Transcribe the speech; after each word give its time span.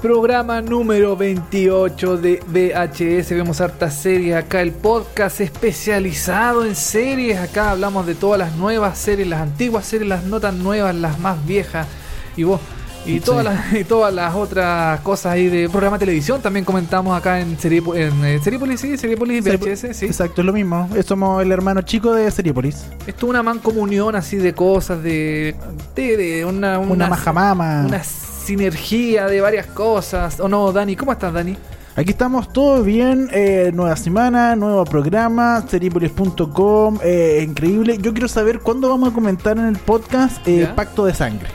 Programa 0.00 0.62
número 0.62 1.16
28 1.16 2.18
de 2.18 2.40
VHS. 2.46 3.30
Vemos 3.30 3.60
hartas 3.60 3.94
series 3.94 4.36
acá. 4.36 4.62
El 4.62 4.70
podcast 4.70 5.40
especializado 5.40 6.64
en 6.64 6.76
series. 6.76 7.36
Acá 7.38 7.72
hablamos 7.72 8.06
de 8.06 8.14
todas 8.14 8.38
las 8.38 8.54
nuevas 8.54 8.96
series, 8.96 9.26
las 9.26 9.40
antiguas 9.40 9.84
series, 9.86 10.08
las 10.08 10.22
no 10.22 10.38
tan 10.38 10.62
nuevas, 10.62 10.94
las 10.94 11.18
más 11.18 11.44
viejas. 11.44 11.88
Y 12.36 12.44
vos. 12.44 12.60
Y 13.06 13.18
todas, 13.18 13.44
las, 13.44 13.72
y 13.72 13.82
todas 13.84 14.14
las 14.14 14.34
otras 14.36 15.00
cosas 15.00 15.32
ahí 15.32 15.48
de 15.48 15.68
programa 15.68 15.96
de 15.96 16.00
televisión 16.00 16.42
también 16.42 16.64
comentamos 16.64 17.16
acá 17.16 17.40
en, 17.40 17.58
Serie, 17.58 17.82
en 17.94 18.24
eh, 18.24 18.38
Seriepolis, 18.42 18.80
sí, 18.80 18.96
Seriepolis 18.98 19.42
VHS, 19.42 19.96
sí. 19.96 20.06
Exacto, 20.06 20.42
es 20.42 20.46
lo 20.46 20.52
mismo. 20.52 20.88
Somos 21.06 21.42
el 21.42 21.50
hermano 21.50 21.82
chico 21.82 22.12
de 22.12 22.30
Seriepolis. 22.30 22.86
Esto 23.06 23.26
es 23.26 23.30
una 23.30 23.42
mancomunión 23.42 24.14
así 24.14 24.36
de 24.36 24.52
cosas, 24.52 25.02
de, 25.02 25.56
de, 25.96 26.16
de 26.16 26.44
una, 26.44 26.78
Una 26.78 27.08
majamama. 27.08 27.84
una 27.86 28.02
sinergia 28.48 29.26
de 29.26 29.42
varias 29.42 29.66
cosas. 29.66 30.40
¿O 30.40 30.48
no, 30.48 30.72
Dani? 30.72 30.96
¿Cómo 30.96 31.12
estás, 31.12 31.34
Dani? 31.34 31.54
Aquí 31.96 32.12
estamos 32.12 32.50
todo 32.50 32.82
bien, 32.82 33.28
eh, 33.30 33.72
nueva 33.74 33.94
semana, 33.94 34.56
nuevo 34.56 34.86
programa, 34.86 35.62
seriepolis.com, 35.68 36.98
eh, 37.02 37.44
increíble. 37.46 37.98
Yo 37.98 38.12
quiero 38.12 38.26
saber 38.26 38.60
cuándo 38.60 38.88
vamos 38.88 39.10
a 39.10 39.14
comentar 39.14 39.58
en 39.58 39.66
el 39.66 39.76
podcast 39.76 40.48
eh. 40.48 40.66
Pacto 40.74 41.04
de 41.04 41.12
Sangre. 41.12 41.50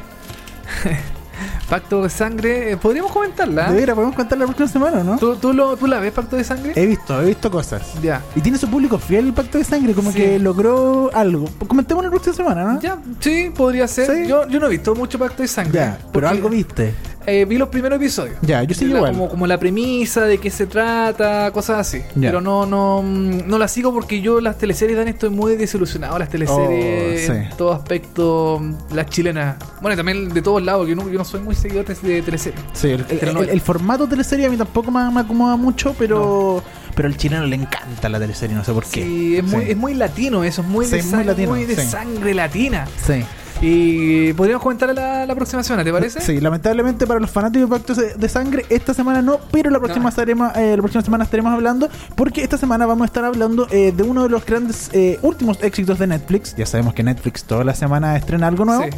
Pacto 1.73 2.03
de 2.03 2.09
Sangre, 2.11 2.73
eh, 2.73 2.77
podríamos 2.77 3.11
comentarla. 3.11 3.71
De 3.71 3.75
veras, 3.75 3.95
podemos 3.95 4.15
contar 4.15 4.37
la 4.37 4.45
próxima 4.45 4.67
semana, 4.69 5.03
¿no? 5.03 5.17
¿Tú, 5.17 5.37
tú, 5.37 5.53
lo, 5.53 5.75
¿Tú 5.75 5.87
la 5.87 5.99
ves, 5.99 6.11
Pacto 6.11 6.35
de 6.35 6.43
Sangre? 6.43 6.71
He 6.75 6.85
visto, 6.85 7.19
he 7.19 7.25
visto 7.25 7.49
cosas. 7.49 7.95
Ya. 7.99 8.21
Y 8.35 8.41
tiene 8.41 8.59
su 8.59 8.69
público 8.69 8.99
fiel 8.99 9.25
el 9.25 9.33
Pacto 9.33 9.57
de 9.57 9.63
Sangre, 9.63 9.95
como 9.95 10.11
Sí. 10.11 10.17
que 10.17 10.37
logró 10.37 11.09
algo. 11.15 11.49
Comentemos 11.67 12.03
la 12.03 12.11
próxima 12.11 12.35
semana, 12.35 12.63
¿no? 12.63 12.79
Ya, 12.79 12.99
sí, 13.19 13.51
podría 13.57 13.87
ser. 13.87 14.05
Sí. 14.05 14.27
Yo, 14.27 14.47
yo 14.47 14.59
no 14.59 14.67
he 14.67 14.69
visto 14.69 14.93
mucho 14.93 15.17
Pacto 15.17 15.41
de 15.41 15.47
Sangre. 15.47 15.73
Ya, 15.73 15.97
pero 16.11 16.29
algo 16.29 16.47
viste. 16.47 16.93
Eh, 17.25 17.45
vi 17.45 17.57
los 17.57 17.69
primeros 17.69 17.97
episodios. 17.97 18.35
Ya, 18.41 18.63
yo 18.63 18.73
sí 18.75 18.85
La- 18.85 18.97
igual. 18.97 19.11
Como, 19.13 19.29
como 19.29 19.47
la 19.47 19.57
premisa 19.57 20.25
de 20.25 20.37
qué 20.37 20.49
se 20.49 20.65
trata, 20.67 21.51
cosas 21.51 21.79
así. 21.79 21.99
Ya. 22.15 22.29
Pero 22.29 22.41
no, 22.41 22.65
no, 22.65 23.01
mm, 23.03 23.47
no 23.47 23.57
la 23.57 23.67
sigo 23.67 23.93
porque 23.93 24.21
yo 24.21 24.41
las 24.41 24.57
teleseries, 24.57 24.97
Dan, 24.97 25.07
estoy 25.07 25.29
muy 25.29 25.55
desilusionado. 25.55 26.17
Las 26.19 26.29
teleseries, 26.29 27.29
Oh, 27.29 27.33
en 27.33 27.49
todo 27.57 27.73
aspecto, 27.73 28.59
mm, 28.61 28.93
las 28.95 29.07
chilenas. 29.07 29.55
Bueno, 29.81 29.93
y 29.93 29.97
también 29.97 30.29
de 30.29 30.41
todos 30.41 30.61
lados, 30.63 30.85
que 30.85 30.91
yo 30.91 30.95
no, 30.95 31.09
yo 31.09 31.17
no 31.17 31.25
soy 31.25 31.41
muy 31.41 31.55
seguidor 31.55 31.85
de, 31.85 32.21
teleseries. 32.21 32.61
Sí, 32.73 32.89
el, 32.89 33.05
el- 33.09 33.37
el- 33.37 33.49
el 33.49 33.61
formato 33.61 34.07
teleserie 34.07 34.45
a 34.45 34.49
mí 34.49 34.57
tampoco 34.57 34.91
me, 34.91 35.09
me 35.11 35.21
acomoda 35.21 35.55
mucho, 35.55 35.95
pero 35.97 36.63
pero 36.95 37.07
al 37.07 37.17
chileno 37.17 37.47
le 37.47 37.55
encanta 37.55 38.07
la 38.07 38.19
teleserie, 38.19 38.55
no 38.55 38.63
sé 38.63 38.71
por 38.71 38.83
qué. 38.85 39.01
Sí, 39.03 39.37
es 39.37 39.43
muy, 39.43 39.65
Sí. 39.65 39.71
es 39.71 39.77
muy 39.77 39.93
latino 39.95 40.43
eso, 40.43 40.61
es 40.61 40.67
muy, 40.67 40.85
Sí, 40.85 40.91
de, 40.91 40.97
es 40.99 41.05
muy 41.07 41.23
sang- 41.23 41.25
latino, 41.25 41.49
muy 41.49 41.65
de 41.65 41.75
sangre 41.75 42.33
latina. 42.35 42.85
Sí. 43.03 43.23
Y 43.65 44.33
podríamos 44.33 44.61
comentar 44.61 44.93
la, 44.93 45.25
la 45.25 45.35
próxima 45.35 45.63
semana, 45.63 45.85
¿te 45.85 45.91
parece? 45.93 46.19
Sí, 46.19 46.41
lamentablemente 46.41 47.07
para 47.07 47.21
los 47.21 47.31
fanáticos 47.31 47.69
de 47.69 47.75
Pacto 47.77 47.93
de 48.19 48.27
Sangre, 48.29 48.65
esta 48.69 48.93
semana 48.93 49.21
no, 49.21 49.39
pero 49.51 49.69
la 49.69 49.79
próxima, 49.79 50.03
No. 50.03 50.09
estaremos, 50.09 50.53
eh, 50.57 50.71
la 50.75 50.81
próxima 50.81 51.01
semana 51.01 51.23
estaremos 51.23 51.53
hablando, 51.53 51.87
porque 52.15 52.43
esta 52.43 52.57
semana 52.57 52.85
vamos 52.85 53.03
a 53.03 53.05
estar 53.05 53.23
hablando 53.23 53.65
eh, 53.71 53.93
de 53.95 54.03
uno 54.03 54.23
de 54.23 54.29
los 54.29 54.45
grandes 54.45 54.89
eh, 54.91 55.17
últimos 55.21 55.63
éxitos 55.63 55.97
de 55.97 56.07
Netflix. 56.07 56.53
Ya 56.57 56.65
sabemos 56.65 56.93
que 56.93 57.03
Netflix 57.03 57.45
toda 57.45 57.63
la 57.63 57.73
semana 57.73 58.17
estrena 58.17 58.47
algo 58.47 58.65
nuevo. 58.65 58.83
Sí. 58.83 58.89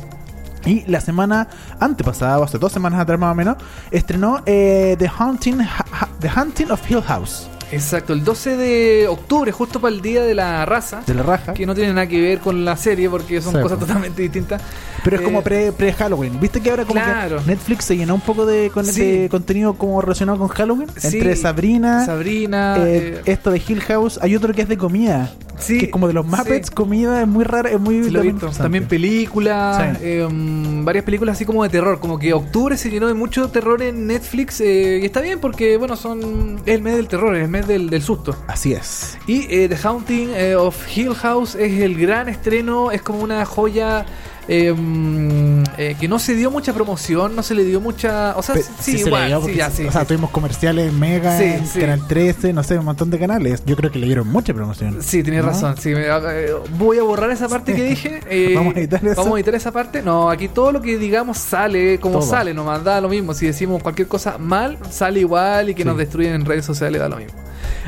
Y 0.72 0.84
la 0.90 1.00
semana 1.00 1.48
antepasada, 1.80 2.40
o 2.40 2.44
hace 2.44 2.58
dos 2.58 2.72
semanas 2.72 3.00
atrás 3.00 3.20
más 3.20 3.34
o 3.34 3.36
menos, 3.36 3.58
estrenó 3.92 4.42
The, 4.46 5.12
Haunting, 5.16 5.62
Ha- 5.62 5.86
Ha- 5.92 6.10
The 6.20 6.32
Hunting 6.42 6.72
of 6.72 6.90
Hill 6.90 7.04
House, 7.04 7.48
Exacto, 7.72 8.14
el 8.14 8.24
12 8.24 8.56
de 8.58 9.08
octubre, 9.08 9.52
justo 9.52 9.80
para 9.82 9.94
el 9.94 10.02
Día 10.02 10.24
de 10.24 10.36
la 10.36 10.66
Raza. 10.66 11.02
de 11.06 11.14
la 11.14 11.24
raja. 11.24 11.54
Que 11.54 11.66
no 11.66 11.74
tiene 11.76 11.94
nada 11.94 12.08
que 12.08 12.22
ver 12.22 12.40
con 12.40 12.64
la 12.64 12.78
serie 12.78 13.10
porque 13.10 13.42
son 13.42 13.54
Sí, 13.56 13.62
cosas 13.62 13.78
pues. 13.78 13.88
totalmente 13.88 14.22
distintas. 14.22 14.62
Pero 15.04 15.18
es 15.18 15.22
como 15.22 15.40
Eh, 15.40 15.44
pre- 15.44 15.72
pre-Halloween. 15.72 16.40
¿Viste 16.40 16.62
que 16.62 16.70
ahora 16.70 16.84
como 16.86 17.00
Claro. 17.02 17.38
que 17.40 17.46
Netflix 17.52 17.86
se 17.86 17.96
llenó 17.98 18.16
un 18.16 18.22
poco 18.22 18.46
de, 18.46 18.72
con, 18.74 18.86
Sí. 18.86 19.02
de 19.02 19.30
contenido 19.30 19.74
como 19.76 20.02
relacionado 20.02 20.38
con 20.40 20.48
Halloween? 20.48 20.88
Sí. 20.98 21.18
Entre 21.18 21.36
Sabrina, 21.36 22.06
Sabrina. 22.06 22.78
eh, 22.80 23.16
eh, 23.18 23.22
esto 23.26 23.52
de 23.52 23.62
Hill 23.68 23.82
House, 23.82 24.20
hay 24.22 24.36
otro 24.36 24.54
que 24.54 24.62
es 24.64 24.68
de 24.68 24.78
comida. 24.78 25.32
sí, 25.58 25.78
que 25.78 25.86
es 25.86 25.92
como 25.92 26.08
de 26.08 26.14
los 26.14 26.26
Muppets, 26.26 26.70
comida, 26.70 27.22
es 27.22 27.28
muy 27.28 27.44
rara, 27.46 27.70
es 27.70 27.80
muy 27.80 27.96
interesante. 27.96 28.58
También 28.58 28.88
películas, 28.88 29.98
eh, 30.02 30.28
mm, 30.30 30.84
varias 30.84 31.06
películas 31.06 31.36
así 31.38 31.46
como 31.46 31.64
de 31.64 31.70
terror. 31.70 32.00
Como 32.00 32.20
que 32.20 32.34
octubre 32.34 32.76
se 32.78 32.90
llenó 32.90 33.08
de 33.08 33.14
mucho 33.14 33.48
terror 33.50 33.82
en 33.82 34.06
Netflix. 34.08 34.60
eh, 34.62 35.00
y 35.02 35.06
está 35.06 35.22
bien 35.22 35.40
porque, 35.40 35.78
bueno, 35.78 35.96
son 35.96 36.60
es 36.66 36.76
el 36.76 36.82
mes 36.82 36.96
del 36.96 37.08
terror, 37.08 37.36
es 37.36 37.44
el 37.44 37.50
mes 37.50 37.55
del, 37.64 37.90
del 37.90 38.02
susto. 38.02 38.36
Así 38.48 38.74
es. 38.74 39.18
Y 39.28 39.46
eh, 39.50 39.68
The 39.70 39.78
Haunting 39.88 40.30
eh, 40.36 40.56
of 40.56 40.76
Hill 40.96 41.14
House 41.16 41.56
es 41.56 41.82
el 41.82 41.96
gran 42.00 42.30
estreno, 42.30 42.92
es 42.92 43.02
como 43.02 43.20
una 43.20 43.46
joya 43.46 44.06
eh, 44.48 44.72
mm, 44.72 45.64
eh, 45.78 45.96
que 46.00 46.08
no 46.08 46.20
se 46.20 46.36
dio 46.36 46.52
mucha 46.52 46.72
promoción, 46.72 47.36
no 47.36 47.42
se 47.42 47.56
le 47.56 47.64
dio 47.64 47.82
mucha... 47.82 48.36
O 48.38 48.44
sea, 48.44 48.54
Pe- 48.54 48.64
sí, 48.80 48.98
igual, 48.98 49.30
sí, 49.30 49.36
porque 49.42 49.56
ya, 49.56 49.70
se- 49.72 49.78
sí. 49.84 49.88
o 49.88 49.92
sea, 49.92 50.02
sí. 50.02 50.08
tuvimos 50.08 50.30
comerciales 50.30 50.90
en 50.90 51.00
Mega, 51.00 51.42
en. 51.44 51.66
Canal 51.68 52.06
13, 52.08 52.54
no 52.54 52.62
sé, 52.62 52.78
un 52.78 52.86
montón 52.86 53.10
de 53.10 53.18
canales. 53.18 53.64
Yo 53.66 53.76
creo 53.76 53.92
que 53.92 53.98
le 53.98 54.06
dieron 54.06 54.28
mucha 54.28 54.54
promoción. 54.54 55.02
Sí, 55.02 55.24
tienes 55.24 55.42
¿No? 55.44 55.50
razón. 55.50 55.76
Sí, 55.80 55.90
me- 55.90 56.06
eh, 56.06 56.54
voy 56.78 57.00
a 57.00 57.04
borrar 57.04 57.32
esa 57.32 57.50
parte 57.50 57.74
que 57.74 57.84
dije. 57.86 58.20
eh, 58.30 58.54
Vamos 58.56 58.76
a 58.76 58.80
editar 58.80 59.04
eso. 59.04 59.16
Vamos 59.22 59.34
a 59.34 59.38
editar 59.40 59.56
esa 59.56 59.72
parte. 59.72 60.04
No, 60.04 60.30
aquí 60.30 60.48
todo 60.48 60.72
lo 60.72 60.80
que 60.82 60.98
digamos 61.00 61.40
sale 61.40 62.00
como 62.00 62.20
Todo. 62.20 62.30
sale, 62.30 62.54
nomás 62.54 62.84
da 62.84 63.02
lo 63.02 63.10
mismo. 63.10 63.34
Si 63.34 63.48
decimos 63.48 63.82
cualquier 63.82 64.08
cosa 64.08 64.38
mal, 64.38 64.78
sale 64.92 65.22
igual 65.22 65.70
y 65.72 65.74
que 65.74 65.84
nos 65.84 65.98
destruyen 65.98 66.36
en 66.36 66.46
redes 66.46 66.66
sociales 66.66 67.02
da 67.02 67.10
lo 67.10 67.18
mismo. 67.18 67.34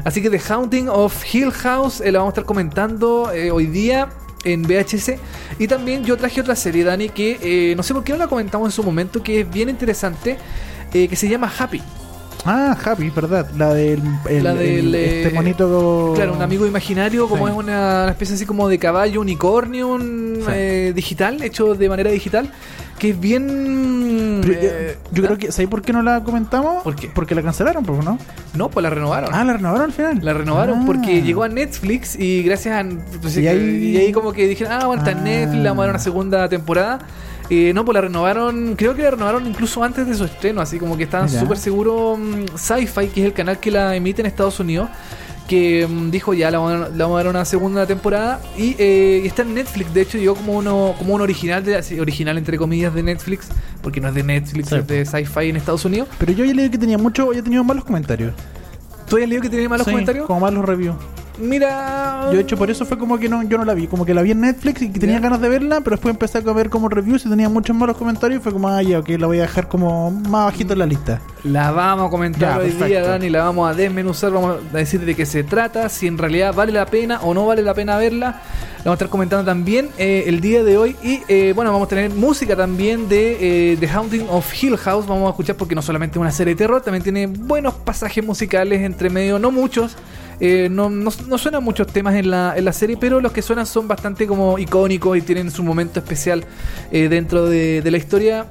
Así 0.03 0.21
que 0.21 0.29
The 0.29 0.39
Haunting 0.39 0.89
of 0.89 1.23
Hill 1.33 1.51
House 1.51 2.01
eh, 2.01 2.11
la 2.11 2.19
vamos 2.19 2.31
a 2.31 2.33
estar 2.33 2.45
comentando 2.45 3.31
eh, 3.31 3.51
hoy 3.51 3.67
día 3.67 4.09
en 4.43 4.63
VHS. 4.63 5.13
Y 5.59 5.67
también 5.67 6.03
yo 6.03 6.17
traje 6.17 6.41
otra 6.41 6.55
serie, 6.55 6.83
Dani, 6.83 7.09
que 7.09 7.39
eh, 7.41 7.75
no 7.75 7.83
sé 7.83 7.93
por 7.93 8.03
qué 8.03 8.13
no 8.13 8.19
la 8.19 8.27
comentamos 8.27 8.67
en 8.67 8.71
su 8.71 8.83
momento, 8.83 9.21
que 9.21 9.41
es 9.41 9.49
bien 9.49 9.69
interesante, 9.69 10.37
eh, 10.93 11.07
que 11.07 11.15
se 11.15 11.27
llama 11.27 11.51
Happy. 11.57 11.81
Ah, 12.49 12.77
Happy, 12.85 13.09
¿verdad? 13.09 13.49
La 13.57 13.73
del, 13.73 14.01
el- 14.29 14.43
La 14.43 14.53
del, 14.53 14.87
el- 14.87 14.95
este 14.95 15.27
eh, 15.27 15.33
monito. 15.33 16.13
Claro, 16.15 16.33
un 16.33 16.41
amigo 16.41 16.65
imaginario, 16.65 17.27
como 17.27 17.45
Sí. 17.45 17.51
es 17.51 17.57
una, 17.59 18.07
especie 18.09 18.35
así 18.35 18.45
como 18.45 18.69
de 18.69 18.79
caballo 18.79 19.19
unicornio 19.19 19.89
un, 19.89 20.37
Sí. 20.45 20.51
eh, 20.53 20.91
digital, 20.95 21.43
hecho 21.43 21.75
de 21.75 21.89
manera 21.89 22.09
digital, 22.09 22.49
que 22.97 23.09
es 23.09 23.19
bien... 23.19 24.39
Pero 24.41 24.53
eh, 24.61 24.97
yo 25.11 25.23
creo 25.23 25.37
que, 25.37 25.51
¿sabes 25.51 25.69
por 25.69 25.81
qué 25.81 25.91
no 25.91 26.01
la 26.01 26.23
comentamos? 26.23 26.83
¿Por 26.83 26.95
qué? 26.95 27.09
Porque 27.13 27.35
la 27.35 27.43
cancelaron, 27.43 27.83
pues, 27.83 28.03
¿no? 28.05 28.17
No, 28.55 28.69
pues 28.69 28.81
la 28.81 28.89
renovaron. 28.89 29.29
Ah, 29.33 29.43
la 29.43 29.53
renovaron 29.53 29.85
al 29.87 29.91
final. 29.91 30.19
La 30.23 30.33
renovaron 30.33 30.79
Ah. 30.79 30.83
porque 30.85 31.21
llegó 31.21 31.43
a 31.43 31.49
Netflix 31.49 32.17
y 32.17 32.43
gracias 32.43 32.75
a... 32.85 32.87
pues, 33.21 33.35
Y 33.37 33.41
y, 33.41 33.47
ahí- 33.97 34.11
como 34.13 34.31
que 34.31 34.47
dijeron, 34.47 34.71
ah, 34.73 34.85
bueno, 34.85 35.01
está 35.03 35.11
en 35.11 35.17
Ah. 35.19 35.23
Netflix, 35.23 35.61
le 35.63 35.69
vamos 35.69 35.83
a 35.83 35.85
dar 35.87 35.95
una 35.95 36.03
segunda 36.03 36.47
temporada. 36.49 36.99
Eh, 37.49 37.71
no, 37.73 37.85
pues 37.85 37.93
la 37.95 38.01
renovaron, 38.01 38.75
creo 38.75 38.93
que 38.93 39.03
la 39.03 39.11
renovaron 39.11 39.47
incluso 39.47 39.81
antes 39.83 40.05
de 40.05 40.13
su 40.15 40.25
estreno, 40.25 40.59
así 40.61 40.79
como 40.79 40.97
que 40.97 41.03
estaban 41.03 41.29
súper 41.29 41.57
seguros 41.57 42.19
mm, 42.19 42.57
Sci-Fi, 42.57 43.07
que 43.07 43.21
es 43.21 43.25
el 43.27 43.33
canal 43.33 43.59
que 43.59 43.71
la 43.71 43.95
emite 43.95 44.21
en 44.21 44.25
Estados 44.25 44.59
Unidos, 44.59 44.89
que 45.47 45.87
mm, 45.87 46.11
dijo 46.11 46.33
ya, 46.33 46.51
le 46.51 46.57
vamos, 46.57 46.73
a, 46.87 46.89
le 46.89 46.97
vamos 47.03 47.15
a 47.15 47.23
dar 47.23 47.27
una 47.29 47.45
segunda 47.45 47.85
temporada 47.85 48.41
y, 48.57 48.75
eh, 48.77 49.21
y 49.23 49.27
está 49.27 49.43
en 49.43 49.53
Netflix, 49.53 49.93
de 49.93 50.01
hecho 50.01 50.17
llegó 50.17 50.35
como 50.35 50.57
uno 50.57 50.93
como 50.97 51.13
un 51.15 51.21
original, 51.21 51.63
de, 51.63 51.77
así, 51.77 51.97
original 52.01 52.37
entre 52.37 52.57
comillas 52.57 52.93
de 52.93 53.01
Netflix, 53.03 53.47
porque 53.81 54.01
no 54.01 54.09
es 54.09 54.15
de 54.15 54.23
Netflix, 54.23 54.67
Sí. 54.67 54.75
es 54.75 54.85
de 54.87 55.05
Sci-Fi 55.05 55.47
en 55.49 55.55
Estados 55.55 55.85
Unidos. 55.85 56.09
Pero 56.17 56.33
yo 56.33 56.43
ya 56.43 56.53
leí 56.53 56.69
que 56.69 56.77
tenía 56.77 56.97
mucho, 56.97 57.31
ya 57.31 57.41
tenía 57.41 57.63
malos 57.63 57.85
comentarios. 57.85 58.33
¿Tú 59.07 59.15
habías 59.15 59.29
leído 59.29 59.41
que 59.41 59.49
tenía 59.49 59.69
malos 59.69 59.85
Sí, 59.85 59.91
comentarios? 59.91 60.27
Como 60.27 60.41
malos 60.41 60.65
reviews. 60.65 60.97
Mira... 61.39 62.25
Yo, 62.25 62.33
de 62.33 62.41
hecho, 62.41 62.57
por 62.57 62.69
eso 62.69 62.85
fue 62.85 62.97
como 62.97 63.17
que 63.17 63.29
no, 63.29 63.43
yo 63.43 63.57
no 63.57 63.65
la 63.65 63.73
vi. 63.73 63.87
Como 63.87 64.05
que 64.05 64.13
la 64.13 64.21
vi 64.21 64.31
en 64.31 64.41
Netflix 64.41 64.81
y 64.81 64.91
que 64.91 64.99
tenía 64.99 65.19
ganas 65.19 65.41
de 65.41 65.49
verla, 65.49 65.81
pero 65.81 65.95
después 65.95 66.13
empecé 66.13 66.37
a 66.37 66.41
ver 66.41 66.69
como 66.69 66.89
reviews 66.89 67.25
y 67.25 67.29
tenía 67.29 67.49
muchos 67.49 67.75
malos 67.75 67.97
comentarios. 67.97 68.39
Y 68.39 68.43
fue 68.43 68.51
como, 68.53 68.67
ah, 68.69 68.81
ya, 68.81 68.99
ok, 68.99 69.09
la 69.17 69.27
voy 69.27 69.39
a 69.39 69.43
dejar 69.43 69.67
como 69.67 70.11
más 70.11 70.45
bajito 70.45 70.73
en 70.73 70.79
la 70.79 70.85
lista. 70.85 71.21
La 71.43 71.71
vamos 71.71 72.07
a 72.07 72.09
comentar 72.09 72.41
Ya, 72.41 72.57
hoy 72.57 72.63
perfecto. 72.65 72.85
día, 72.85 73.01
Dani, 73.03 73.29
la 73.29 73.43
vamos 73.43 73.69
a 73.69 73.73
desmenuzar, 73.73 74.31
vamos 74.31 74.57
a 74.73 74.77
decir 74.77 75.01
de 75.05 75.15
qué 75.15 75.25
se 75.25 75.43
trata, 75.43 75.87
si 75.89 76.07
en 76.07 76.17
realidad 76.17 76.53
vale 76.53 76.71
la 76.71 76.85
pena 76.85 77.21
o 77.21 77.33
no 77.33 77.45
vale 77.45 77.61
la 77.61 77.73
pena 77.73 77.97
verla. 77.97 78.41
La 78.77 78.91
vamos 78.91 78.91
a 78.91 78.93
estar 78.93 79.09
comentando 79.09 79.45
también 79.45 79.89
eh, 79.97 80.25
el 80.27 80.39
día 80.39 80.63
de 80.63 80.77
hoy. 80.77 80.95
Y 81.03 81.21
eh, 81.27 81.53
bueno, 81.55 81.71
vamos 81.71 81.87
a 81.87 81.89
tener 81.89 82.11
música 82.11 82.55
también 82.55 83.09
de 83.09 83.73
eh, 83.73 83.77
The 83.77 83.87
Haunting 83.87 84.27
of 84.29 84.51
Hill 84.63 84.77
House. 84.77 85.05
Vamos 85.07 85.27
a 85.27 85.29
escuchar 85.31 85.55
porque 85.55 85.75
no 85.75 85.81
solamente 85.81 86.17
es 86.17 86.21
una 86.21 86.31
serie 86.31 86.53
de 86.53 86.57
terror, 86.57 86.81
también 86.81 87.03
tiene 87.03 87.27
buenos 87.27 87.73
pasajes 87.73 88.25
musicales 88.25 88.81
entre 88.81 89.09
medio, 89.09 89.39
no 89.39 89.51
muchos. 89.51 89.95
Eh, 90.39 90.67
no, 90.69 90.89
no, 90.89 91.11
no 91.27 91.37
suenan 91.37 91.63
muchos 91.63 91.87
temas 91.87 92.15
en 92.15 92.29
la, 92.29 92.53
en 92.57 92.65
la 92.65 92.73
serie, 92.73 92.97
pero 92.99 93.19
los 93.21 93.31
que 93.31 93.41
suenan 93.41 93.65
son 93.65 93.87
bastante 93.87 94.27
como 94.27 94.59
icónicos 94.59 95.17
y 95.17 95.21
tienen 95.21 95.49
su 95.51 95.63
momento 95.63 95.99
especial 95.99 96.45
eh, 96.91 97.09
dentro 97.09 97.45
de, 97.47 97.81
de 97.81 97.91
la 97.91 97.97
historia. 97.97 98.45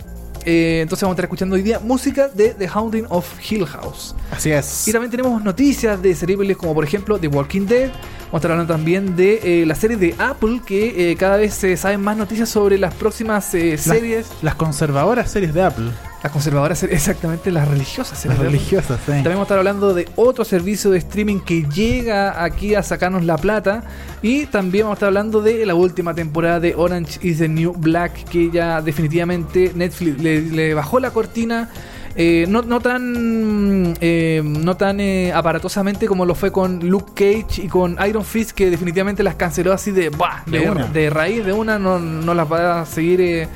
Eh, 0.45 0.79
entonces 0.83 1.03
vamos 1.03 1.15
a 1.15 1.17
estar 1.17 1.25
escuchando 1.25 1.57
hoy 1.57 1.63
día 1.63 1.81
música 1.81 2.29
de 2.29 2.51
The 2.51 2.69
Haunting 2.69 3.07
of 3.09 3.27
Hill 3.51 3.67
House. 3.67 4.15
Así 4.31 4.51
es. 4.53 4.87
Y 4.87 4.93
también 4.93 5.11
tenemos 5.11 5.43
noticias 5.43 6.01
de 6.01 6.15
series 6.15 6.57
como 6.57 6.73
por 6.75 6.85
ejemplo 6.85 7.19
The 7.19 7.27
Walking 7.29 7.67
Dead. 7.67 7.89
Vamos 7.91 8.35
a 8.35 8.37
estar 8.37 8.51
hablando 8.53 8.73
también 8.73 9.17
de 9.17 9.63
eh, 9.63 9.67
la 9.67 9.75
serie 9.75 9.97
de 9.97 10.15
Apple, 10.19 10.61
que 10.65 11.17
cada 11.19 11.37
vez 11.37 11.55
se 11.55 11.77
saben 11.77 12.01
más 12.01 12.17
noticias 12.17 12.49
sobre 12.49 12.79
las 12.79 12.95
próximas 12.95 13.53
Las- 13.55 13.81
series. 13.81 14.27
Las, 14.43 14.55
conservadoras 14.57 15.31
series 15.31 15.53
de 15.55 15.63
Apple. 15.63 15.91
Las 16.27 16.33
conservadoras, 16.33 16.83
exactamente, 16.83 17.53
las 17.53 17.69
religiosas 17.69 18.27
Las 18.27 18.37
religiosas, 18.41 18.99
sí. 19.07 19.13
También 19.13 19.35
vamos 19.35 19.43
a 19.43 19.45
estar 19.45 19.59
hablando 19.59 19.95
de 19.95 20.09
otro 20.17 20.45
servicio 20.45 20.91
de 20.91 20.99
streaming 20.99 21.39
que 21.39 21.63
llega 21.73 22.43
aquí 22.43 22.75
a 22.75 22.83
sacarnos 22.83 23.25
la 23.25 23.37
plata. 23.39 23.85
Y 24.23 24.47
también 24.47 24.87
vamos 24.87 24.95
a 24.95 24.97
estar 24.97 25.07
hablando 25.07 25.41
de 25.41 25.65
la 25.65 25.77
última 25.77 26.15
temporada 26.15 26.59
de 26.59 26.75
Orange 26.75 27.21
is 27.23 27.39
the 27.39 27.49
New 27.49 27.75
Black, 27.75 28.25
que 28.25 28.51
ya 28.51 28.83
definitivamente 28.83 29.71
Netflix 29.73 30.21
le, 30.21 30.43
le 30.43 30.75
bajó 30.75 30.99
la 30.99 31.13
cortina. 31.13 31.69
eh, 32.17 32.45
no, 32.49 32.63
no 32.63 32.81
tan 32.81 33.95
eh, 34.01 34.43
no 34.43 34.77
tan 34.77 34.99
eh, 34.99 35.33
aparatosamente 35.33 36.09
como 36.09 36.25
lo 36.27 36.35
fue 36.35 36.51
con 36.51 36.81
Luke 36.89 37.13
Cage 37.15 37.63
y 37.63 37.69
con 37.69 37.99
Iron 38.09 38.25
Fist 38.25 38.51
que 38.51 38.69
definitivamente 38.69 39.23
las 39.23 39.37
canceló 39.37 39.73
así 39.73 39.93
de 39.93 40.09
bah, 40.09 40.43
De 40.47 40.59
de, 40.93 41.11
raíz 41.11 41.45
de 41.45 41.53
una 41.53 41.79
no, 41.79 42.01
no 42.01 42.35
las 42.35 42.51
va 42.51 42.81
a 42.81 42.87
seguir 42.87 43.47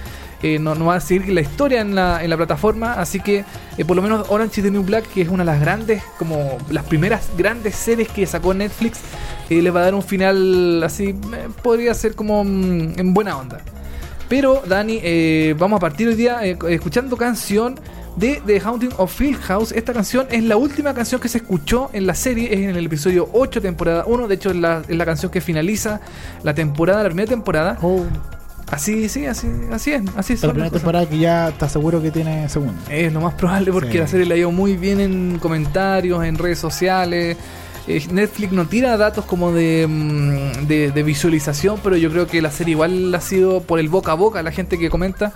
eh, 0.42 0.58
no, 0.58 0.75
va 0.84 0.96
a 0.96 1.00
seguir 1.00 1.28
la 1.28 1.40
historia 1.40 1.81
en 1.81 1.94
la, 1.94 2.37
plataforma, 2.37 2.94
así 2.94 3.20
que 3.20 3.44
eh, 3.76 3.84
por 3.84 3.96
lo 3.96 4.02
menos 4.02 4.26
Orange 4.31 4.60
is 4.60 4.64
the 4.64 4.70
New 4.70 4.82
Black, 4.82 5.06
que 5.12 5.22
es 5.22 5.28
una 5.28 5.44
de 5.44 5.50
las 5.50 5.60
grandes, 5.60 6.02
como 6.19 6.58
las 6.70 6.84
primeras 6.84 7.28
grandes 7.37 7.76
series 7.76 8.08
que 8.08 8.26
sacó 8.26 8.54
Netflix, 8.54 9.00
eh, 9.50 9.60
les 9.60 9.75
va 9.75 9.81
a 9.81 9.84
dar 9.84 9.94
un 9.94 10.02
final 10.02 10.82
así, 10.84 11.08
eh, 11.08 11.48
podría 11.62 11.92
ser 11.92 12.14
como 12.14 12.44
mm, 12.44 12.98
en 12.98 13.12
buena 13.12 13.37
onda. 13.37 13.60
Pero 14.28 14.62
Dani, 14.64 15.00
eh, 15.02 15.56
vamos 15.58 15.78
a 15.78 15.81
partir 15.81 16.06
hoy 16.06 16.14
día 16.14 16.44
escuchando 16.44 17.16
canción 17.16 17.75
de 18.14 18.40
The 18.46 18.60
Haunting 18.60 18.93
of 18.96 19.12
Field 19.12 19.40
House. 19.40 19.72
Esta 19.72 19.93
canción 19.93 20.28
es 20.31 20.44
la 20.44 20.56
última 20.56 20.94
canción 20.94 21.20
que 21.20 21.28
se 21.28 21.38
escuchó 21.38 21.90
en 21.93 22.06
la 22.06 22.14
serie, 22.14 22.54
es 22.54 22.60
en 22.60 22.76
el 22.76 22.86
episodio 22.86 23.28
8, 23.32 23.60
temporada 23.60 24.04
1. 24.06 24.28
De 24.28 24.34
hecho, 24.36 24.50
es 24.50 24.56
la, 24.56 24.82
es 24.86 24.96
la 24.96 25.04
canción 25.04 25.32
que 25.32 25.40
finaliza 25.40 26.00
la 26.44 26.54
temporada, 26.54 27.02
la 27.02 27.08
primera 27.08 27.28
temporada. 27.28 27.78
Oh, 27.82 28.04
Así, 28.70 29.08
sí, 29.08 29.26
así, 29.26 29.49
así 29.72 29.93
es. 29.93 30.02
Así 30.17 30.34
la 30.34 30.38
son 30.40 30.50
primera 30.52 30.70
temporada 30.70 31.08
que 31.08 31.19
ya 31.19 31.49
está 31.49 31.69
seguro 31.69 32.00
que 32.00 32.11
tiene 32.11 32.49
segunda. 32.49 32.75
Es 32.88 33.12
lo 33.12 33.20
más 33.20 33.34
probable 33.34 33.72
porque 33.72 33.93
Sí. 33.93 33.99
la 33.99 34.06
serie 34.06 34.26
la 34.26 34.34
ha 34.34 34.38
ido 34.38 34.52
muy 34.52 34.76
bien 34.76 35.00
en 35.00 35.38
comentarios, 35.40 36.25
en 36.25 36.37
redes 36.38 36.58
sociales. 36.58 37.37
Eh, 37.88 38.06
Netflix 38.12 38.52
no 38.52 38.67
tira 38.67 38.96
datos 38.96 39.25
como 39.25 39.50
de, 39.52 39.87
mm, 39.88 40.67
de, 40.69 40.93
de 40.93 41.02
visualización, 41.02 41.81
pero 41.82 41.96
yo 41.96 42.11
creo 42.11 42.26
que 42.28 42.40
la 42.40 42.50
serie 42.52 42.72
igual 42.72 43.12
ha 43.14 43.20
sido 43.20 43.62
por 43.62 43.81
el 43.81 43.88
boca 43.88 44.12
a 44.12 44.14
boca, 44.14 44.43
la 44.43 44.52
gente 44.52 44.78
que 44.78 44.88
comenta, 44.90 45.32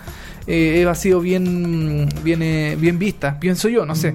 eh, 0.47 0.87
ha 0.89 0.95
sido 0.95 1.21
bien, 1.21 2.09
bien, 2.23 2.43
eh, 2.43 2.77
bien 2.79 2.99
vista, 2.99 3.41
pienso 3.41 3.69
yo, 3.69 3.85
no 3.87 3.97
sé. 3.97 4.15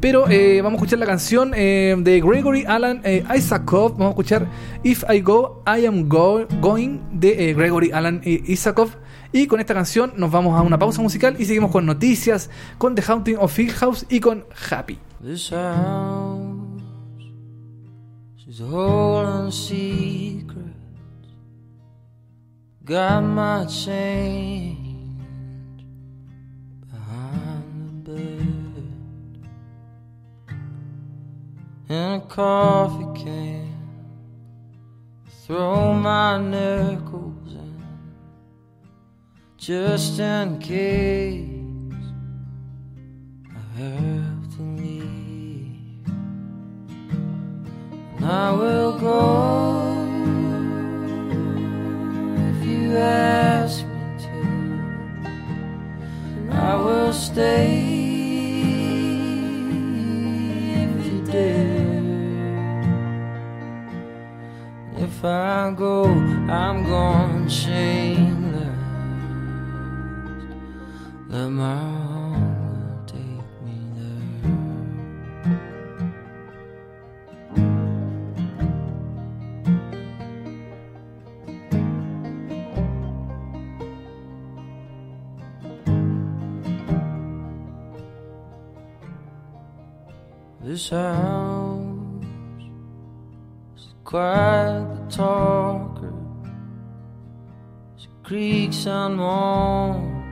Pero 0.00 0.28
eh, 0.28 0.60
vamos 0.62 0.74
a 0.74 0.84
escuchar 0.84 0.98
la 0.98 1.06
canción 1.06 1.52
eh, 1.54 1.94
de 1.98 2.20
Gregory 2.20 2.64
Alan 2.66 3.00
eh, 3.04 3.24
Isakov. 3.34 3.92
Vamos 3.92 4.06
a 4.08 4.10
escuchar 4.10 4.46
If 4.84 5.04
I 5.10 5.20
Go, 5.20 5.62
I 5.66 5.86
Am 5.86 6.08
Go- 6.08 6.46
Going 6.60 6.98
de 7.12 7.50
eh, 7.50 7.54
Gregory 7.54 7.90
Alan 7.92 8.20
Isakov. 8.24 8.90
Y 9.32 9.46
con 9.46 9.58
esta 9.60 9.74
canción 9.74 10.12
nos 10.16 10.30
vamos 10.30 10.58
a 10.58 10.62
una 10.62 10.78
pausa 10.78 11.02
musical 11.02 11.36
y 11.38 11.44
seguimos 11.44 11.70
con 11.70 11.84
noticias, 11.86 12.50
con 12.78 12.94
The 12.94 13.02
Haunting 13.02 13.36
of 13.38 13.58
Hill 13.58 13.72
House 13.72 14.06
y 14.08 14.20
con 14.20 14.44
Happy. 14.70 14.98
This 15.22 15.50
house, 15.50 16.82
she's 18.36 18.60
and 31.88 32.22
a 32.22 32.26
coffee 32.26 33.22
can. 33.22 33.72
Throw 35.46 35.92
my 35.94 36.38
nickels 36.38 37.54
in, 37.54 37.84
just 39.56 40.18
in 40.18 40.58
case. 40.58 41.48
I 43.48 43.78
have 43.78 44.56
to 44.56 44.62
leave, 44.62 46.08
and 48.16 48.24
I 48.24 48.50
will 48.52 48.98
go 48.98 49.92
if 52.48 52.66
you 52.66 52.96
ask 52.96 53.84
me 53.86 54.00
to, 54.18 54.28
and 56.40 56.52
I 56.52 56.74
will 56.74 57.12
stay 57.12 58.05
I 65.26 65.72
go, 65.72 66.04
I'm 66.04 66.84
gone 66.84 67.48
shameless. 67.48 68.78
Let 71.28 71.48
my 71.48 71.76
hunger 71.76 73.02
take 73.06 73.46
me 73.64 73.76
there. 73.96 74.42
This 90.62 90.88
house 90.90 91.65
quite 94.06 94.86
the 94.94 95.04
talker. 95.10 96.14
She 97.96 98.06
creaks 98.22 98.86
and 98.86 99.16
moans. 99.16 100.22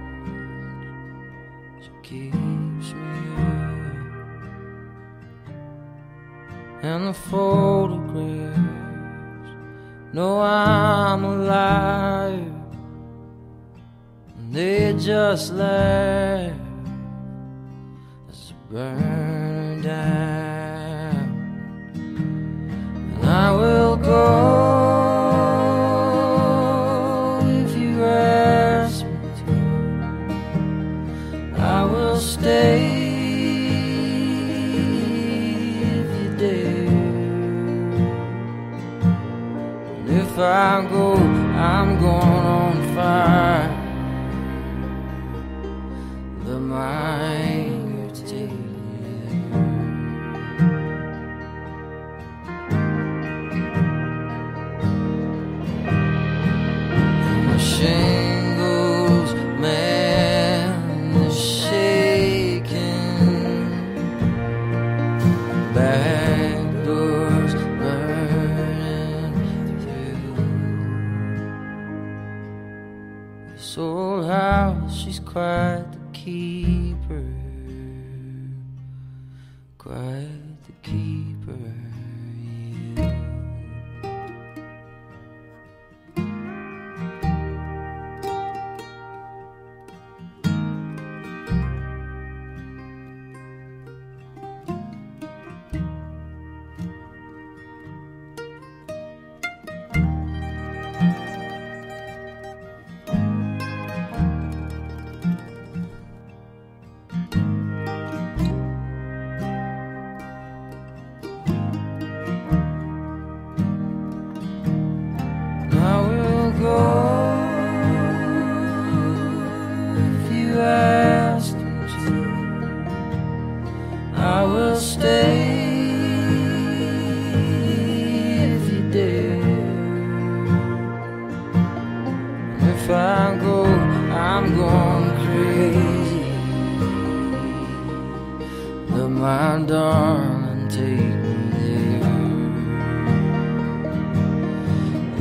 She 1.83 1.91
keeps 2.09 2.93
me 2.95 3.19
up. 3.37 3.97
And 6.85 7.09
the 7.09 7.15
photographs 7.15 8.59
know 10.13 10.41
I'm 10.41 11.25
alive. 11.25 12.53
And 14.39 14.55
they 14.55 14.95
just 14.97 15.53
laugh 15.53 16.53
as 18.31 18.53
I 18.53 18.73
burn 18.73 19.83
down. 19.83 20.44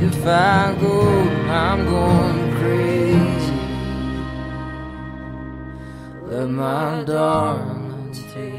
If 0.06 0.26
I 0.26 0.76
go, 0.82 1.00
I'm 1.48 1.86
going 1.86 2.56
crazy. 2.58 3.54
Let 6.26 6.48
my 6.50 7.04
darling 7.04 8.12
take 8.34 8.53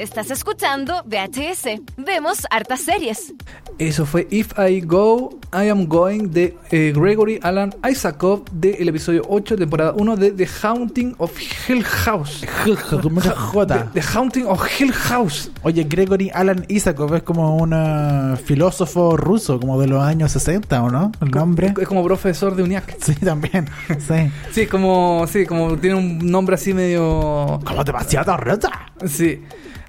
Estás 0.00 0.30
escuchando 0.30 1.04
VHS. 1.04 1.78
Vemos 1.98 2.46
hartas 2.48 2.80
series. 2.80 3.34
Eso 3.78 4.06
fue 4.06 4.26
If 4.30 4.58
I 4.58 4.80
Go, 4.80 5.38
I 5.52 5.68
Am 5.68 5.86
Going 5.86 6.30
de 6.30 6.56
eh, 6.70 6.94
Gregory 6.96 7.38
Alan 7.42 7.74
Isakov 7.86 8.48
del 8.50 8.88
episodio 8.88 9.22
8, 9.28 9.56
temporada 9.56 9.92
1 9.94 10.16
de 10.16 10.30
The 10.30 10.48
Haunting 10.62 11.16
of 11.18 11.38
Hill 11.68 11.84
House. 11.84 12.46
J. 12.64 13.66
The, 13.66 13.84
The 13.92 14.00
Haunting 14.00 14.46
of 14.46 14.80
Hill 14.80 14.90
House. 14.94 15.50
Oye, 15.64 15.84
Gregory 15.84 16.30
Alan 16.32 16.64
Isakov 16.68 17.16
es 17.16 17.22
como 17.22 17.58
un 17.58 17.74
eh, 17.74 18.38
filósofo 18.42 19.18
ruso, 19.18 19.60
como 19.60 19.78
de 19.78 19.86
los 19.86 20.02
años 20.02 20.32
60, 20.32 20.82
¿o 20.82 20.88
no? 20.90 21.12
El 21.20 21.30
nombre. 21.30 21.74
Es 21.78 21.86
como 21.86 22.02
profesor 22.02 22.56
de 22.56 22.62
UNIAC. 22.62 22.96
Sí, 23.02 23.14
también. 23.16 23.68
Sí. 24.00 24.30
Sí, 24.50 24.66
como, 24.66 25.26
sí, 25.26 25.44
como 25.44 25.76
tiene 25.76 25.96
un 25.96 26.18
nombre 26.30 26.54
así 26.54 26.72
medio... 26.72 27.60
Como 27.66 27.84
demasiado 27.84 28.34
rota. 28.38 28.92
Sí. 29.06 29.42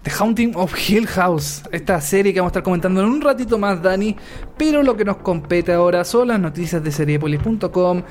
The 0.03 0.12
Haunting 0.20 0.55
of 0.55 0.74
Hill 0.77 1.08
House. 1.08 1.62
Esta 1.72 2.01
serie 2.01 2.34
que 2.34 2.39
vamos 2.39 2.50
a 2.50 2.53
estar 2.53 2.63
comentando 2.63 3.01
en 3.01 3.08
un 3.08 3.22
ratito 3.22 3.58
más, 3.58 3.81
Dani. 3.81 4.15
Pero 4.58 4.81
lo 4.84 4.98
que 4.98 5.05
nos 5.05 5.17
compete 5.17 5.74
ahora 5.74 6.03
son 6.03 6.29
las 6.29 6.39
noticias 6.39 6.84
de 6.84 6.91
seriepolis.com. 6.91 8.01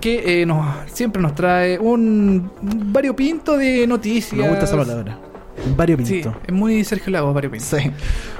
Que 0.00 0.42
eh, 0.42 0.46
nos, 0.46 0.90
siempre 0.90 1.20
nos 1.20 1.34
trae 1.34 1.78
un 1.78 2.50
variopinto 2.60 3.56
de 3.56 3.86
noticias. 3.86 4.40
Me 4.40 4.48
gusta 4.48 4.64
esa 4.64 4.76
palabra. 4.76 5.29
Varios 5.76 6.00
Sí, 6.06 6.22
es 6.46 6.52
muy 6.52 6.84
Sergio 6.84 7.12
Lagos, 7.12 7.34
variopinto. 7.34 7.78
Sí. 7.78 7.90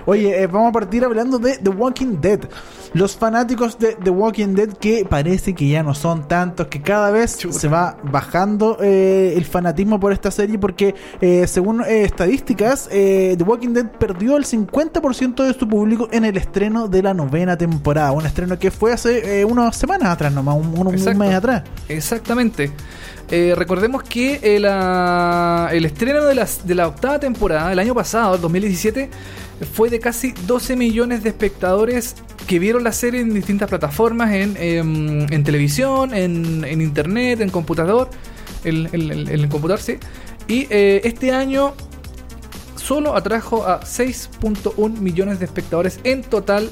Oye, 0.07 0.43
eh, 0.43 0.47
vamos 0.47 0.71
a 0.71 0.73
partir 0.73 1.05
hablando 1.05 1.39
de 1.39 1.59
The 1.59 1.71
Walking 1.71 2.21
Dead. 2.21 2.41
Los 2.95 3.17
fanáticos 3.17 3.79
de 3.79 3.95
The 4.03 4.11
Walking 4.11 4.55
Dead 4.55 4.69
que 4.71 5.05
parece 5.09 5.55
que 5.55 5.69
ya 5.69 5.83
no 5.83 5.95
son 5.95 6.27
tantos, 6.27 6.67
que 6.67 6.83
cada 6.83 7.11
vez 7.11 7.39
Chuta. 7.39 7.59
se 7.59 7.69
va 7.69 7.97
bajando 8.03 8.79
eh, 8.81 9.35
el 9.37 9.45
fanatismo 9.45 10.01
por 10.01 10.13
esta 10.13 10.31
serie 10.31 10.59
porque 10.59 10.95
eh, 11.21 11.47
según 11.47 11.83
estadísticas, 11.83 12.89
The 12.89 13.43
Walking 13.47 13.75
Dead 13.75 13.87
perdió 13.87 14.37
el 14.37 14.45
50% 14.45 15.45
de 15.45 15.55
su 15.55 15.69
público 15.69 16.09
en 16.11 16.25
el 16.25 16.37
estreno 16.37 16.89
de 16.89 17.03
la 17.03 17.15
novena 17.15 17.57
temporada. 17.57 18.13
Un 18.13 18.27
estreno 18.27 18.59
que 18.59 18.71
fue 18.71 18.93
hace 18.93 19.45
unas 19.45 19.77
semanas 19.77 20.09
atrás, 20.09 20.33
nomás, 20.33 20.57
un, 20.57 20.93
mes 20.93 21.35
atrás. 21.35 21.63
Exactamente. 21.89 22.73
Eh, 23.31 23.55
recordemos 23.57 24.03
que 24.03 24.41
eh, 24.43 24.59
la- 24.59 25.69
el 25.73 25.85
estreno 25.85 26.25
de, 26.25 26.35
las- 26.35 26.67
de 26.67 26.75
la 26.75 26.89
octava 26.89 27.19
temporada, 27.21 27.71
el 27.73 27.79
año 27.79 27.95
pasado, 27.95 28.35
el 28.35 28.41
2017, 28.41 29.09
fue 29.73 29.89
de 29.91 30.01
casi 30.01 30.33
12 30.47 30.75
millones 30.75 31.23
de 31.23 31.29
espectadores 31.29 32.17
que 32.47 32.59
vieron 32.59 32.83
la 32.83 32.93
serie 32.93 33.21
en 33.21 33.33
distintas 33.33 33.69
plataformas, 33.69 34.33
en, 34.33 34.57
em, 34.59 35.33
en 35.33 35.45
televisión, 35.45 36.13
en, 36.15 36.65
en 36.65 36.81
internet, 36.81 37.41
en 37.41 37.51
computador, 37.51 38.11
en, 38.65 38.89
en- 38.93 39.13
en- 39.13 39.29
en 39.29 39.41
el 39.41 39.49
computador, 39.49 39.81
sí. 39.81 39.99
Y 40.49 40.67
eh, 40.71 41.03
este 41.05 41.31
año 41.33 41.75
solo 42.77 43.15
atrajo 43.15 43.65
a 43.67 43.81
6.1 43.85 45.01
millones 45.01 45.39
de 45.39 45.45
espectadores 45.45 46.01
en 46.03 46.23
total 46.23 46.71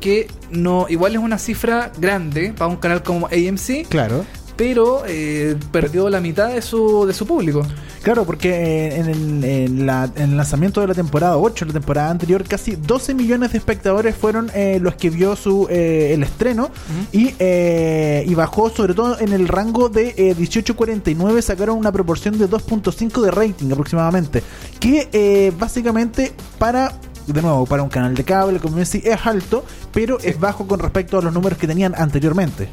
que 0.00 0.26
no 0.50 0.86
igual 0.90 1.12
es 1.12 1.18
una 1.18 1.38
cifra 1.38 1.92
grande 1.98 2.52
para 2.52 2.66
un 2.68 2.76
canal 2.76 3.02
como 3.04 3.28
AMC 3.28 3.86
Claro. 3.88 4.24
Pero 4.62 5.02
eh, 5.08 5.56
perdió 5.72 6.08
la 6.08 6.20
mitad 6.20 6.48
de 6.54 6.62
su, 6.62 7.04
de 7.04 7.12
su 7.12 7.26
público. 7.26 7.66
Claro, 8.00 8.24
porque 8.24 8.50
eh, 8.50 8.96
en 9.00 9.08
el, 9.08 9.44
en 9.44 9.86
la- 9.86 10.08
en 10.14 10.30
el 10.30 10.36
lanzamiento 10.36 10.80
de 10.80 10.86
la 10.86 10.94
temporada 10.94 11.36
8, 11.36 11.64
la 11.64 11.72
temporada 11.72 12.10
anterior, 12.10 12.44
casi 12.44 12.76
12 12.76 13.12
millones 13.14 13.50
de 13.50 13.58
espectadores 13.58 14.14
fueron 14.14 14.52
eh, 14.54 14.78
los 14.80 14.94
que 14.94 15.10
vio 15.10 15.34
su 15.34 15.66
eh, 15.68 16.12
el 16.14 16.22
estreno 16.22 16.70
y, 17.10 17.34
eh, 17.40 18.24
y 18.24 18.34
bajó 18.36 18.70
sobre 18.70 18.94
todo 18.94 19.18
en 19.18 19.32
el 19.32 19.48
rango 19.48 19.88
de 19.88 20.14
eh, 20.16 20.36
18-49, 20.38 21.40
sacaron 21.42 21.76
una 21.76 21.90
proporción 21.90 22.38
de 22.38 22.48
2.5 22.48 23.20
de 23.20 23.30
rating 23.32 23.72
aproximadamente, 23.72 24.44
que 24.78 25.08
eh, 25.12 25.50
básicamente 25.58 26.32
para... 26.58 26.92
De 27.24 27.40
nuevo, 27.40 27.66
para 27.66 27.84
un 27.84 27.88
canal 27.88 28.16
de 28.16 28.24
cable, 28.24 28.58
como 28.58 28.78
decía, 28.78 29.14
es 29.14 29.26
alto, 29.26 29.64
pero 29.92 30.18
es 30.20 30.40
bajo 30.40 30.66
con 30.66 30.80
respecto 30.80 31.18
a 31.18 31.22
los 31.22 31.32
números 31.32 31.56
que 31.56 31.68
tenían 31.68 31.94
anteriormente. 31.96 32.68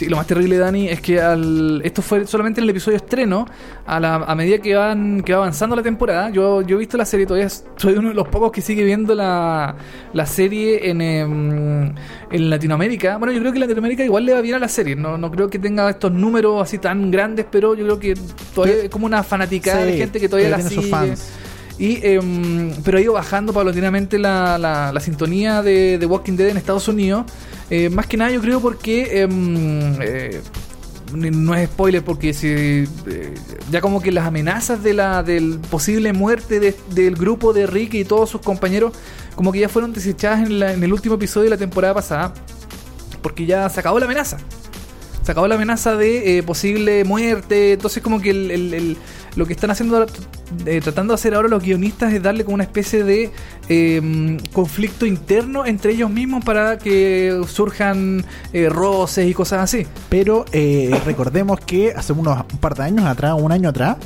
Sí, 0.00 0.06
lo 0.06 0.16
más 0.16 0.26
terrible, 0.26 0.56
Dani, 0.56 0.88
es 0.88 1.02
que 1.02 1.20
al, 1.20 1.82
esto 1.84 2.00
fue 2.00 2.26
solamente 2.26 2.58
en 2.58 2.64
el 2.64 2.70
episodio 2.70 2.96
estreno. 2.96 3.46
A, 3.84 4.00
la, 4.00 4.14
a 4.14 4.34
medida 4.34 4.56
que 4.56 4.74
van 4.74 5.20
que 5.20 5.34
va 5.34 5.40
avanzando 5.40 5.76
la 5.76 5.82
temporada, 5.82 6.30
yo, 6.30 6.62
yo 6.62 6.76
he 6.76 6.78
visto 6.78 6.96
la 6.96 7.04
serie, 7.04 7.26
todavía 7.26 7.50
soy 7.50 7.92
uno 7.98 8.08
de 8.08 8.14
los 8.14 8.26
pocos 8.28 8.50
que 8.50 8.62
sigue 8.62 8.82
viendo 8.82 9.14
la, 9.14 9.76
la 10.14 10.24
serie 10.24 10.88
en, 10.88 11.02
em, 11.02 11.94
en 12.30 12.48
Latinoamérica. 12.48 13.18
Bueno, 13.18 13.34
yo 13.34 13.40
creo 13.40 13.52
que 13.52 13.58
en 13.58 13.60
Latinoamérica 13.60 14.02
igual 14.02 14.24
le 14.24 14.32
va 14.32 14.40
bien 14.40 14.54
a 14.54 14.58
la 14.58 14.68
serie. 14.68 14.96
No, 14.96 15.18
no 15.18 15.30
creo 15.30 15.50
que 15.50 15.58
tenga 15.58 15.90
estos 15.90 16.10
números 16.10 16.62
así 16.62 16.78
tan 16.78 17.10
grandes, 17.10 17.44
pero 17.50 17.74
yo 17.74 17.84
creo 17.84 18.00
que 18.00 18.14
todavía 18.54 18.84
es 18.84 18.88
como 18.88 19.04
una 19.04 19.22
fanática 19.22 19.84
de 19.84 19.98
gente 19.98 20.18
que 20.18 20.30
todavía 20.30 20.48
la 20.48 20.62
sigue. 20.62 20.88
fans. 20.88 21.30
Y, 21.78 21.98
em, 22.06 22.72
pero 22.82 22.96
ha 22.96 23.02
ido 23.02 23.12
bajando 23.12 23.52
paulatinamente 23.52 24.18
la, 24.18 24.56
la, 24.56 24.94
la 24.94 25.00
sintonía 25.00 25.62
de, 25.62 25.98
de 25.98 26.06
Walking 26.06 26.36
Dead 26.36 26.48
en 26.48 26.56
Estados 26.56 26.88
Unidos. 26.88 27.26
Eh, 27.70 27.88
más 27.88 28.06
que 28.06 28.16
nada 28.16 28.30
yo 28.30 28.40
creo 28.40 28.60
porque... 28.60 29.22
em, 29.22 29.96
eh, 30.02 30.40
no 31.12 31.56
es 31.56 31.68
spoiler 31.68 32.04
porque 32.04 32.32
si 32.32 32.46
eh, 32.48 32.86
ya 33.72 33.80
como 33.80 34.00
que 34.00 34.12
las 34.12 34.26
amenazas 34.28 34.80
de 34.84 34.94
la 34.94 35.24
del 35.24 35.58
posible 35.58 36.12
muerte 36.12 36.60
de- 36.60 36.76
del 36.94 37.16
grupo 37.16 37.52
de 37.52 37.66
Rick 37.66 37.94
y 37.94 38.04
todos 38.04 38.30
sus 38.30 38.40
compañeros 38.42 38.92
como 39.34 39.50
que 39.50 39.58
ya 39.58 39.68
fueron 39.68 39.92
desechadas 39.92 40.46
en, 40.46 40.60
la- 40.60 40.72
en 40.72 40.84
el 40.84 40.92
último 40.92 41.16
episodio 41.16 41.44
de 41.46 41.50
la 41.50 41.56
temporada 41.56 41.94
pasada 41.94 42.32
porque 43.22 43.44
ya 43.44 43.68
se 43.70 43.80
acabó 43.80 43.98
la 43.98 44.04
amenaza 44.04 44.38
se 45.24 45.32
acabó 45.32 45.48
la 45.48 45.56
amenaza 45.56 45.96
de 45.96 46.38
eh, 46.38 46.42
posible 46.44 47.02
muerte. 47.04 47.72
Entonces, 47.72 48.02
como 48.04 48.20
que 48.22 48.30
el- 48.30 48.96
lo 49.36 49.46
que 49.46 49.52
están 49.52 49.70
haciendo, 49.70 50.06
eh, 50.66 50.80
tratando 50.80 51.12
de 51.12 51.14
hacer 51.16 51.34
ahora 51.34 51.48
los 51.48 51.62
guionistas 51.62 52.12
es 52.12 52.22
darle 52.22 52.44
como 52.44 52.54
una 52.54 52.64
especie 52.64 53.04
de 53.04 53.30
eh, 53.68 54.38
conflicto 54.52 55.06
interno 55.06 55.66
entre 55.66 55.92
ellos 55.92 56.10
mismos 56.10 56.44
para 56.44 56.78
que 56.78 57.40
surjan 57.46 58.24
eh, 58.52 58.68
roces 58.68 59.28
y 59.28 59.34
cosas 59.34 59.60
así. 59.60 59.86
Pero 60.08 60.44
eh, 60.52 60.90
recordemos 61.04 61.60
que 61.60 61.92
hace 61.92 62.12
unos 62.12 62.44
un 62.52 62.58
par 62.58 62.74
de 62.74 62.84
años 62.84 63.04
atrás, 63.06 63.34
un 63.38 63.52
año 63.52 63.68
atrás, 63.68 63.96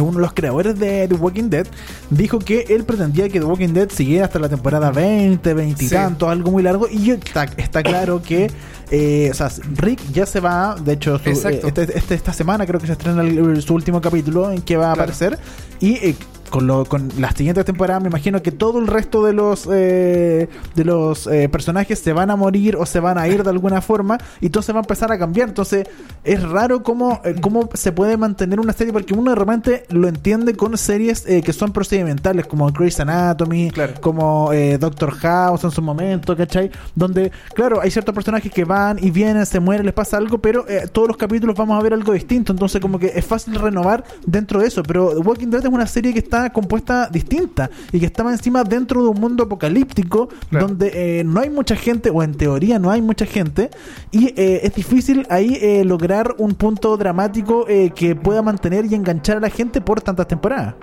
uno 0.00 0.12
de 0.18 0.20
los 0.22 0.32
creadores 0.32 0.78
de 0.78 1.06
The 1.08 1.14
Walking 1.14 1.50
Dead 1.50 1.66
dijo 2.10 2.38
que 2.38 2.66
él 2.68 2.84
pretendía 2.84 3.28
que 3.28 3.38
The 3.40 3.46
Walking 3.46 3.68
Dead 3.74 3.88
siguiera 3.90 4.26
hasta 4.26 4.38
la 4.38 4.48
temporada 4.48 4.90
20, 4.90 5.54
20 5.54 5.84
y 5.84 5.88
Sí. 5.88 5.94
tanto, 5.94 6.28
algo 6.28 6.50
muy 6.50 6.62
largo. 6.62 6.86
Y 6.90 7.10
está, 7.10 7.44
está 7.56 7.82
claro 7.82 8.22
que 8.22 8.50
eh, 8.90 9.28
o 9.30 9.34
sea, 9.34 9.50
Rick 9.76 9.98
ya 10.12 10.26
se 10.26 10.40
va. 10.40 10.76
De 10.76 10.92
hecho, 10.92 11.18
su- 11.18 11.30
eh, 11.48 11.60
este- 11.64 11.98
este- 11.98 12.14
esta 12.14 12.32
semana 12.32 12.66
creo 12.66 12.78
que 12.78 12.86
se 12.86 12.92
estrena 12.92 13.22
el- 13.22 13.62
su 13.62 13.74
último 13.74 14.00
capítulo 14.00 14.50
en 14.52 14.60
que 14.62 14.76
va 14.76 14.90
a 14.90 14.94
Claro. 14.94 15.02
aparecer. 15.12 15.38
Y 15.80 15.94
eh, 15.94 16.14
con, 16.50 16.66
lo, 16.66 16.84
con 16.84 17.08
las 17.18 17.34
siguientes 17.34 17.64
temporadas 17.64 18.02
me 18.02 18.08
imagino 18.08 18.42
que 18.42 18.52
todo 18.52 18.78
el 18.78 18.86
resto 18.86 19.24
de 19.24 19.32
los 19.32 19.68
eh, 19.72 20.48
de 20.74 20.84
los 20.84 21.26
eh, 21.26 21.48
personajes 21.48 21.98
se 21.98 22.12
van 22.12 22.30
a 22.30 22.36
morir 22.36 22.76
o 22.76 22.86
se 22.86 23.00
van 23.00 23.18
a 23.18 23.28
ir 23.28 23.42
de 23.42 23.50
alguna 23.50 23.80
forma 23.80 24.18
y 24.40 24.50
todo 24.50 24.62
se 24.62 24.72
va 24.72 24.80
a 24.80 24.82
empezar 24.82 25.10
a 25.12 25.18
cambiar 25.18 25.48
entonces 25.48 25.86
es 26.24 26.42
raro 26.42 26.82
cómo, 26.82 27.20
eh, 27.24 27.34
cómo 27.40 27.68
se 27.74 27.92
puede 27.92 28.16
mantener 28.16 28.60
una 28.60 28.72
serie 28.72 28.92
porque 28.92 29.14
uno 29.14 29.30
de 29.30 29.36
repente 29.36 29.84
lo 29.90 30.08
entiende 30.08 30.54
con 30.54 30.76
series 30.78 31.24
eh, 31.26 31.42
que 31.42 31.52
son 31.52 31.72
procedimentales 31.72 32.46
como 32.46 32.70
Grey's 32.70 32.98
Anatomy 33.00 33.70
Claro. 33.70 33.94
como 34.00 34.52
eh, 34.52 34.78
Doctor 34.78 35.10
House 35.12 35.64
en 35.64 35.70
su 35.70 35.82
momento 35.82 36.36
¿cachai? 36.36 36.70
donde 36.94 37.30
claro 37.54 37.80
hay 37.80 37.90
ciertos 37.90 38.14
personajes 38.14 38.50
que 38.52 38.64
van 38.64 38.98
y 39.02 39.10
vienen 39.10 39.46
se 39.46 39.60
mueren 39.60 39.84
les 39.86 39.94
pasa 39.94 40.16
algo 40.16 40.38
pero 40.38 40.68
eh, 40.68 40.88
todos 40.90 41.08
los 41.08 41.16
capítulos 41.16 41.56
vamos 41.56 41.78
a 41.78 41.82
ver 41.82 41.92
algo 41.92 42.12
distinto 42.12 42.52
entonces 42.52 42.80
como 42.80 42.98
que 42.98 43.12
es 43.14 43.24
fácil 43.24 43.54
renovar 43.54 44.04
dentro 44.26 44.60
de 44.60 44.66
eso 44.68 44.82
pero 44.82 45.10
Walking 45.20 45.48
Dead 45.48 45.62
es 45.64 45.70
una 45.70 45.86
serie 45.86 46.12
que 46.12 46.18
está 46.20 46.43
compuesta 46.50 47.08
distinta 47.10 47.70
y 47.92 48.00
que 48.00 48.06
estaba 48.06 48.30
encima 48.32 48.64
dentro 48.64 49.02
de 49.02 49.08
un 49.08 49.20
mundo 49.20 49.44
apocalíptico 49.44 50.28
Claro. 50.50 50.68
donde 50.68 51.20
eh, 51.20 51.24
no 51.24 51.40
hay 51.40 51.50
mucha 51.50 51.76
gente 51.76 52.10
o 52.10 52.22
en 52.22 52.34
teoría 52.34 52.78
no 52.78 52.90
hay 52.90 53.02
mucha 53.02 53.26
gente 53.26 53.70
y 54.10 54.28
eh, 54.36 54.60
es 54.62 54.74
difícil 54.74 55.26
ahí 55.30 55.58
eh, 55.60 55.84
lograr 55.84 56.34
un 56.38 56.54
punto 56.54 56.96
dramático 56.96 57.66
eh, 57.68 57.90
que 57.94 58.14
pueda 58.14 58.42
mantener 58.42 58.84
y 58.86 58.94
enganchar 58.94 59.38
a 59.38 59.40
la 59.40 59.50
gente 59.50 59.80
por 59.80 60.00
tantas 60.00 60.28
temporadas 60.28 60.74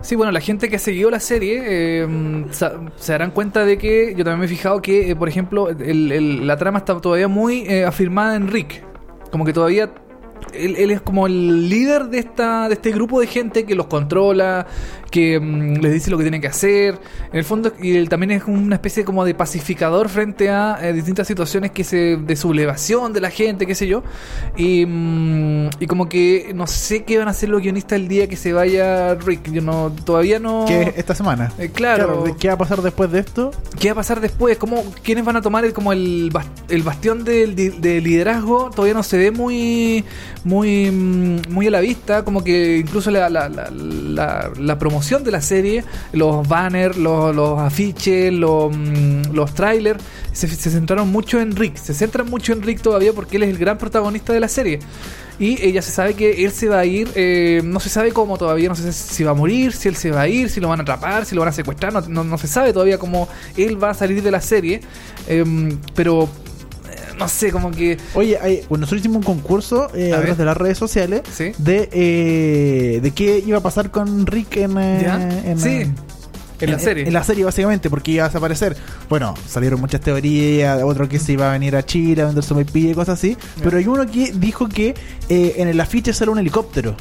Sí, 0.00 0.16
bueno, 0.16 0.32
la 0.32 0.40
gente 0.40 0.68
que 0.68 0.76
ha 0.76 0.78
seguido 0.78 1.10
la 1.10 1.20
serie 1.20 2.06
sa- 2.50 2.80
se 2.96 3.12
darán 3.12 3.30
cuenta 3.32 3.64
de 3.64 3.76
que 3.78 4.14
yo 4.16 4.24
también 4.24 4.40
me 4.40 4.46
he 4.46 4.48
fijado 4.48 4.80
que, 4.80 5.14
por 5.16 5.28
ejemplo, 5.28 5.68
el- 5.68 6.10
el- 6.12 6.46
la 6.46 6.56
trama 6.56 6.78
está 6.78 6.98
todavía 7.00 7.28
muy 7.28 7.60
eh, 7.68 7.84
afirmada 7.84 8.34
en 8.36 8.48
Rick. 8.48 8.82
Como 9.30 9.44
que 9.44 9.52
todavía 9.52 9.90
él, 10.52 10.76
él 10.76 10.90
es 10.90 11.00
como 11.00 11.26
el 11.26 11.68
líder 11.68 12.06
de 12.06 12.18
esta 12.18 12.68
de 12.68 12.74
este 12.74 12.90
grupo 12.92 13.20
de 13.20 13.26
gente 13.26 13.64
que 13.64 13.74
los 13.74 13.86
controla, 13.86 14.66
que 15.10 15.38
mm, 15.40 15.74
les 15.80 15.92
dice 15.92 16.10
lo 16.10 16.16
que 16.18 16.24
tienen 16.24 16.40
que 16.40 16.48
hacer. 16.48 16.98
En 17.32 17.38
el 17.38 17.44
fondo, 17.44 17.72
y 17.80 17.96
él 17.96 18.08
también 18.08 18.30
es 18.32 18.44
una 18.46 18.76
especie 18.76 19.04
como 19.04 19.24
de 19.24 19.34
pacificador 19.34 20.08
frente 20.08 20.50
a 20.50 20.78
eh, 20.82 20.92
distintas 20.92 21.26
situaciones 21.26 21.70
que 21.70 21.84
se 21.84 22.16
de 22.16 22.36
sublevación 22.36 23.12
de 23.12 23.20
la 23.20 23.30
gente, 23.30 23.66
qué 23.66 23.74
sé 23.74 23.86
yo. 23.86 24.02
Y, 24.56 24.84
mm, 24.86 25.70
y 25.80 25.86
como 25.86 26.08
que 26.08 26.52
no 26.54 26.66
sé 26.66 27.04
qué 27.04 27.18
van 27.18 27.28
a 27.28 27.32
hacer 27.32 27.48
los 27.48 27.60
guionistas 27.62 27.98
el 27.98 28.08
día 28.08 28.28
que 28.28 28.36
se 28.36 28.52
vaya 28.52 29.14
Rick. 29.14 29.50
Yo 29.52 29.62
no 29.62 29.92
todavía 30.04 30.38
no. 30.38 30.66
Es 30.68 30.96
esta 30.96 31.14
semana. 31.14 31.52
Eh, 31.58 31.70
claro. 31.72 32.24
¿Qué 32.38 32.48
va 32.48 32.54
a 32.54 32.58
pasar 32.58 32.82
después 32.82 33.10
de 33.12 33.20
esto? 33.20 33.50
¿Qué 33.78 33.88
va 33.88 33.92
a 33.92 33.96
pasar 33.96 34.20
después? 34.20 34.56
¿Cómo, 34.58 34.84
¿Quiénes 35.02 35.24
van 35.24 35.36
a 35.36 35.42
tomar 35.42 35.64
el, 35.64 35.72
como 35.72 35.92
el, 35.92 36.30
bas- 36.32 36.46
el 36.68 36.82
bastión 36.82 37.24
del 37.24 37.54
di- 37.54 37.68
de, 37.70 38.00
liderazgo? 38.00 38.70
Todavía 38.70 38.94
no 38.94 39.02
se 39.02 39.18
ve 39.18 39.30
muy 39.30 40.04
muy 40.44 40.90
mm, 40.90 41.42
muy 41.50 41.66
a 41.66 41.70
la 41.70 41.80
vista. 41.80 42.24
Como 42.24 42.42
que 42.44 42.78
incluso 42.78 43.10
la, 43.10 43.28
la, 43.30 43.48
la, 43.48 44.50
la- 44.58 44.78
promoción 44.78 45.24
de 45.24 45.30
la 45.30 45.40
serie, 45.40 45.84
los 46.12 46.46
banners, 46.48 46.96
los, 46.96 47.34
los 47.34 47.58
afiches, 47.60 48.32
los, 48.32 48.74
mm, 48.76 49.32
los 49.32 49.54
trailers, 49.54 50.02
se, 50.32 50.48
se 50.48 50.70
centraron 50.70 51.08
mucho 51.10 51.40
en 51.40 51.54
Rick. 51.56 51.76
Se 51.76 51.94
centran 51.94 52.28
mucho 52.30 52.52
en 52.52 52.62
Rick 52.62 52.80
todavía 52.82 53.12
porque 53.12 53.36
él 53.36 53.42
es 53.44 53.50
el 53.50 53.58
gran 53.58 53.78
protagonista 53.78 54.32
de 54.32 54.40
la 54.40 54.48
serie. 54.48 54.80
Y 55.38 55.72
ya 55.72 55.80
se 55.80 55.90
sabe 55.90 56.12
que 56.12 56.44
él 56.44 56.50
se 56.52 56.68
va 56.68 56.80
a 56.80 56.84
ir, 56.84 57.08
eh, 57.14 57.62
no 57.64 57.80
se 57.80 57.88
sabe 57.88 58.12
cómo 58.12 58.36
todavía, 58.36 58.68
no 58.68 58.74
sé 58.74 58.92
si 58.92 59.24
va 59.24 59.30
a 59.30 59.34
morir, 59.34 59.72
si 59.72 59.88
él 59.88 59.96
se 59.96 60.10
va 60.10 60.20
a 60.20 60.28
ir, 60.28 60.50
si 60.50 60.60
lo 60.60 60.68
van 60.68 60.80
a 60.80 60.82
atrapar, 60.82 61.24
si 61.24 61.34
lo 61.34 61.40
van 61.40 61.48
a 61.48 61.52
secuestrar, 61.52 61.94
no, 62.10 62.24
no- 62.24 62.36
se 62.36 62.46
sabe 62.46 62.74
todavía 62.74 62.98
cómo 62.98 63.26
él 63.56 63.82
va 63.82 63.88
a 63.90 63.94
salir 63.94 64.22
de 64.22 64.30
la 64.30 64.42
serie. 64.42 64.82
Em, 65.26 65.78
pero 65.94 66.28
no 67.20 67.28
sé, 67.28 67.52
como 67.52 67.70
que... 67.70 67.96
Oye, 68.14 68.36
hay- 68.40 68.62
bueno, 68.68 68.80
nosotros 68.80 69.00
hicimos 69.00 69.18
un 69.18 69.22
concurso 69.22 69.88
eh, 69.94 70.12
A 70.12 70.16
a 70.16 70.18
través 70.20 70.38
de 70.38 70.44
las 70.44 70.56
redes 70.56 70.78
sociales 70.78 71.22
Sí. 71.32 71.52
de, 71.58 71.88
eh, 71.92 73.00
de 73.02 73.10
qué 73.12 73.42
iba 73.46 73.58
a 73.58 73.60
pasar 73.62 73.90
con 73.90 74.26
Rick 74.26 74.56
en, 74.56 74.76
eh, 74.78 75.42
en, 75.44 75.58
sí, 75.60 75.68
eh, 75.68 75.90
en 76.60 76.70
la 76.72 76.78
serie. 76.78 77.06
En 77.06 77.12
la 77.12 77.24
serie, 77.24 77.44
básicamente, 77.44 77.88
porque 77.88 78.10
iba 78.12 78.24
a 78.24 78.28
desaparecer. 78.28 78.76
Bueno, 79.08 79.34
salieron 79.48 79.80
muchas 79.80 80.00
teorías, 80.00 80.82
otro 80.82 81.08
que 81.08 81.18
se 81.18 81.32
iba 81.32 81.48
a 81.48 81.52
venir 81.52 81.74
a 81.76 81.84
Chile 81.84 82.22
a 82.22 82.26
vender 82.26 82.44
su 82.44 82.58
y 82.74 82.92
cosas 82.94 83.18
así. 83.18 83.36
Pero 83.62 83.78
hay 83.78 83.86
uno 83.86 84.04
que 84.10 84.32
dijo 84.32 84.68
que 84.68 84.94
eh, 85.28 85.54
en 85.56 85.68
el 85.68 85.80
afiche 85.80 86.12
sale 86.12 86.30
un 86.30 86.38
helicóptero. 86.38 86.96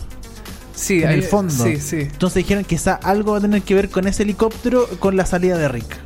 sí, 0.74 1.04
en 1.04 1.10
el 1.10 1.24
fondo. 1.24 1.54
Sí, 1.66 1.78
sí. 1.78 1.98
Entonces 2.02 2.36
dijeron 2.44 2.64
que 2.64 2.76
quizá 2.76 2.94
algo 2.96 3.34
va 3.34 3.40
a 3.40 3.42
tener 3.42 3.62
que 3.64 3.74
ver 3.76 3.90
con 3.90 4.08
ese 4.08 4.24
helicóptero 4.24 4.88
con 5.00 5.18
la 5.18 5.26
salida 5.26 5.58
de 5.58 5.68
Rick. 5.68 5.98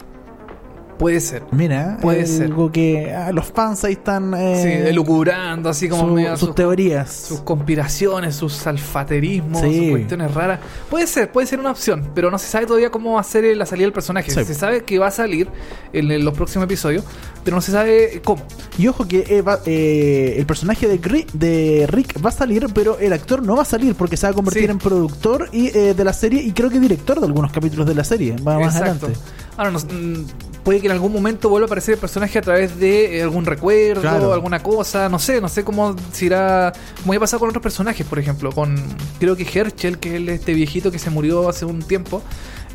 Puede 0.98 1.20
ser. 1.20 1.44
Mira, 1.52 1.98
Puede 2.02 2.26
ser. 2.26 2.46
algo 2.46 2.72
que 2.72 3.12
ah, 3.14 3.32
los 3.32 3.46
fans 3.48 3.84
ahí 3.84 3.94
están 3.94 4.34
eh, 4.36 4.62
sí, 4.62 4.90
elucubrando 4.90 5.70
así 5.70 5.90
como 5.90 6.04
su- 6.08 6.14
medio 6.14 6.30
sus 6.38 6.48
sus, 6.48 6.56
teorías. 6.56 7.12
sus 7.12 7.40
conspiraciones, 7.42 8.36
sus 8.36 8.54
salfaterismos, 8.54 9.62
Sí. 9.62 9.78
sus 9.80 9.90
cuestiones 9.90 10.34
raras. 10.34 10.60
Puede 10.90 11.08
ser, 11.08 11.32
puede 11.32 11.48
ser 11.48 11.60
una 11.60 11.72
opción, 11.72 12.10
pero 12.14 12.30
no 12.32 12.38
se 12.38 12.48
sabe 12.48 12.66
todavía 12.68 12.90
cómo 12.92 13.14
va 13.14 13.22
a 13.22 13.24
ser 13.24 13.44
la 13.58 13.66
salida 13.66 13.86
del 13.86 13.94
personaje. 13.94 14.32
Sí. 14.32 14.46
Se 14.46 14.54
sabe 14.54 14.84
que 14.84 15.00
va 15.00 15.08
a 15.08 15.12
salir 15.12 15.48
en, 15.94 16.12
en 16.12 16.24
los 16.24 16.34
próximos 16.34 16.66
episodios, 16.66 17.04
pero 17.44 17.56
no 17.58 17.62
se 17.62 17.72
sabe 17.72 18.22
cómo. 18.24 18.44
Y 18.78 18.88
ojo 18.88 19.08
que 19.08 19.26
eh, 19.30 19.42
va- 19.42 19.60
eh, 19.66 20.36
el 20.38 20.46
personaje 20.46 20.88
de, 20.88 21.88
Rick 21.90 22.24
va 22.24 22.30
a 22.30 22.34
salir, 22.34 22.68
pero 22.74 22.98
el 23.00 23.12
actor 23.14 23.44
no 23.44 23.56
va 23.56 23.64
a 23.64 23.66
salir 23.66 23.96
porque 23.96 24.16
se 24.18 24.26
va 24.28 24.32
a 24.32 24.34
convertir 24.36 24.66
Sí. 24.66 24.72
en 24.72 24.78
productor 24.78 25.50
y, 25.52 25.68
eh, 25.78 25.94
de 25.94 26.04
la 26.04 26.14
serie 26.14 26.42
y 26.42 26.52
creo 26.52 26.70
que 26.70 26.80
director 26.80 27.20
de 27.20 27.26
algunos 27.26 27.52
capítulos 27.52 27.86
de 27.88 27.96
la 27.96 28.04
serie. 28.04 28.36
Va 28.46 28.60
más 28.60 28.76
Exacto. 28.76 29.08
adelante. 29.08 29.20
Ahora, 29.58 29.72
no- 29.72 29.80
mm, 29.80 30.26
puede 30.64 30.80
que 30.80 30.88
en 30.88 30.94
algún 30.94 31.12
momento 31.12 31.50
vuelva 31.50 31.66
a 31.66 31.68
aparecer 31.68 31.96
el 31.96 32.00
personaje 32.00 32.40
a 32.40 32.42
través 32.42 32.80
de 32.80 33.18
eh, 33.18 33.22
algún 33.24 33.46
recuerdo, 33.46 34.02
Claro. 34.02 34.34
alguna 34.34 34.64
cosa, 34.64 35.10
no 35.10 35.20
sé, 35.20 35.42
no 35.42 35.50
sé 35.50 35.64
cómo 35.64 35.96
se 36.12 36.26
irá, 36.26 36.72
como 37.02 37.14
ya 37.14 37.20
pasado 37.20 37.40
con 37.42 37.50
otros 37.50 37.62
personajes, 37.64 38.06
por 38.08 38.18
ejemplo, 38.20 38.52
con 38.52 38.76
creo 39.20 39.36
que 39.36 39.44
Herschel, 39.44 40.00
que 40.00 40.16
es 40.18 40.28
este 40.30 40.54
viejito 40.54 40.92
que 40.92 41.00
se 41.00 41.10
murió 41.10 41.50
hace 41.50 41.66
un 41.66 41.82
tiempo. 41.82 42.22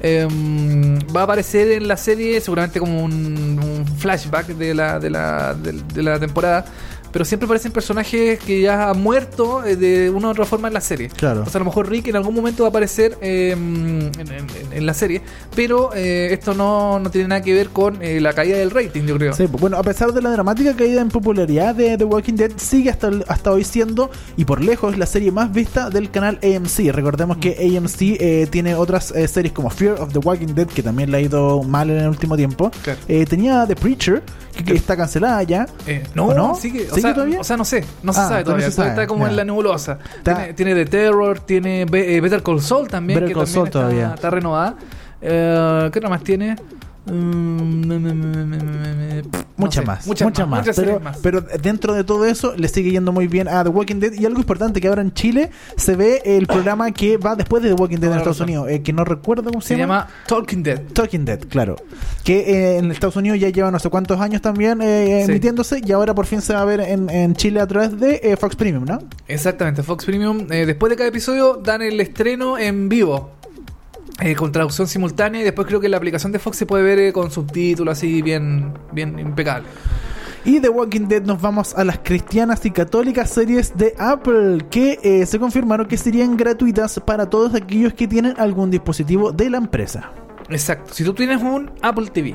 em, 0.01 0.99
va 1.15 1.23
a 1.23 1.25
aparecer 1.25 1.73
en 1.73 1.89
la 1.89 1.97
serie 1.97 2.41
seguramente 2.41 2.79
como 2.79 3.03
un, 3.03 3.59
un 3.59 3.85
flashback 3.99 4.47
de 4.49 4.73
la, 4.75 5.01
de, 5.01 5.11
la, 5.11 5.55
de, 5.55 5.73
de 5.93 6.03
la 6.05 6.21
temporada 6.21 6.65
pero 7.13 7.25
siempre 7.25 7.47
aparecen 7.47 7.73
personajes 7.73 8.39
que 8.39 8.61
ya 8.63 8.91
han 8.91 9.01
muerto 9.03 9.65
eh, 9.65 9.77
de 9.77 10.11
una 10.11 10.29
u 10.29 10.31
otra 10.31 10.45
forma 10.45 10.69
en 10.69 10.75
la 10.75 10.81
serie 10.81 11.09
Claro. 11.09 11.43
o 11.43 11.51
sea, 11.51 11.59
a 11.59 11.61
lo 11.61 11.65
mejor 11.67 11.89
Rick 11.89 12.09
en 12.09 12.17
algún 12.17 12.35
momento 12.35 12.63
va 12.65 12.69
a 12.69 12.71
aparecer 12.71 13.17
eh, 13.21 13.53
en, 13.53 14.11
en- 14.19 14.49
en 14.73 14.87
la 14.87 14.95
serie, 14.95 15.23
pero 15.57 15.91
eh, 15.95 16.29
esto 16.33 16.55
no, 16.55 16.99
no 17.01 17.11
tiene 17.11 17.29
nada 17.29 17.43
que 17.43 17.53
ver 17.55 17.69
con 17.71 17.99
eh, 18.03 18.21
la 18.21 18.33
caída 18.33 18.57
del 18.59 18.71
rating, 18.71 19.03
yo 19.05 19.17
creo. 19.17 19.33
Sí, 19.33 19.47
pues, 19.49 19.61
bueno, 19.61 19.77
a 19.77 19.83
pesar 19.83 20.13
de 20.13 20.23
la 20.23 20.31
dramática 20.31 20.75
caída 20.77 21.01
en 21.01 21.09
popularidad 21.09 21.75
de 21.75 21.97
The 21.99 22.05
Walking 22.05 22.35
Dead, 22.35 22.53
sigue 22.57 22.91
hasta, 22.91 23.11
hasta 23.27 23.51
hoy 23.51 23.65
siendo, 23.65 24.11
y 24.37 24.45
por 24.45 24.63
lejos, 24.63 24.97
la 24.99 25.07
serie 25.07 25.33
más 25.33 25.53
vista 25.53 25.91
del 25.91 26.11
canal 26.11 26.39
AMC. 26.43 26.93
Recordemos 26.93 27.39
que 27.39 27.57
AMC 27.77 28.01
eh, 28.21 28.47
tiene 28.51 28.75
otras 28.75 29.11
eh, 29.13 29.27
series 29.27 29.53
como 29.53 29.71
Fear 29.71 30.01
of 30.01 30.13
the 30.13 30.19
Walking 30.21 30.55
Dead, 30.55 30.67
que 30.67 30.83
también 30.83 31.11
le 31.11 31.17
ha 31.19 31.21
ido 31.21 31.63
mal 31.63 31.91
en 31.91 31.99
el 31.99 32.09
último 32.09 32.37
tiempo. 32.37 32.71
Claro. 32.83 33.01
Eh, 33.09 33.25
tenía 33.27 33.67
The 33.67 33.75
Preacher, 33.77 34.23
que, 34.65 34.75
está 34.75 34.97
cancelada 34.97 35.43
ya. 35.43 35.67
Eh, 35.87 36.05
no, 36.15 36.27
¿O 36.27 36.35
no? 36.35 36.55
sigue, 36.55 36.87
¿Sigue 37.01 37.09
sea, 37.09 37.15
todavía? 37.15 37.41
o 37.41 37.45
sea, 37.45 37.57
no 37.57 37.65
sé, 37.65 37.85
no 38.03 38.13
se 38.13 38.21
Ah, 38.21 38.23
sabe 38.29 38.45
todavía 38.45 38.45
todavía, 38.45 38.67
no 38.67 38.71
se 38.71 38.77
sabe, 38.77 38.89
está 38.91 39.07
como 39.07 39.27
en 39.27 39.37
la 39.37 39.45
nebulosa. 39.45 39.99
Está- 40.19 40.35
Tiene, 40.37 40.53
tiene 40.55 40.75
The 40.75 40.87
Terror, 40.87 41.41
tiene 41.41 41.85
Be- 41.85 42.17
eh, 42.17 42.21
Better 42.21 42.43
Call 42.43 42.61
Saul 42.61 42.89
también, 42.89 43.21
Better 43.21 43.29
que 43.29 43.35
Call 43.35 43.45
también 43.45 43.55
Saul 43.55 43.67
está, 43.69 43.79
todavía. 43.81 44.13
está 44.15 44.31
renovada. 44.31 44.75
Eh, 45.21 45.91
¿Qué 45.93 45.99
otra 45.99 46.09
más 46.11 46.23
tiene? 46.23 46.57
Mm, 47.11 47.89
sé, 49.71 49.83
más, 49.83 50.07
muchas, 50.07 50.27
muchas 50.27 50.49
más. 50.49 50.69
pero, 50.77 51.01
más. 51.01 51.19
pero 51.19 51.41
dentro 51.41 51.93
de 51.95 52.05
todo 52.05 52.25
eso, 52.25 52.55
le 52.57 52.69
sigue 52.69 52.91
yendo 52.91 53.13
muy 53.13 53.27
bien 53.27 53.49
a 53.49 53.63
The 53.65 53.71
Walking 53.71 53.97
Dead. 53.97 54.13
Y 54.15 54.25
algo 54.27 54.39
importante 54.39 54.81
que 54.81 54.89
ahora 54.89 55.03
en 55.03 55.13
Chile 55.13 55.51
se 55.77 55.97
ve 55.97 56.23
el 56.25 56.47
programa 56.47 56.91
que 56.93 57.17
va 57.17 57.35
después 57.37 57.63
de 57.63 57.71
The 57.71 57.75
Walking 57.75 57.99
Dead 57.99 58.11
en 58.13 58.19
Estados. 58.19 58.41
Unidos, 58.41 58.69
eh, 58.71 58.83
que 58.83 58.93
no 58.93 59.05
recuerdo 59.05 59.51
cómo 59.51 59.61
se, 59.61 59.69
se 59.69 59.79
llama 59.79 60.07
Talking 60.27 60.63
Dead. 60.63 60.81
Talking 60.93 61.25
Dead, 61.25 61.41
claro. 61.49 61.77
Que 62.25 62.39
eh, 62.41 62.79
en 62.79 62.91
Estados 62.91 63.17
Unidos 63.17 63.39
ya 63.41 63.49
lleva 63.49 63.71
no 63.71 63.79
sé 63.79 63.91
cuántos 63.91 64.21
años 64.21 64.41
también 64.43 64.81
eh, 64.83 65.23
Sí. 65.27 65.31
emitiéndose 65.33 65.81
y 65.85 65.93
ahora 65.93 66.15
por 66.15 66.27
fin 66.27 66.41
se 66.41 66.53
va 66.55 66.63
a 66.63 66.65
ver 66.65 66.81
en, 66.81 67.11
en 67.11 67.35
Chile 67.35 67.61
a 67.61 67.67
través 67.67 67.99
de 67.99 68.21
eh, 68.23 68.37
Fox 68.37 68.55
Premium, 68.57 68.85
¿no? 68.85 68.99
Exactamente, 69.27 69.83
Fox 69.83 70.05
Premium. 70.05 70.47
después 70.47 70.91
de 70.91 70.97
cada 70.97 71.09
episodio 71.09 71.61
dan 71.63 71.83
el 71.83 72.01
estreno 72.01 72.57
en 72.59 72.89
vivo. 72.89 73.38
Eh, 74.21 74.35
con 74.35 74.51
traducción 74.53 74.89
simultánea 74.89 75.41
y 75.41 75.45
después 75.45 75.67
creo 75.69 75.81
que 75.81 75.89
la 75.89 75.97
aplicación 75.97 76.33
de 76.33 76.39
Fox 76.39 76.57
se 76.57 76.67
puede 76.67 76.83
ver 76.83 76.99
eh, 76.99 77.13
con 77.13 77.31
subtítulos 77.31 77.99
así 77.99 78.21
bien, 78.23 78.73
bien 78.93 79.19
impecable. 79.19 79.69
Y 80.45 80.61
de 80.61 80.69
Walking 80.69 81.09
Dead 81.09 81.23
nos 81.23 81.41
vamos 81.41 81.75
a 81.75 81.85
las 81.85 81.99
cristianas 81.99 82.65
y 82.65 82.71
católicas 82.71 83.31
series 83.31 83.77
de 83.77 83.95
Apple 83.99 84.67
que 84.71 84.99
eh, 85.03 85.27
se 85.27 85.39
confirmaron 85.39 85.87
que 85.87 85.97
serían 85.97 86.37
gratuitas 86.37 87.01
para 87.05 87.29
todos 87.29 87.55
aquellos 87.55 87.93
que 87.93 88.09
tienen 88.09 88.35
algún 88.39 88.71
dispositivo 88.71 89.31
de 89.33 89.51
la 89.51 89.59
empresa. 89.59 90.11
Exacto. 90.49 90.95
Si 90.95 91.05
tú 91.05 91.13
tienes 91.13 91.43
un 91.43 91.71
Apple 91.83 92.07
TV, 92.13 92.35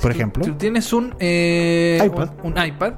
Por 0.00 0.12
si 0.12 0.18
ejemplo. 0.18 0.42
tú, 0.42 0.46
si 0.48 0.52
tú 0.52 0.58
tienes 0.58 0.92
un, 0.92 1.14
iPad. 1.18 2.30
un, 2.42 2.52
un 2.52 2.64
iPad 2.66 2.94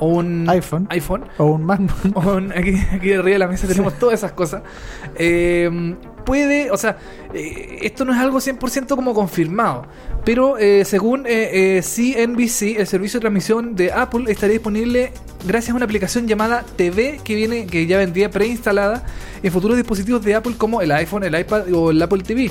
o 0.00 0.06
un 0.08 0.48
iPhone. 0.50 0.86
iPhone 0.90 1.24
O 1.38 1.44
un 1.52 1.64
MacBook. 1.64 2.16
o 2.16 2.36
un- 2.36 2.52
aquí, 2.52 2.74
aquí 2.92 3.12
arriba 3.12 3.30
de 3.34 3.38
la 3.38 3.46
mesa 3.48 3.68
tenemos 3.68 3.98
todas 3.98 4.18
esas 4.18 4.32
cosas. 4.32 4.62
eh, 5.16 5.94
puede, 6.24 6.70
o 6.70 6.76
sea, 6.76 6.96
eh, 7.34 7.78
esto 7.82 8.04
no 8.04 8.12
es 8.12 8.18
algo 8.18 8.40
100% 8.40 8.94
como 8.96 9.14
confirmado, 9.14 9.86
pero 10.24 10.58
eh, 10.58 10.84
según 10.84 11.26
eh, 11.26 11.78
eh, 11.78 11.82
CNBC, 11.82 12.78
el 12.78 12.86
servicio 12.86 13.18
de 13.18 13.22
transmisión 13.22 13.74
de 13.74 13.92
Apple 13.92 14.24
estaría 14.28 14.54
disponible 14.54 15.12
gracias 15.46 15.72
a 15.72 15.76
una 15.76 15.86
aplicación 15.86 16.28
llamada 16.28 16.64
TV 16.76 17.20
que 17.24 17.34
viene 17.34 17.66
que 17.66 17.86
ya 17.86 17.96
vendría 17.98 18.30
preinstalada 18.30 19.04
en 19.42 19.50
futuros 19.50 19.76
dispositivos 19.76 20.22
de 20.24 20.34
Apple 20.34 20.54
como 20.58 20.82
el 20.82 20.92
iPhone, 20.92 21.24
el 21.24 21.38
iPad 21.38 21.72
o 21.72 21.90
el 21.90 22.00
Apple 22.02 22.22
TV. 22.22 22.50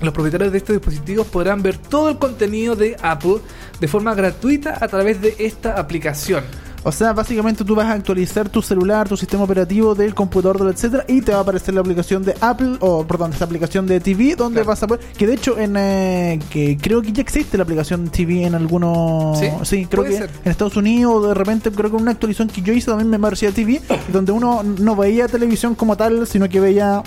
Los 0.00 0.12
propietarios 0.14 0.52
de 0.52 0.58
estos 0.58 0.76
dispositivos 0.76 1.26
podrán 1.26 1.62
ver 1.62 1.76
todo 1.76 2.08
el 2.08 2.18
contenido 2.18 2.76
de 2.76 2.96
Apple 3.02 3.38
de 3.80 3.88
forma 3.88 4.14
gratuita 4.14 4.78
a 4.80 4.88
través 4.88 5.20
de 5.20 5.34
esta 5.38 5.78
aplicación. 5.78 6.44
O 6.84 6.92
sea, 6.92 7.12
básicamente 7.12 7.64
tú 7.64 7.74
vas 7.74 7.86
a 7.86 7.92
actualizar 7.94 8.48
tu 8.48 8.62
celular, 8.62 9.08
tu 9.08 9.16
sistema 9.16 9.42
operativo 9.42 9.96
del 9.96 10.14
computador, 10.14 10.70
etcétera, 10.72 11.04
y 11.08 11.20
te 11.20 11.32
va 11.32 11.38
a 11.38 11.40
aparecer 11.40 11.74
la 11.74 11.80
aplicación 11.80 12.22
de 12.22 12.36
Apple, 12.40 12.76
o 12.78 13.04
perdón, 13.04 13.32
esta 13.32 13.44
aplicación 13.44 13.84
de 13.88 13.98
TV, 13.98 14.36
donde 14.36 14.60
Claro. 14.60 14.68
vas 14.68 14.82
a 14.84 14.86
poder. 14.86 15.04
Que 15.18 15.26
de 15.26 15.34
hecho, 15.34 15.58
en 15.58 15.76
eh, 15.76 16.38
que 16.48 16.78
creo 16.80 17.02
que 17.02 17.10
ya 17.12 17.20
existe 17.20 17.56
la 17.58 17.64
aplicación 17.64 18.08
TV 18.08 18.44
en 18.46 18.54
algunos. 18.54 19.38
Sí, 19.64 19.86
creo 19.86 20.04
puede 20.04 20.10
que 20.12 20.18
ser. 20.18 20.30
en 20.44 20.50
Estados 20.52 20.76
Unidos, 20.76 21.26
de 21.26 21.34
repente, 21.34 21.72
creo 21.72 21.90
que 21.90 21.96
una 21.96 22.12
actualización 22.12 22.48
que 22.48 22.62
yo 22.62 22.72
hice 22.72 22.86
también 22.86 23.10
me 23.10 23.18
parecía 23.18 23.50
TV, 23.50 23.82
donde 24.12 24.30
uno 24.30 24.62
no 24.62 24.94
veía 24.94 25.26
televisión 25.26 25.74
como 25.74 25.96
tal, 25.96 26.28
sino 26.28 26.48
que 26.48 26.60
veía 26.60 27.02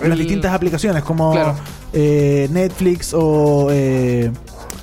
las 0.00 0.12
El- 0.12 0.18
distintas 0.18 0.52
aplicaciones, 0.52 1.02
como 1.02 1.32
Claro. 1.32 1.54
eh, 1.92 2.48
Netflix 2.50 3.12
o. 3.14 3.68
eh, 3.70 4.30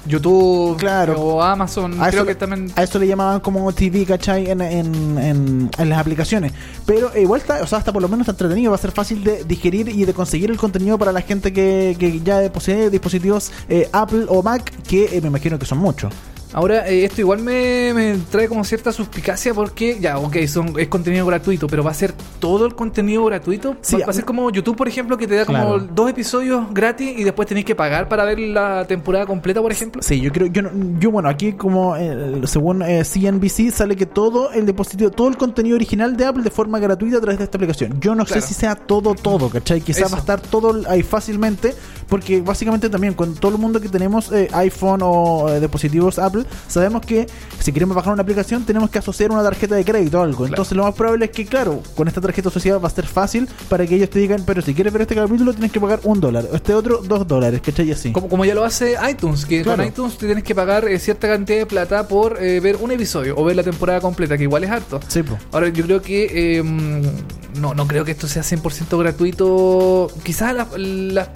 YouTube 0.07 0.77
Claro. 0.77 1.19
o 1.19 1.41
Amazon, 1.41 1.93
A 1.99 2.09
creo 2.09 2.21
eso, 2.21 2.27
que 2.27 2.35
también 2.35 2.71
a 2.75 2.83
eso 2.83 2.99
le 2.99 3.07
llamaban 3.07 3.39
como 3.39 3.71
TV, 3.73 4.05
¿cachai? 4.05 4.51
En, 4.51 4.61
en, 4.61 5.17
en, 5.17 5.71
en 5.75 5.89
las 5.89 5.97
aplicaciones. 5.99 6.51
Pero 6.85 7.11
eh, 7.15 7.23
igual 7.23 7.41
está, 7.41 7.63
o 7.63 7.65
sea, 7.65 7.79
hasta 7.79 7.91
por 7.91 8.03
lo 8.03 8.07
menos 8.07 8.21
está 8.27 8.33
entretenido. 8.33 8.69
Va 8.69 8.75
a 8.75 8.79
ser 8.79 8.91
fácil 8.91 9.23
de 9.23 9.43
digerir 9.45 9.89
y 9.89 10.05
de 10.05 10.13
conseguir 10.13 10.51
el 10.51 10.57
contenido 10.57 10.99
para 10.99 11.11
la 11.11 11.21
gente 11.21 11.51
que, 11.51 11.95
que 11.99 12.21
ya 12.21 12.51
posee 12.53 12.91
dispositivos 12.91 13.51
eh, 13.67 13.89
Apple 13.93 14.25
o 14.27 14.43
Mac, 14.43 14.71
que 14.87 15.05
eh, 15.17 15.21
me 15.21 15.29
imagino 15.29 15.57
que 15.57 15.65
son 15.65 15.79
muchos. 15.79 16.13
Ahora, 16.55 16.87
eh, 16.87 17.03
esto 17.03 17.19
igual 17.19 17.39
me, 17.39 17.93
me 17.93 18.15
trae 18.31 18.47
como 18.47 18.63
cierta 18.63 18.93
suspicacia 18.93 19.53
porque, 19.53 19.97
ya, 19.99 20.17
ok, 20.17 20.37
son, 20.47 20.79
es 20.79 20.87
contenido 20.87 21.25
gratuito, 21.25 21.67
pero 21.67 21.83
¿va 21.83 21.91
a 21.91 21.93
ser 21.93 22.13
todo 22.39 22.65
el 22.65 22.75
contenido 22.75 23.25
gratuito? 23.25 23.75
Sí, 23.81 23.97
¿Va, 23.97 24.05
a 24.09 24.13
ser 24.13 24.23
como 24.23 24.49
YouTube, 24.49 24.77
por 24.77 24.87
ejemplo, 24.87 25.17
que 25.17 25.27
te 25.27 25.35
da 25.35 25.43
como 25.45 25.79
dos 25.79 26.09
episodios 26.09 26.73
gratis 26.73 27.13
y 27.19 27.25
después 27.25 27.45
tenés 27.49 27.65
que 27.65 27.75
pagar 27.75 28.07
para 28.07 28.23
ver 28.23 28.39
la 28.39 28.85
temporada 28.87 29.25
completa, 29.25 29.61
por 29.61 29.69
ejemplo? 29.73 30.01
Sí, 30.01 30.21
yo 30.21 30.31
creo, 30.31 30.47
yo, 30.47 30.61
yo 30.97 31.11
bueno, 31.11 31.27
aquí 31.27 31.51
como 31.51 31.97
eh, 31.97 32.43
según 32.45 32.81
eh, 32.83 33.03
CNBC 33.03 33.71
sale 33.71 33.97
que 33.97 34.05
todo 34.05 34.53
el 34.53 34.65
dispositivo, 34.65 35.11
todo 35.11 35.27
el 35.27 35.35
contenido 35.35 35.75
original 35.75 36.15
de 36.15 36.23
Apple 36.23 36.43
de 36.43 36.51
forma 36.51 36.79
gratuita 36.79 37.17
a 37.17 37.19
través 37.19 37.37
de 37.37 37.43
esta 37.43 37.57
aplicación. 37.57 37.99
Yo 37.99 38.15
no 38.15 38.23
Claro. 38.23 38.41
sé 38.41 38.47
si 38.47 38.53
sea 38.53 38.75
todo, 38.75 39.13
todo, 39.13 39.49
¿cachai? 39.49 39.81
Quizás 39.81 40.09
va 40.09 40.15
a 40.15 40.19
estar 40.21 40.39
todo 40.39 40.83
ahí 40.87 41.03
fácilmente, 41.03 41.75
porque 42.07 42.41
básicamente 42.41 42.89
también 42.89 43.13
con 43.13 43.35
todo 43.35 43.51
el 43.53 43.57
mundo 43.57 43.79
que 43.81 43.89
tenemos 43.89 44.31
eh, 44.31 44.47
iPhone 44.53 45.01
o 45.03 45.49
eh, 45.49 45.59
dispositivos 45.59 46.19
Apple, 46.19 46.43
sabemos 46.67 47.05
que 47.05 47.27
si 47.59 47.71
queremos 47.71 47.95
bajar 47.95 48.13
una 48.13 48.21
aplicación 48.23 48.63
tenemos 48.65 48.89
que 48.89 48.99
asociar 48.99 49.31
una 49.31 49.43
tarjeta 49.43 49.75
de 49.75 49.83
crédito 49.85 50.19
o 50.19 50.23
algo. 50.23 50.45
Entonces 50.45 50.75
lo 50.75 50.83
más 50.83 50.93
probable 50.93 51.25
es 51.25 51.31
que, 51.31 51.45
claro, 51.45 51.81
con 51.95 52.07
esta 52.07 52.21
tarjeta 52.21 52.49
asociada 52.49 52.79
va 52.79 52.87
a 52.87 52.91
ser 52.91 53.07
fácil 53.07 53.47
para 53.69 53.85
que 53.85 53.95
ellos 53.95 54.09
te 54.09 54.19
digan, 54.19 54.43
pero 54.45 54.61
si 54.61 54.73
quieres 54.73 54.93
ver 54.93 55.03
este 55.03 55.15
capítulo 55.15 55.51
tienes 55.53 55.71
que 55.71 55.79
pagar 55.79 55.99
un 56.03 56.19
dólar, 56.21 56.45
este 56.53 56.73
otro 56.73 56.97
dos 57.03 57.27
dólares, 57.27 57.61
¿cachai? 57.63 57.87
Y 57.89 57.91
así. 57.91 58.11
Como, 58.11 58.29
como 58.29 58.45
ya 58.45 58.53
lo 58.55 58.63
hace 58.63 58.95
iTunes, 59.09 59.45
que 59.45 59.61
Claro. 59.63 59.77
con 59.83 59.87
iTunes 59.87 60.17
te 60.17 60.25
tienes 60.25 60.43
que 60.43 60.53
pagar 60.55 60.87
eh, 60.87 60.99
cierta 60.99 61.27
cantidad 61.27 61.57
de 61.59 61.65
plata 61.65 62.07
por 62.07 62.41
eh, 62.41 62.59
ver 62.59 62.77
un 62.81 62.91
episodio 62.91 63.35
o 63.37 63.43
ver 63.43 63.55
la 63.55 63.63
temporada 63.63 63.99
completa, 64.01 64.37
que 64.37 64.43
igual 64.43 64.63
es 64.63 64.71
harto. 64.71 64.99
Sí, 65.07 65.23
po. 65.23 65.37
Ahora, 65.51 65.69
yo 65.69 65.83
creo 65.85 66.01
que. 66.01 66.61
mm, 66.63 67.59
no, 67.59 67.73
no 67.73 67.87
creo 67.87 68.03
que 68.05 68.11
esto 68.11 68.27
sea 68.27 68.43
100% 68.43 68.97
gratuito. 68.99 70.07
Quizás 70.23 70.53
la, 70.55 70.67
la, 70.77 71.29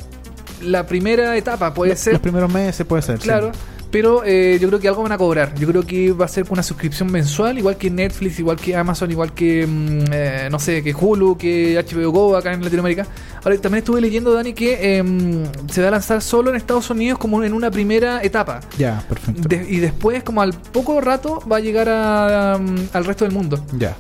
la 0.62 0.86
primera 0.86 1.36
etapa 1.38 1.74
puede 1.74 1.92
Los- 1.92 2.00
ser. 2.00 2.14
Los 2.14 2.22
primeros 2.22 2.52
meses 2.52 2.86
puede 2.86 3.02
ser. 3.02 3.18
sí. 3.20 3.24
Claro. 3.24 3.52
Pero 3.92 4.22
eh, 4.24 4.60
yo 4.62 4.68
creo 4.68 4.80
que 4.80 4.88
algo 4.88 5.02
van 5.02 5.14
a 5.14 5.18
cobrar. 5.18 5.56
Yo 5.56 5.68
creo 5.68 5.84
que 5.84 6.12
va 6.12 6.26
a 6.26 6.28
ser 6.28 6.46
una 6.52 6.62
suscripción 6.62 7.12
mensual, 7.12 7.58
igual 7.58 7.76
que 7.76 7.90
Netflix, 7.90 8.38
igual 8.38 8.58
que 8.58 8.76
Amazon, 8.76 9.10
igual 9.10 9.34
que, 9.34 9.66
mm, 9.66 10.04
eh, 10.14 10.48
no 10.52 10.60
sé, 10.60 10.84
que 10.84 10.94
Hulu, 10.94 11.36
que 11.40 11.76
HBO 11.80 12.12
Go 12.12 12.38
acá 12.38 12.54
en 12.54 12.64
Latinoamérica. 12.64 13.08
Ahora, 13.44 13.58
también 13.58 13.80
estuve 13.80 14.00
leyendo, 14.00 14.32
Dani, 14.32 14.54
que 14.54 14.98
eh, 15.00 15.02
mm, 15.02 15.70
se 15.72 15.82
va 15.82 15.88
a 15.88 15.92
lanzar 15.92 16.22
solo 16.22 16.52
en 16.52 16.58
Estados 16.58 16.88
Unidos 16.92 17.18
como 17.18 17.44
en 17.44 17.52
una 17.52 17.72
primera 17.72 18.22
etapa. 18.22 18.60
Ya, 18.78 19.04
perfecto. 19.10 19.50
De- 19.50 19.66
y 19.68 19.78
después, 19.80 20.22
como 20.22 20.44
al 20.44 20.54
poco 20.54 21.02
rato, 21.02 21.42
va 21.52 21.58
a 21.58 21.60
llegar 21.60 21.90
a, 21.90 22.60
mm, 22.60 22.90
al 22.94 23.06
resto 23.06 23.26
del 23.26 23.34
mundo. 23.34 23.66
ya. 23.76 23.96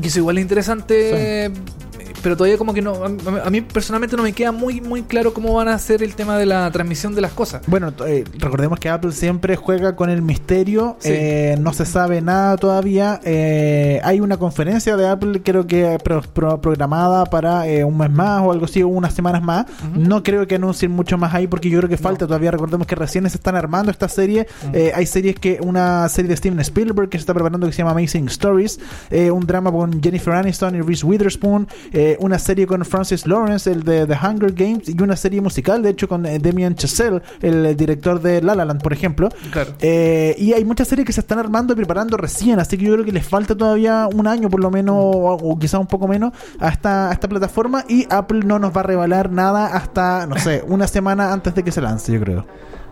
Que 0.00 0.08
eso 0.08 0.18
igual 0.18 0.38
es 0.38 0.42
interesante. 0.42 1.52
Pero 2.22 2.36
todavía 2.36 2.58
como 2.58 2.72
que 2.74 2.82
no. 2.82 2.94
A, 3.04 3.46
a 3.46 3.50
mí 3.50 3.60
personalmente 3.60 4.16
no 4.16 4.22
me 4.22 4.32
queda 4.32 4.52
muy 4.52 4.80
muy 4.80 5.02
claro 5.02 5.34
cómo 5.34 5.54
van 5.54 5.68
a 5.68 5.74
hacer 5.74 6.02
el 6.02 6.14
tema 6.14 6.38
de 6.38 6.46
la 6.46 6.70
transmisión 6.70 7.14
de 7.14 7.20
las 7.20 7.32
cosas. 7.32 7.62
Bueno, 7.66 7.92
eh, 8.06 8.24
recordemos 8.38 8.78
que 8.78 8.88
Apple 8.88 9.12
siempre 9.12 9.56
juega 9.56 9.96
con 9.96 10.10
el 10.10 10.22
misterio. 10.22 10.96
Sí. 11.00 11.08
eh, 11.12 11.56
no 11.60 11.72
se 11.72 11.84
sabe 11.86 12.20
nada 12.20 12.56
todavía. 12.56 13.20
eh, 13.24 14.00
hay 14.04 14.20
una 14.20 14.36
conferencia 14.36 14.96
de 14.96 15.08
Apple, 15.08 15.42
creo 15.42 15.66
que 15.66 15.98
pro- 16.02 16.22
pro- 16.22 16.60
programada 16.60 17.24
para 17.26 17.66
eh, 17.66 17.84
un 17.84 17.96
mes 17.98 18.10
más 18.10 18.40
o 18.42 18.52
algo 18.52 18.64
así, 18.66 18.82
o 18.82 18.88
unas 18.88 19.14
semanas 19.14 19.42
más. 19.42 19.66
No 19.96 20.22
creo 20.22 20.46
que 20.46 20.54
anuncien 20.56 20.90
mucho 20.92 21.18
más 21.18 21.34
ahí 21.34 21.46
porque 21.46 21.68
yo 21.70 21.78
creo 21.78 21.88
que 21.90 21.96
falta 21.96 22.26
todavía. 22.26 22.50
Recordemos 22.50 22.86
que 22.86 22.94
recién 22.94 23.28
se 23.28 23.36
están 23.36 23.56
armando 23.56 23.90
esta 23.90 24.08
serie. 24.08 24.46
Hay 24.94 25.06
series 25.06 25.36
que, 25.38 25.58
una 25.62 26.08
serie 26.08 26.28
de 26.28 26.36
Steven 26.36 26.60
Spielberg 26.60 27.08
que 27.08 27.18
se 27.18 27.22
está 27.22 27.34
preparando 27.34 27.66
que 27.66 27.72
se 27.72 27.78
llama 27.78 27.92
Amazing 27.92 28.28
Stories. 28.28 28.78
un 29.32 29.46
drama 29.46 29.70
con 29.72 30.02
Jennifer 30.02 30.34
Aniston 30.34 30.76
y 30.76 30.80
Reese 30.82 31.04
Witherspoon. 31.06 31.66
eh, 31.92 32.11
una 32.20 32.38
serie 32.38 32.66
con 32.66 32.84
Francis 32.84 33.26
Lawrence, 33.26 33.70
el 33.70 33.82
de 33.82 34.06
The 34.06 34.14
Hunger 34.14 34.52
Games. 34.52 34.88
Y 34.88 35.00
una 35.02 35.16
serie 35.16 35.40
musical, 35.40 35.82
de 35.82 35.90
hecho, 35.90 36.08
con 36.08 36.26
eh, 36.26 36.38
Damien 36.38 36.74
Chazelle, 36.74 37.22
el, 37.40 37.66
eh, 37.66 37.74
director 37.74 38.20
de 38.20 38.42
La 38.42 38.54
La 38.54 38.64
Land, 38.64 38.82
por 38.82 38.92
ejemplo. 38.92 39.28
Claro. 39.50 39.72
Eh, 39.80 40.34
y 40.38 40.52
hay 40.52 40.64
muchas 40.64 40.88
series 40.88 41.06
que 41.06 41.12
se 41.12 41.20
están 41.20 41.38
armando 41.38 41.72
y 41.72 41.76
preparando 41.76 42.16
recién, 42.16 42.58
así 42.58 42.76
que 42.76 42.84
yo 42.84 42.92
creo 42.94 43.04
que 43.04 43.12
les 43.12 43.26
falta 43.26 43.56
todavía 43.56 44.08
un 44.12 44.26
año 44.26 44.48
por 44.48 44.60
lo 44.60 44.70
menos, 44.70 44.96
o, 44.96 45.34
o 45.34 45.58
quizás 45.58 45.80
un 45.80 45.86
poco 45.86 46.08
menos, 46.08 46.32
a 46.58 46.68
esta, 46.68 47.10
a 47.10 47.12
esta 47.12 47.28
plataforma. 47.28 47.84
Y 47.88 48.06
Apple 48.10 48.40
no 48.44 48.58
nos 48.58 48.76
va 48.76 48.80
a 48.80 48.84
revelar 48.84 49.30
nada 49.30 49.66
hasta, 49.66 50.26
no 50.26 50.38
sé, 50.38 50.62
una 50.66 50.86
semana 50.86 51.32
antes 51.32 51.54
de 51.54 51.62
que 51.62 51.72
se 51.72 51.80
lance, 51.80 52.12
yo 52.12 52.20
creo. 52.20 52.46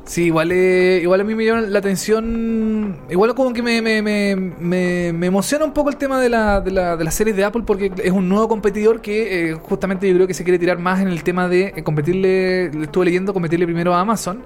Sí, 0.04 0.24
igual, 0.24 0.50
eh, 0.50 0.98
igual 1.02 1.20
a 1.20 1.24
mí 1.24 1.36
me 1.36 1.44
llama 1.44 1.60
la 1.60 1.78
atención. 1.78 2.96
Igual 3.10 3.32
como 3.36 3.52
que 3.52 3.62
me, 3.62 3.80
me, 3.80 4.02
me, 4.02 4.34
me- 4.34 5.12
me 5.12 5.26
emociona 5.26 5.64
un 5.64 5.72
poco 5.72 5.88
el 5.90 5.96
tema 5.96 6.20
de 6.20 6.28
la, 6.28 6.60
de, 6.60 6.72
la, 6.72 6.96
de 6.96 7.04
las 7.04 7.14
series 7.14 7.36
de 7.36 7.44
Apple 7.44 7.62
porque 7.64 7.92
es 8.02 8.10
un 8.10 8.28
nuevo 8.28 8.48
competidor 8.48 9.00
que 9.00 9.50
eh, 9.50 9.54
justamente 9.54 10.08
yo 10.08 10.14
creo 10.14 10.26
que 10.26 10.34
se 10.34 10.42
quiere 10.42 10.58
tirar 10.58 10.78
más 10.78 11.00
en 11.00 11.08
el 11.08 11.22
tema 11.22 11.48
de 11.48 11.74
eh, 11.76 11.82
competirle. 11.84 12.70
le 12.72 12.84
Estuve 12.84 13.04
leyendo 13.04 13.32
competirle 13.32 13.66
primero 13.66 13.94
a 13.94 14.00
Amazon. 14.00 14.42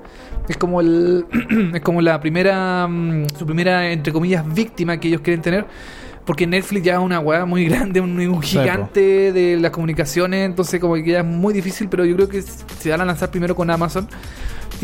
Es 0.49 0.59
como 0.59 0.83
el 0.83 1.25
es 1.75 1.81
como 1.81 2.03
la 2.03 2.21
primera 2.21 2.87
mm, 2.87 3.27
su 3.39 3.47
primera 3.47 3.91
entre 3.91 4.13
comillas 4.13 4.45
víctima 4.53 4.99
que 5.01 5.09
ellos 5.09 5.23
quieren 5.23 5.41
tener. 5.41 5.65
Porque 6.27 6.47
Netflix 6.47 6.85
ya 6.85 6.95
es 6.95 6.99
una 7.01 7.21
weá 7.21 7.47
muy 7.47 7.65
grande, 7.69 8.01
un, 8.01 8.43
gigante 8.43 9.33
de 9.33 9.59
las 9.59 9.71
comunicaciones, 9.71 10.45
entonces 10.47 10.79
como 10.81 10.95
que 10.95 11.05
ya 11.05 11.21
es 11.21 11.25
muy 11.25 11.55
difícil, 11.55 11.89
pero 11.89 12.05
yo 12.05 12.17
creo 12.17 12.29
que 12.29 12.43
se 12.43 12.91
van 12.91 13.01
a 13.03 13.05
lanzar 13.07 13.31
primero 13.31 13.55
con 13.55 13.71
Amazon. 13.71 14.09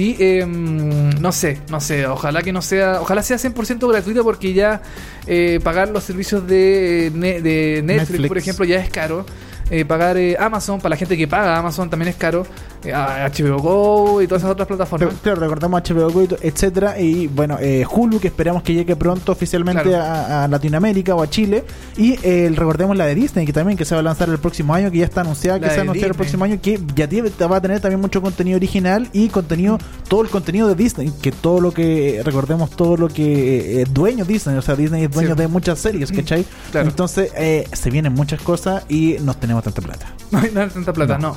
Y 0.01 0.17
eh, 0.19 0.47
no 0.47 1.31
sé, 1.31 1.59
no 1.69 1.79
sé, 1.79 2.07
ojalá 2.07 2.41
que 2.41 2.55
no 2.55 2.63
sea, 2.63 3.03
ojalá 3.03 3.23
sea 3.23 3.37
100% 3.37 3.87
gratuito 3.87 4.25
porque 4.25 4.55
ya 4.55 4.81
eh, 5.27 5.61
pagar 5.63 5.91
los 5.91 6.05
servicios 6.05 6.47
de, 6.47 7.09
eh, 7.09 7.11
de 7.11 7.83
Netflix, 7.85 8.11
Netflix. 8.11 8.29
por 8.29 8.39
ejemplo, 8.39 8.65
ya 8.65 8.81
es 8.81 8.89
caro. 8.89 9.27
Eh, 9.71 9.85
pagar 9.85 10.17
eh, 10.17 10.37
Amazon, 10.41 10.81
para 10.81 10.91
la 10.91 10.97
gente 10.97 11.19
que 11.19 11.29
paga 11.29 11.59
Amazon 11.59 11.91
también 11.91 12.09
es 12.09 12.17
caro. 12.17 12.47
Eh, 12.83 12.93
HBO 12.93 13.59
Go 13.59 14.23
y 14.23 14.27
todas 14.27 14.43
esas 14.43 14.53
otras 14.53 14.67
plataformas. 14.67 15.09
Pero, 15.11 15.21
claro, 15.23 15.41
recordamos 15.41 15.83
HBO 15.83 16.11
Go, 16.11 16.23
etcétera 16.41 16.99
Y 16.99 17.27
bueno, 17.27 17.59
eh, 17.61 17.85
Hulu, 17.91 18.19
que 18.21 18.29
esperamos 18.29 18.63
que 18.63 18.73
llegue 18.73 18.97
pronto 18.97 19.33
oficialmente 19.33 19.83
Claro. 19.83 20.03
a, 20.05 20.45
a 20.45 20.49
Latinoamérica 20.49 21.15
o 21.15 21.23
a 21.23 21.29
Chile. 21.29 21.65
Y 21.99 22.19
eh, 22.23 22.51
recordemos 22.55 22.97
la 22.97 23.05
de 23.07 23.15
Disney, 23.15 23.45
que 23.45 23.53
también 23.53 23.77
que 23.77 23.85
se 23.85 23.95
va 23.95 24.01
a 24.01 24.03
lanzar 24.05 24.29
el 24.31 24.39
próximo 24.39 24.73
año, 24.75 24.91
que 24.91 24.99
ya 24.99 25.05
está 25.05 25.21
anunciada, 25.21 25.59
La 25.59 25.67
que 25.69 25.71
se 25.75 25.77
va 25.77 25.83
a 25.83 25.85
de 25.85 25.91
anunciar 25.91 26.11
el 26.11 26.17
próximo 26.17 26.45
año, 26.45 26.59
que 26.63 26.81
ya 26.95 27.07
tiene- 27.09 27.31
va 27.31 27.57
a 27.57 27.61
tener 27.61 27.81
también 27.81 28.01
mucho 28.01 28.23
contenido 28.23 28.57
original 28.57 29.09
y 29.13 29.29
contenido, 29.29 29.79
todo 30.09 30.23
el 30.23 30.29
contenido 30.29 30.67
de 30.69 30.75
Disney, 30.75 31.13
que 31.21 31.33
todo 31.33 31.61
lo 31.61 31.73
que, 31.73 32.19
eh, 32.19 32.23
recordemos 32.23 32.71
todo 32.71 32.97
lo 32.97 33.09
que 33.09 33.81
eh, 33.81 33.83
es 33.83 33.93
dueño 33.93 34.25
Disney, 34.25 34.57
o 34.57 34.63
sea, 34.63 34.75
Disney 34.75 35.05
es 35.05 35.11
dueño 35.11 35.35
Sí. 35.35 35.41
de 35.43 35.49
muchas 35.49 35.79
series, 35.79 36.11
¿cachai? 36.13 36.47
Claro. 36.73 36.89
Entonces, 36.89 37.31
eh, 37.37 37.67
se 37.73 37.91
vienen 37.91 38.15
muchas 38.15 38.41
cosas 38.41 38.85
y 38.89 39.17
no 39.23 39.35
tenemos 39.35 39.65
tanta 39.65 39.83
plata. 39.83 40.15
No 40.31 40.39
hay, 40.39 40.51
no 40.55 40.61
hay 40.63 40.69
tanta 40.69 40.93
plata, 40.93 41.19
no. 41.19 41.37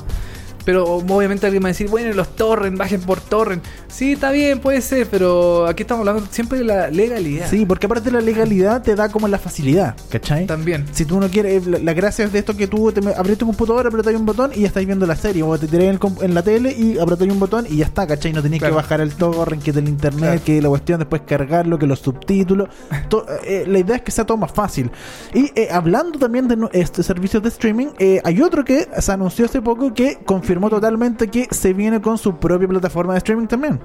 Pero 0.64 0.84
obviamente 0.86 1.46
alguien 1.46 1.62
va 1.62 1.68
a 1.68 1.72
decir, 1.72 1.88
bueno, 1.88 2.12
los 2.14 2.34
torrent, 2.36 2.78
bajen 2.78 3.00
por 3.02 3.20
torrent. 3.20 3.62
Sí, 3.88 4.12
está 4.12 4.30
bien, 4.32 4.60
puede 4.60 4.80
ser, 4.80 5.06
pero 5.10 5.66
aquí 5.66 5.82
estamos 5.82 6.06
hablando 6.06 6.26
siempre 6.30 6.58
de 6.58 6.64
la 6.64 6.88
legalidad. 6.90 7.48
Sí, 7.50 7.66
porque 7.66 7.86
aparte 7.86 8.10
la 8.10 8.20
legalidad 8.20 8.82
te 8.82 8.94
da 8.94 9.08
como 9.10 9.28
la 9.28 9.38
facilidad, 9.38 9.94
¿cachai? 10.08 10.46
También. 10.46 10.86
Si 10.92 11.04
tú 11.04 11.20
no 11.20 11.28
quieres, 11.28 11.66
la, 11.66 11.78
la 11.78 11.92
gracia 11.92 12.24
es 12.24 12.32
de 12.32 12.38
esto 12.38 12.56
que 12.56 12.66
tú 12.66 12.90
te 12.92 13.00
abrís 13.14 13.36
tu 13.38 13.46
computadora, 13.46 13.88
apretáis 13.88 14.16
un 14.16 14.24
botón 14.26 14.52
y 14.54 14.60
ya 14.60 14.68
estáis 14.68 14.86
viendo 14.86 15.06
la 15.06 15.16
serie. 15.16 15.42
O 15.42 15.58
te 15.58 15.66
tirás 15.68 15.84
en, 15.86 15.98
en 16.22 16.34
la 16.34 16.42
tele 16.42 16.72
y 16.72 16.98
apretáis 16.98 17.30
un 17.30 17.40
botón 17.40 17.66
y 17.68 17.76
ya 17.78 17.84
está, 17.86 18.06
¿cachai? 18.06 18.32
No 18.32 18.40
Claro. 18.44 18.58
que 18.58 18.70
bajar 18.70 19.00
el 19.00 19.14
torrent, 19.14 19.62
que 19.62 19.72
del 19.72 19.88
internet, 19.88 20.20
Claro. 20.24 20.40
que 20.44 20.62
la 20.62 20.68
cuestión 20.68 20.98
después 21.00 21.22
cargarlo, 21.26 21.78
que 21.78 21.86
los 21.86 21.98
subtítulos. 21.98 22.68
To- 23.08 23.26
eh, 23.44 23.64
la 23.66 23.78
idea 23.80 23.96
es 23.96 24.02
que 24.02 24.10
sea 24.12 24.24
todo 24.24 24.36
más 24.38 24.52
fácil. 24.52 24.90
Y 25.34 25.50
eh, 25.54 25.68
hablando 25.72 26.18
también 26.18 26.46
de 26.48 26.56
este 26.72 27.02
servicios 27.02 27.42
de 27.42 27.48
streaming, 27.48 27.88
eh, 27.98 28.20
hay 28.24 28.40
otro 28.40 28.64
que 28.64 28.88
se 28.98 29.12
anunció 29.12 29.44
hace 29.46 29.60
poco 29.60 29.92
que 29.92 30.18
confirmó 30.24 30.53
totalmente 30.60 31.28
que 31.28 31.48
se 31.50 31.72
viene 31.72 32.00
con 32.00 32.18
su 32.18 32.36
propia 32.36 32.68
plataforma 32.68 33.12
de 33.12 33.18
streaming 33.18 33.46
también. 33.46 33.80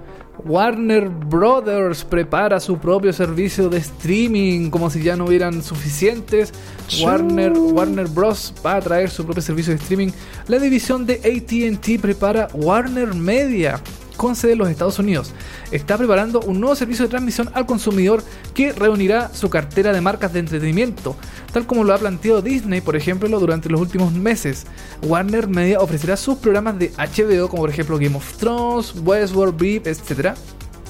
Warner 0.46 1.10
Brothers 1.10 2.04
prepara 2.04 2.60
su 2.60 2.78
propio 2.78 3.12
servicio 3.12 3.70
de 3.70 3.78
streaming, 3.78 4.70
como 4.70 4.90
si 4.90 5.02
ya 5.02 5.16
no 5.16 5.26
hubieran 5.26 5.62
suficientes. 5.62 6.54
Warner, 7.02 7.54
Warner 7.54 8.08
Bros. 8.08 8.54
va 8.66 8.76
a 8.76 8.82
traer 8.82 9.10
su 9.10 9.26
propio 9.26 9.42
servicio 9.42 9.74
de 9.74 9.80
streaming. 9.80 10.12
La 10.48 10.60
división 10.60 11.06
de 11.06 11.16
ATT 11.16 12.02
prepara 12.02 12.48
Warner 12.54 13.14
Media 13.14 13.82
con 14.20 14.36
sede 14.36 14.52
en 14.52 14.58
los 14.58 14.70
Estados 14.70 15.00
Unidos. 15.00 15.32
Está 15.72 15.98
preparando 15.98 16.42
un 16.42 16.60
nuevo 16.60 16.76
servicio 16.76 17.06
de 17.06 17.10
transmisión 17.10 17.50
al 17.54 17.66
consumidor 17.66 18.22
que 18.54 18.74
reunirá 18.74 19.32
su 19.34 19.50
cartera 19.50 19.94
de 19.94 20.02
marcas 20.02 20.34
de 20.34 20.40
entretenimiento, 20.42 21.16
tal 21.54 21.66
como 21.66 21.86
lo 21.86 21.94
ha 21.94 21.98
planteado 21.98 22.42
Disney, 22.42 22.82
por 22.82 22.98
ejemplo, 22.98 23.40
durante 23.40 23.70
los 23.70 23.80
últimos 23.80 24.12
meses. 24.12 24.66
Warner 25.04 25.48
Media 25.48 25.80
ofrecerá 25.80 26.18
sus 26.18 26.38
programas 26.38 26.78
de 26.78 26.92
HBO, 26.98 27.48
como 27.48 27.62
por 27.64 27.70
ejemplo 27.70 27.98
Game 27.98 28.18
of 28.18 28.34
Thrones, 28.38 28.94
Westworld, 29.06 29.58
Beep, 29.58 29.88
etc. 29.88 30.36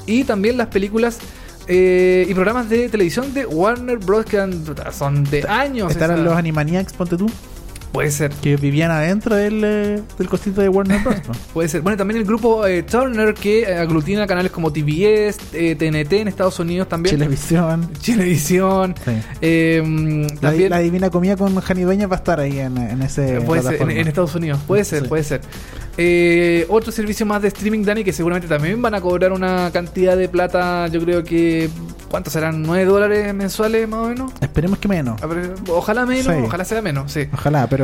Y 0.07 0.23
también 0.23 0.57
las 0.57 0.67
películas 0.69 1.19
eh, 1.67 2.25
y 2.27 2.33
programas 2.33 2.67
de 2.67 2.89
televisión 2.89 3.31
de 3.31 3.45
Warner 3.45 3.99
Bros. 3.99 4.25
que 4.25 4.37
son 4.91 5.23
de 5.25 5.43
años. 5.47 5.91
Estarán 5.91 6.15
esa- 6.17 6.25
los 6.25 6.33
Animaniacs, 6.35 6.93
ponte 6.93 7.15
tú, 7.15 7.27
Puede 7.91 8.11
ser. 8.11 8.31
que 8.31 8.55
vivían 8.55 8.91
adentro 8.91 9.35
del, 9.35 9.61
eh, 9.63 10.01
del 10.17 10.29
costito 10.29 10.61
de 10.61 10.69
Warner 10.69 11.01
Bros. 11.01 11.15
¿no? 11.27 11.33
Puede 11.53 11.69
ser. 11.69 11.81
Bueno, 11.81 11.97
también 11.97 12.19
el 12.19 12.25
grupo 12.25 12.65
eh, 12.67 12.83
Turner 12.83 13.33
que 13.33 13.61
eh, 13.63 13.77
aglutina 13.77 14.27
canales 14.27 14.51
como 14.51 14.71
TBS, 14.71 15.37
eh, 15.53 15.75
TNT 15.77 16.13
en 16.13 16.27
Estados 16.27 16.59
Unidos 16.59 16.87
también. 16.87 17.17
Televisión. 17.17 17.89
Chilevisión. 17.99 18.95
Sí. 19.03 19.11
Eh, 19.41 20.27
La, 20.41 20.49
también 20.49 20.69
la 20.69 20.79
Divina 20.79 21.09
Comida 21.09 21.35
con 21.35 21.55
Jani 21.59 21.81
Dueña 21.81 22.07
va 22.07 22.15
a 22.17 22.19
estar 22.19 22.39
ahí 22.39 22.59
en, 22.59 22.77
en 22.77 23.01
ese. 23.01 23.37
eh, 23.37 23.41
puede 23.41 23.61
ser, 23.63 23.81
en, 23.81 24.07
Estados 24.07 24.35
Unidos. 24.35 24.59
Puede 24.67 24.83
ser, 24.83 25.03
Sí. 25.03 25.07
puede 25.07 25.23
ser. 25.23 25.41
Eh, 26.01 26.65
otro 26.69 26.91
servicio 26.91 27.25
más 27.25 27.41
de 27.41 27.49
streaming, 27.49 27.83
Dani, 27.83 28.03
que 28.03 28.13
seguramente 28.13 28.47
también 28.47 28.81
van 28.81 28.93
a 28.95 29.01
cobrar 29.01 29.33
una 29.33 29.69
cantidad 29.73 30.15
de 30.15 30.29
plata, 30.29 30.87
yo 30.87 31.01
creo 31.01 31.23
que 31.25 31.69
¿cuántos 32.09 32.31
serán? 32.31 32.63
¿9 32.65 32.85
dólares 32.85 33.33
mensuales 33.33 33.87
más 33.89 33.99
o 34.05 34.09
menos? 34.09 34.31
Esperemos 34.39 34.79
que 34.79 34.87
menos. 34.87 35.19
Ver, 35.19 35.55
Ojalá 35.67 36.05
menos, 36.05 36.25
Sí. 36.33 36.41
ojalá 36.45 36.63
sea 36.63 36.81
menos, 36.81 37.11
sí. 37.11 37.27
Ojalá, 37.33 37.67
pero, 37.67 37.78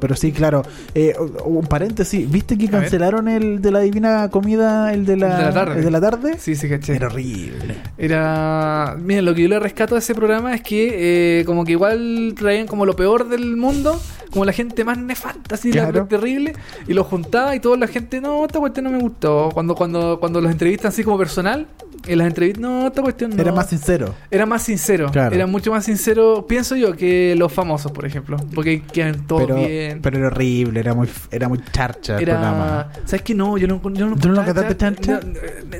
pero 0.00 0.14
sí, 0.16 0.32
claro. 0.32 0.62
Eh, 0.94 1.14
un 1.44 1.66
paréntesis, 1.66 2.30
¿viste 2.30 2.56
que 2.58 2.66
A 2.68 2.70
cancelaron 2.70 3.28
el 3.28 3.60
de 3.62 3.70
la 3.70 3.80
divina 3.80 4.28
comida, 4.30 4.92
el 4.92 5.04
de 5.06 5.16
la, 5.16 5.32
El 5.32 5.38
de 5.38 5.44
la 5.44 5.52
tarde. 5.52 5.78
el 5.78 5.84
de 5.84 5.90
la 5.90 6.00
tarde? 6.00 6.36
Sí, 6.38 6.54
sí, 6.56 6.68
caché. 6.68 6.96
Era 6.96 7.06
horrible. 7.08 7.74
Era. 7.98 8.96
Miren, 9.00 9.24
lo 9.24 9.34
que 9.34 9.42
yo 9.42 9.48
le 9.48 9.58
rescato 9.60 9.94
de 9.94 10.00
ese 10.00 10.14
programa 10.14 10.54
es 10.54 10.62
que, 10.62 11.40
eh, 11.40 11.44
como 11.44 11.64
que 11.64 11.72
igual 11.72 12.34
traían 12.38 12.66
como 12.66 12.86
lo 12.86 12.94
peor 12.96 13.28
del 13.28 13.56
mundo, 13.56 14.00
como 14.30 14.44
la 14.44 14.52
gente 14.52 14.84
más 14.84 14.98
nefasta, 14.98 15.54
así, 15.54 15.72
la- 15.72 15.84
Claro. 15.90 16.06
terrible, 16.06 16.54
y 16.88 16.92
lo 16.94 17.04
juntaba 17.04 17.54
y 17.54 17.60
toda 17.60 17.76
la 17.76 17.86
gente, 17.86 18.20
no, 18.20 18.44
esta 18.44 18.58
cuestión 18.58 18.84
no 18.84 18.90
me 18.90 18.98
gustó. 18.98 19.50
Cuando, 19.52 19.74
cuando, 19.74 20.18
cuando 20.20 20.40
los 20.40 20.50
entrevistan 20.50 20.88
así 20.88 21.04
como 21.04 21.18
personal, 21.18 21.66
en 22.06 22.18
las 22.18 22.26
entrevistas, 22.28 22.60
no, 22.62 22.86
esta 22.86 23.02
cuestión 23.02 23.30
no. 23.34 23.40
Era 23.42 23.52
más 23.52 23.68
sincero. 23.68 24.14
Era 24.30 24.46
más 24.46 24.62
sincero. 24.62 25.10
Claro. 25.10 25.34
Era 25.34 25.46
mucho 25.46 25.70
más 25.70 25.84
sincero, 25.84 26.46
pienso 26.48 26.76
yo, 26.76 26.94
que 26.94 27.34
los 27.36 27.52
famosos, 27.52 27.92
por 27.92 28.04
ejemplo. 28.06 28.36
Porque 28.54 28.82
quedan 28.82 29.26
todos 29.26 29.42
Pero, 29.46 29.56
bien. 29.56 30.00
pero 30.02 30.18
era 30.18 30.26
horrible, 30.28 30.80
era 30.80 30.94
muy, 30.94 31.08
era 31.30 31.48
muy 31.48 31.60
charcha 31.72 32.18
el 32.18 32.24
programa. 32.24 32.88
¿Sabes 33.04 33.22
qué? 33.22 33.34
No, 33.34 33.56
yo 33.58 33.66
no, 33.66 33.80
yo 33.92 34.06
no 34.06 34.16
¿Tú 34.16 34.28
no 34.28 34.34
lo 34.34 34.40
encontraste 34.42 35.10
no, 35.12 35.20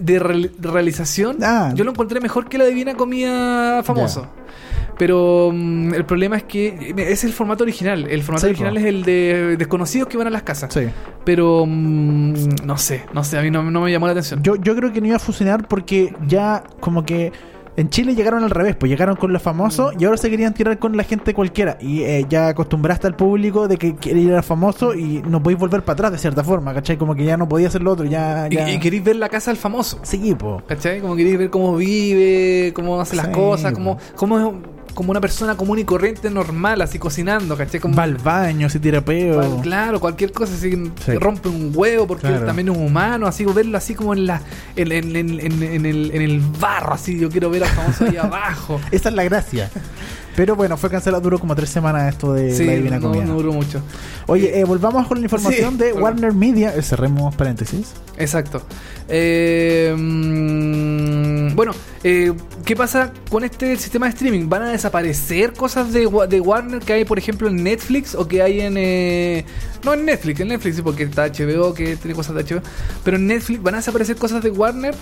De, 0.01 0.19
real- 0.19 0.51
realización, 0.61 1.39
Ah. 1.43 1.73
yo 1.75 1.85
lo 1.85 1.91
encontré 1.91 2.21
mejor 2.21 2.49
que 2.49 2.59
la 2.59 2.65
Divina 2.65 2.95
Comida 2.95 3.83
famoso. 3.83 4.27
Pero 4.99 5.51
mm, 5.53 5.95
el 5.95 6.05
problema 6.05 6.37
es 6.37 6.45
que 6.45 6.69
eh, 6.69 6.95
es 6.97 7.25
el 7.25 7.33
formato 7.33 7.65
original. 7.65 8.07
El 8.09 8.23
formato 8.23 8.47
Sí, 8.47 8.51
original 8.51 8.77
es 8.77 8.85
el 8.85 9.03
de 9.03 9.57
desconocidos 9.57 10.09
que 10.09 10.17
van 10.17 10.27
a 10.27 10.31
las 10.31 10.43
casas. 10.43 10.73
Sí. 10.73 10.87
Pero 11.25 11.65
mm, 11.67 12.33
no 12.65 12.77
sé, 12.77 13.05
no 13.13 13.25
sé, 13.25 13.39
a 13.39 13.43
mí 13.43 13.51
no, 13.51 13.63
no 13.71 13.81
me 13.81 13.91
llamó 13.91 14.07
la 14.07 14.13
atención. 14.13 14.43
Yo, 14.43 14.57
yo 14.57 14.77
creo 14.77 14.93
que 14.93 15.01
no 15.01 15.09
iba 15.09 15.17
a 15.17 15.21
funcionar 15.21 15.67
porque 15.69 16.15
ya 16.27 16.65
como 16.81 17.05
que 17.05 17.33
en 17.77 17.91
Chile 17.91 18.15
llegaron 18.15 18.45
al 18.45 18.51
revés, 18.51 18.77
pues 18.77 18.89
llegaron 18.89 19.17
con 19.17 19.33
los 19.33 19.43
famosos 19.43 19.95
y 19.99 20.05
ahora 20.05 20.17
se 20.17 20.31
querían 20.31 20.55
tirar 20.55 20.79
con 20.79 20.97
la 20.97 21.03
gente 21.03 21.35
cualquiera. 21.35 21.77
Y 21.81 22.03
eh, 22.03 22.25
ya 22.29 22.49
acostumbraste 22.49 23.07
al 23.07 23.17
público 23.17 23.67
de 23.67 23.77
que 23.77 23.97
quiere 23.97 24.21
ir 24.21 24.35
a 24.35 24.43
famoso 24.43 24.95
y 24.95 25.23
no 25.27 25.43
podéis 25.43 25.59
volver 25.59 25.83
para 25.83 25.95
atrás 25.95 26.13
de 26.13 26.19
cierta 26.19 26.45
forma, 26.45 26.73
¿cachai? 26.73 26.97
Como 26.97 27.15
que 27.17 27.25
ya 27.25 27.37
no 27.37 27.49
podía 27.49 27.69
hacer 27.69 27.83
lo 27.83 27.93
otro, 27.93 28.05
ya... 28.05 28.47
Y, 28.49 28.55
ya... 28.55 28.71
y 28.71 28.79
queréis 28.79 29.03
ver 29.03 29.17
la 29.17 29.29
casa 29.29 29.51
del 29.51 29.59
famoso. 29.59 29.99
Sí, 30.03 30.35
po. 30.37 30.63
¿Cachai? 30.69 31.01
Como 31.01 31.17
queréis 31.17 31.37
ver 31.37 31.51
cómo 31.51 31.77
vive, 31.77 32.73
cómo 32.75 33.01
hace 33.01 33.17
las 33.17 33.29
cosas, 33.29 33.73
po. 33.73 33.79
cómo, 33.79 33.99
cómo 34.15 34.39
es 34.39 34.74
como 34.95 35.11
una 35.11 35.21
persona 35.21 35.57
común 35.57 35.79
y 35.81 35.85
corriente 35.85 36.31
normal, 36.31 36.81
así 36.83 36.99
cocinando, 36.99 37.57
¿cachai? 37.57 37.81
Como, 37.81 37.97
Va 37.97 38.05
al 38.05 38.15
baño, 38.17 38.69
se 38.71 38.79
tira 38.79 39.01
peo. 39.05 39.35
Cual- 39.37 39.61
Claro, 39.63 40.01
cualquier 40.01 40.33
cosa 40.33 40.55
así 40.55 40.71
Sí. 41.05 41.13
rompe 41.19 41.49
un 41.49 41.73
huevo 41.75 42.07
porque 42.07 42.23
Claro. 42.23 42.39
él 42.39 42.47
también 42.47 42.69
es 42.69 42.77
humano, 42.77 43.27
así 43.27 43.45
verlo 43.45 43.77
así 43.77 43.95
como 43.95 44.15
en 44.15 44.27
la 44.27 44.41
en, 44.77 44.93
en- 44.93 45.17
en- 45.17 45.41
en- 45.41 45.63
en 45.63 45.87
el, 45.87 46.11
en 46.15 46.23
el 46.23 46.41
barro, 46.61 46.95
así 46.95 47.19
yo 47.19 47.29
quiero 47.29 47.51
ver 47.51 47.65
al 47.65 47.71
famoso 47.71 48.05
ahí 48.05 48.17
abajo. 48.23 48.81
Esa 48.91 49.09
es 49.09 49.15
la 49.15 49.25
gracia. 49.25 49.71
Pero 50.37 50.57
bueno, 50.57 50.77
fue 50.77 50.91
cancelado, 50.91 51.23
duró 51.23 51.39
como 51.39 51.55
tres 51.55 51.71
semanas 51.71 52.13
esto 52.13 52.33
de 52.33 52.55
Sí, 52.55 52.65
la 52.65 52.73
Divina 52.73 52.99
no, 52.99 53.09
Comida. 53.09 53.25
no 53.25 53.35
duró 53.35 53.53
mucho. 53.53 53.81
Oye, 54.27 54.59
eh, 54.59 54.65
volvamos 54.65 55.07
con 55.07 55.19
la 55.19 55.25
información 55.25 55.73
Sí, 55.79 55.85
de. 55.85 55.93
Warner 55.93 56.33
Media. 56.33 56.75
Eh, 56.75 56.83
cerremos 56.83 57.35
paréntesis. 57.37 57.93
Exacto. 58.19 58.63
Eh, 59.09 59.95
mm, 59.97 61.55
bueno, 61.55 61.73
eh, 62.03 62.33
¿qué 62.65 62.75
pasa 62.77 63.13
con 63.31 63.45
este 63.45 63.77
sistema 63.77 64.07
de 64.07 64.11
streaming? 64.15 64.49
¿Van 64.49 64.63
a 64.63 64.69
desaparecer 64.71 65.53
cosas 65.53 65.93
de, 65.93 66.09
de 66.29 66.41
Warner 66.41 66.81
que 66.81 66.93
hay, 66.95 67.05
por 67.05 67.19
ejemplo, 67.19 67.49
en 67.49 67.63
Netflix 67.63 68.15
o 68.15 68.27
que 68.27 68.43
hay 68.43 68.61
en... 68.61 68.75
eh, 68.77 69.45
no 69.85 69.93
en 69.95 70.05
Netflix, 70.07 70.41
en 70.41 70.49
Netflix 70.49 70.77
sí, 70.77 70.83
porque 70.83 71.03
está 71.05 71.27
HBO, 71.29 71.75
que 71.75 71.97
tiene 71.97 72.15
cosas 72.15 72.35
de 72.35 72.43
HBO, 72.45 72.63
pero 73.05 73.19
en 73.19 73.27
Netflix 73.27 73.63
van 73.63 73.75
a 73.75 73.79
desaparecer 73.79 74.17
cosas 74.17 74.43
de 74.43 74.51
Warner 74.51 74.95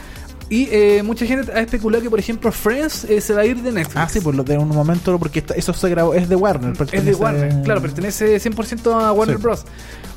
y 0.52 0.68
eh, 0.70 1.02
mucha 1.02 1.24
gente 1.24 1.50
ha 1.50 1.60
especulado 1.60 2.02
que, 2.02 2.10
por 2.10 2.18
ejemplo, 2.18 2.52
Friends 2.52 3.04
eh, 3.04 3.20
se 3.22 3.32
va 3.32 3.40
a 3.40 3.46
ir 3.46 3.56
de 3.62 3.72
Netflix. 3.72 3.96
Ah, 3.96 4.08
sí, 4.08 4.20
por 4.20 4.34
lo 4.34 4.44
de 4.44 4.58
un 4.58 4.68
momento, 4.68 5.18
porque 5.18 5.38
está- 5.38 5.54
eso 5.54 5.72
se 5.72 5.88
grabó, 5.88 6.12
es 6.12 6.28
de 6.28 6.36
Warner. 6.36 6.74
Es 6.92 7.04
de 7.06 7.14
Warner, 7.14 7.62
claro, 7.64 7.80
pertenece 7.80 8.38
100% 8.38 8.92
a 8.92 9.12
Warner 9.12 9.36
Sí. 9.38 9.42
Bros. 9.42 9.64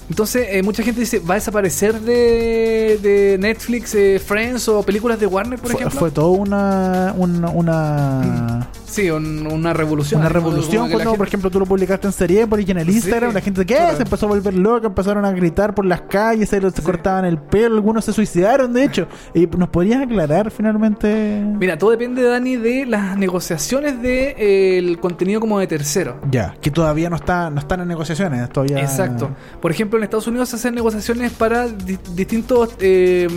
Entonces, 0.10 0.48
eh, 0.52 0.62
mucha 0.63 0.84
gente 0.84 1.00
dice, 1.00 1.20
¿va 1.20 1.34
a 1.34 1.36
desaparecer 1.36 2.00
de, 2.02 3.00
de 3.02 3.38
Netflix 3.39 3.96
eh, 3.96 4.20
Friends 4.24 4.68
o 4.68 4.84
películas 4.84 5.20
de 5.20 5.26
Warner, 5.26 5.58
por 5.60 5.72
Fue, 5.72 5.80
ejemplo? 5.82 6.00
fue 6.00 6.12
toda 6.12 6.28
una, 6.30 7.13
una, 7.18 7.50
una, 7.50 8.70
Sí, 8.86 9.10
un- 9.10 9.48
una 9.52 9.74
revolución. 9.74 10.22
una 10.22 10.30
revolución 10.30 10.89
cuando, 10.89 11.15
por 11.15 11.28
ejemplo, 11.28 11.50
tú 11.50 11.60
lo 11.60 11.65
publicaste 11.65 12.08
en 12.08 12.13
serie 12.13 12.48
por 12.48 12.60
ahí 12.60 12.65
en 12.70 12.78
el 12.78 12.89
Instagram. 12.89 13.32
Sí, 13.32 13.36
la 13.36 13.41
gente, 13.41 13.65
¿qué? 13.65 13.76
claro. 13.76 13.98
Se 13.98 14.04
empezó 14.04 14.26
a 14.28 14.30
volver 14.30 14.54
loca, 14.54 14.88
empezaron 14.88 15.26
a 15.26 15.32
gritar 15.32 15.74
por 15.76 15.86
las 15.86 16.02
calles, 16.02 16.48
se, 16.50 16.62
se 16.72 16.82
cortaban 16.84 17.26
el 17.26 17.38
pelo, 17.38 17.76
algunos 17.76 18.06
se 18.06 18.13
suicidaron, 18.13 18.72
de 18.74 18.84
hecho. 18.86 19.08
¿Y 19.34 19.48
nos 19.48 19.70
podrías 19.70 20.02
aclarar 20.02 20.52
finalmente? 20.52 21.44
Mira, 21.60 21.78
todo 21.78 21.91
depende, 21.91 22.22
Dani, 22.24 22.56
de 22.58 22.86
las 22.86 23.18
negociaciones 23.18 24.02
del 24.02 24.98
contenido 25.00 25.41
como 25.41 25.60
de 25.60 25.68
tercero. 25.68 26.18
Ya, 26.32 26.56
que 26.62 26.72
todavía 26.72 27.10
no 27.10 27.15
está 27.18 27.50
no 27.50 27.60
están 27.60 27.82
en 27.82 27.88
negociaciones, 27.88 28.48
todavía. 28.50 28.80
Exacto. 28.82 29.30
Por 29.62 29.72
ejemplo, 29.72 29.94
en 29.97 30.03
Estados 30.03 30.27
Unidos 30.27 30.49
se 30.49 30.55
hacen 30.58 30.75
negociaciones 30.75 31.31
para 31.31 31.67
di- 31.67 31.97
distintos 32.13 32.69
eh, 32.79 33.27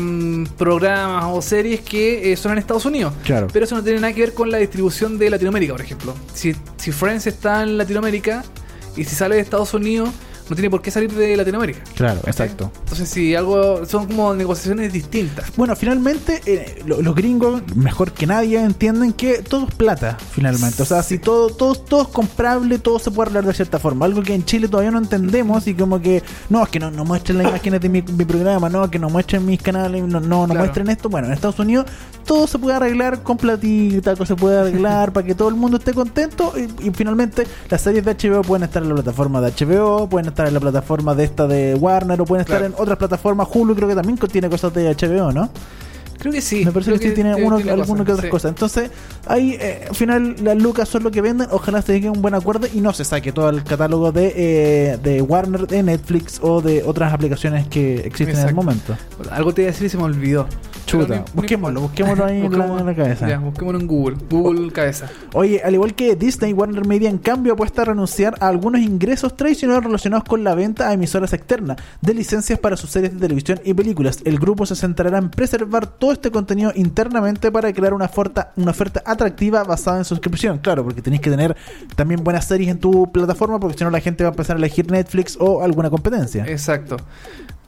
programas 0.57 1.25
o 1.29 1.41
series 1.43 1.81
que 1.81 2.33
eh, 2.33 2.37
son 2.37 2.53
en 2.53 2.59
Estados 2.59 2.85
Unidos. 2.87 3.13
Claro. 3.25 3.49
Pero 3.53 3.65
eso 3.65 3.75
no 3.75 3.83
tiene 3.83 4.01
nada 4.01 4.13
que 4.13 4.21
ver 4.21 4.35
con 4.35 4.51
la 4.51 4.59
distribución 4.59 5.19
de 5.19 5.31
Latinoamérica, 5.31 5.73
por 5.73 5.81
ejemplo. 5.83 6.15
Si, 6.35 6.55
si 6.77 6.93
Friends 6.93 7.27
está 7.27 7.63
en 7.63 7.79
Latinoamérica 7.79 8.45
y 8.97 9.05
si 9.05 9.15
sale 9.15 9.37
de 9.37 9.41
Estados 9.43 9.75
Unidos, 9.75 10.11
no 10.49 10.57
tiene 10.57 10.71
por 10.71 10.83
qué 10.83 10.91
salir 10.91 11.13
de 11.13 11.37
Latinoamérica. 11.37 11.81
Claro, 11.95 12.21
exacto. 12.27 12.71
Entonces, 12.81 13.09
si 13.09 13.35
algo. 13.35 13.85
Son 13.87 14.07
como 14.07 14.35
negociaciones 14.35 14.93
distintas. 14.93 15.53
Bueno, 15.57 15.75
finalmente 15.77 16.41
eh, 16.47 16.83
lo- 16.87 17.01
los 17.03 17.15
gringos, 17.15 17.63
mejor 17.77 18.13
que 18.13 18.27
nadie, 18.27 18.59
entienden 18.61 19.13
que 19.13 19.39
todo 19.43 19.67
es 19.69 19.75
plata, 19.75 20.17
finalmente. 20.33 20.83
O 20.83 20.87
sea, 20.87 21.03
si 21.03 21.19
todo, 21.19 21.51
todo, 21.51 21.75
todo 21.75 22.03
es 22.03 22.09
comprable, 22.09 22.79
todo 22.79 22.99
se 22.99 23.11
puede 23.11 23.31
arreglar 23.31 23.47
de 23.47 23.55
cierta 23.55 23.79
forma. 23.79 24.05
Algo 24.07 24.23
que 24.23 24.35
en 24.35 24.45
Chile 24.45 24.69
todavía 24.69 24.91
no 24.91 24.99
entendemos 24.99 25.67
y 25.67 25.75
como 25.75 26.01
que, 26.01 26.23
no, 26.51 26.63
es 26.63 26.69
que 26.71 26.79
no, 26.81 26.91
no 26.91 27.05
muestren 27.05 27.39
las 27.39 27.49
imágenes 27.49 27.81
de 27.81 27.89
mi, 27.89 28.03
mi 28.03 28.25
programa, 28.25 28.69
no, 28.69 28.91
que 28.91 28.99
no 28.99 29.09
muestren 29.11 29.45
mis 29.47 29.61
canales, 29.63 30.03
no, 30.03 30.21
no, 30.21 30.21
no 30.21 30.45
Claro. 30.47 30.61
muestren 30.61 30.89
esto. 30.89 31.09
Bueno, 31.09 31.27
en 31.29 31.35
Estados 31.35 31.59
Unidos 31.59 31.87
todo 32.25 32.47
se 32.47 32.59
puede 32.59 32.77
arreglar 32.77 33.23
con 33.23 33.37
platita, 33.39 34.15
se 34.17 34.37
puede 34.37 34.59
arreglar 34.61 35.13
para 35.13 35.27
que 35.27 35.35
todo 35.35 35.49
el 35.49 35.55
mundo 35.55 35.79
esté 35.79 35.95
contento 35.95 36.53
y, 36.57 36.89
y 36.89 36.91
finalmente 36.91 37.47
las 37.71 37.81
series 37.81 38.05
de 38.05 38.15
HBO 38.15 38.43
pueden 38.43 38.65
estar 38.65 38.83
en 38.83 38.89
la 38.91 38.95
plataforma 38.97 39.41
de 39.41 39.53
HBO, 39.53 40.09
pueden 40.09 40.29
estar 40.29 40.38
en 40.47 40.55
la 40.55 40.61
plataforma 40.61 41.15
de 41.15 41.25
esta 41.25 41.47
de 41.49 41.75
Warner 41.75 42.21
o 42.21 42.25
pueden 42.25 42.43
estar 42.43 42.59
Claro. 42.59 42.75
en 42.77 42.81
otras 42.81 42.97
plataformas. 42.99 43.49
Hulu 43.53 43.75
creo 43.75 43.89
que 43.89 43.95
también 43.95 44.17
contiene 44.17 44.49
cosas 44.49 44.73
de 44.75 44.95
HBO, 44.95 45.33
¿no? 45.33 45.49
Creo 46.19 46.33
que 46.33 46.41
sí. 46.41 46.65
Me 46.65 46.73
parece 46.73 46.91
creo 46.91 47.01
que, 47.01 47.09
sí 47.09 47.15
tiene, 47.15 47.35
tiene- 47.35 47.47
uno, 47.47 47.57
tiene 47.57 47.71
alguna 47.73 48.05
que 48.05 48.11
cosas, 48.13 48.15
otras 48.15 48.25
sí. 48.25 48.31
cosas. 48.31 48.49
Entonces, 48.51 48.91
ahí 49.27 49.57
eh, 49.61 49.87
al 49.89 49.95
final 49.95 50.37
las 50.43 50.57
lucas 50.57 50.89
son 50.89 51.03
lo 51.05 51.11
que 51.11 51.21
venden. 51.21 51.49
Ojalá 51.51 51.83
se 51.83 51.93
llegue 51.93 52.09
a 52.09 52.13
un 52.13 52.21
buen 52.23 52.35
acuerdo 52.35 52.67
y 52.73 52.81
no 52.81 52.93
se 52.93 53.05
saque 53.05 53.33
todo 53.33 53.49
el 53.51 53.63
catálogo 53.65 54.13
de, 54.13 54.33
eh, 54.37 54.99
de 55.03 55.23
Warner, 55.23 55.67
de 55.67 55.83
Netflix 55.83 56.39
o 56.43 56.61
de 56.61 56.83
otras 56.83 57.13
aplicaciones 57.13 57.67
que 57.69 57.97
existen 57.97 58.31
en 58.31 58.35
el 58.35 58.51
Exacto. 58.51 58.57
momento. 58.57 58.97
Algo 59.31 59.53
te 59.55 59.63
iba 59.63 59.69
a 59.71 59.73
decir 59.73 59.87
y 59.87 59.91
se 59.91 59.97
me 59.97 60.05
olvidó. 60.05 60.47
Chuta, 60.87 61.17
no 61.17 61.25
busquémoslo, 61.35 61.83
busquémoslo 61.83 62.25
ahí 62.25 62.41
en 62.41 62.59
la- 62.59 62.79
en 62.81 62.87
la 62.87 62.95
cabeza. 62.97 63.29
Ya, 63.29 63.39
busquémoslo 63.39 63.79
en 63.79 63.87
Google. 63.87 64.17
Google 64.31 64.73
cabeza. 64.73 65.07
Oye, 65.35 65.61
al 65.63 65.75
igual 65.75 65.95
que 65.95 66.17
Disney, 66.17 66.55
Warner 66.55 66.87
Media 66.87 67.11
en 67.11 67.19
cambio 67.19 67.53
apuesta 67.53 67.83
a 67.83 67.85
renunciar 67.85 68.35
a 68.41 68.49
algunos 68.49 68.81
ingresos 68.81 69.37
tradicionales 69.37 69.85
relacionados 69.85 70.25
con 70.25 70.43
la 70.45 70.55
venta 70.55 70.89
a 70.89 70.95
emisoras 70.95 71.35
externas 71.35 71.77
de 72.01 72.15
licencias 72.15 72.59
para 72.59 72.79
sus 72.79 72.89
series 72.89 73.13
de 73.13 73.21
televisión 73.21 73.61
y 73.65 73.75
películas. 73.75 74.21
El 74.25 74.39
grupo 74.39 74.65
se 74.65 74.77
centrará 74.77 75.19
en 75.19 75.29
preservar 75.29 75.87
todo 75.87 76.08
este 76.13 76.31
contenido 76.31 76.73
internamente 76.75 77.51
para 77.51 77.73
crear 77.73 77.95
una 77.95 78.07
oferta, 78.07 78.53
una 78.57 78.71
oferta 78.71 79.03
atractiva 79.05 79.65
basada 79.65 79.99
en 79.99 80.05
suscripción. 80.05 80.59
Claro, 80.59 80.85
porque 80.85 81.03
tenéis 81.03 81.23
que 81.23 81.31
tener 81.31 81.57
también 81.97 82.23
buenas 82.23 82.47
series 82.47 82.71
en 82.71 82.79
tu 82.79 83.11
plataforma, 83.13 83.59
porque 83.59 83.79
si 83.79 83.85
no 83.85 83.91
la 83.91 84.01
gente 84.01 84.25
va 84.25 84.31
a 84.31 84.33
empezar 84.33 84.57
a 84.57 84.59
elegir 84.59 84.91
Netflix 84.91 85.37
o 85.41 85.63
alguna 85.63 85.91
competencia. 85.91 86.45
Exacto. 86.47 86.97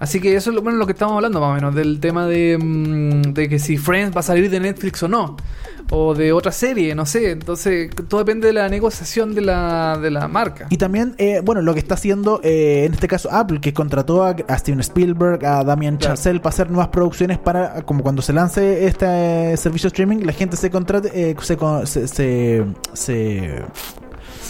Así 0.01 0.19
que 0.19 0.35
eso 0.35 0.51
es 0.51 0.57
lo, 0.57 0.63
bueno, 0.63 0.79
lo 0.79 0.87
que 0.87 0.93
estamos 0.93 1.15
hablando 1.15 1.41
más 1.41 1.51
o 1.51 1.55
menos, 1.55 1.75
del 1.75 2.01
tema 2.01 2.27
de, 2.27 2.59
mm, 2.59 3.33
de 3.35 3.49
que 3.49 3.59
si 3.59 3.77
Friends 3.77 4.17
va 4.17 4.21
a 4.21 4.23
salir 4.23 4.51
de 4.51 4.59
Netflix 4.59 5.03
o 5.03 5.09
no, 5.09 5.37
o 5.91 6.15
de 6.15 6.33
otra 6.33 6.53
serie, 6.53 6.95
no 6.95 7.05
sé. 7.05 7.33
Entonces, 7.33 7.91
todo 8.09 8.21
depende 8.21 8.47
de 8.47 8.55
la 8.55 8.69
negociación 8.69 9.35
de 9.35 9.43
la, 9.43 9.99
de 10.01 10.11
la 10.11 10.27
marca. 10.27 10.67
Y 10.71 10.79
también, 10.79 11.15
eh, 11.19 11.43
bueno, 11.45 11.61
lo 11.63 11.75
que 11.75 11.81
está 11.81 11.95
haciendo 11.95 12.41
eh, 12.43 12.85
en 12.87 12.95
este 12.95 13.09
caso 13.09 13.29
Apple, 13.31 13.61
que 13.61 13.75
contrató 13.75 14.25
a, 14.25 14.31
a 14.49 14.59
Steven 14.59 14.81
Spielberg, 14.81 15.45
a 15.45 15.65
Damien 15.65 15.97
Claro. 15.99 16.15
Chazelle 16.17 16.41
para 16.41 16.49
hacer 16.51 16.71
nuevas 16.71 16.89
producciones 16.89 17.39
para, 17.39 17.83
como 17.83 18.03
cuando 18.03 18.23
se 18.23 18.33
lance 18.33 18.87
este 18.87 19.53
eh, 19.53 19.57
servicio 19.59 19.89
streaming, 19.89 20.25
la 20.25 20.33
gente 20.33 20.57
se 20.57 20.71
contrate, 20.71 21.11
eh, 21.13 21.37
se, 21.43 21.59
se, 21.85 22.09
se, 22.09 22.65
se- 22.95 23.65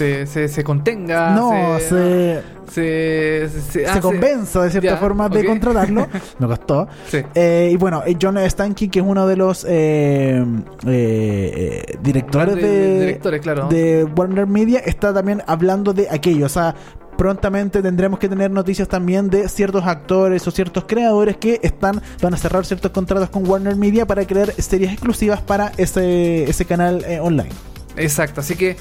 Se, 0.01 0.27
se, 0.27 0.49
se 0.49 0.65
contenga. 0.65 1.35
no, 1.35 1.79
se, 1.79 2.41
se, 2.71 3.49
se, 3.51 3.87
se- 3.87 4.01
convenza 4.01 4.63
de 4.63 4.71
cierta 4.71 4.91
ya, 4.93 4.97
forma 4.97 5.29
de 5.29 5.45
contratarlo. 5.45 6.07
Me 6.39 6.47
costó. 6.47 6.89
Sí. 7.07 7.19
Eh, 7.35 7.69
y 7.73 7.77
bueno, 7.77 8.03
eh, 8.07 8.17
John 8.21 8.39
Stanky, 8.39 8.89
que 8.89 9.01
es 9.01 9.05
uno 9.07 9.27
de 9.27 9.37
los 9.37 9.67
eh, 9.69 10.43
eh, 10.87 11.85
eh, 11.87 11.99
directores 12.03 12.55
De- 12.57 12.63
de, 12.63 12.69
de- 12.69 13.01
directores, 13.01 13.41
claro. 13.43 13.69
de 13.69 14.05
Warner 14.05 14.47
Media, 14.47 14.79
está 14.79 15.13
también 15.13 15.43
hablando 15.47 15.93
de 15.93 16.09
aquello. 16.11 16.47
O 16.47 16.49
sea, 16.49 16.75
prontamente 17.19 17.83
tendremos 17.83 18.19
que 18.19 18.27
tener 18.31 18.51
noticias 18.51 18.89
también 18.89 19.29
de 19.29 19.51
ciertos 19.51 19.85
actores 19.85 20.49
o 20.49 20.51
ciertos 20.51 20.85
creadores 20.87 21.37
que 21.37 21.61
están 21.63 22.01
van 22.23 22.33
a 22.33 22.39
cerrar 22.39 22.65
ciertos 22.65 22.91
contratos 22.93 23.29
con 23.29 23.47
Warner 23.47 23.77
Media 23.77 24.07
para 24.07 24.25
crear 24.27 24.51
series 24.55 24.93
exclusivas 24.93 25.43
para 25.43 25.73
ese, 25.77 26.45
ese 26.45 26.65
canal 26.65 27.05
eh, 27.07 27.21
online. 27.21 27.51
Exacto, 27.99 28.41
así 28.41 28.55
que 28.57 28.77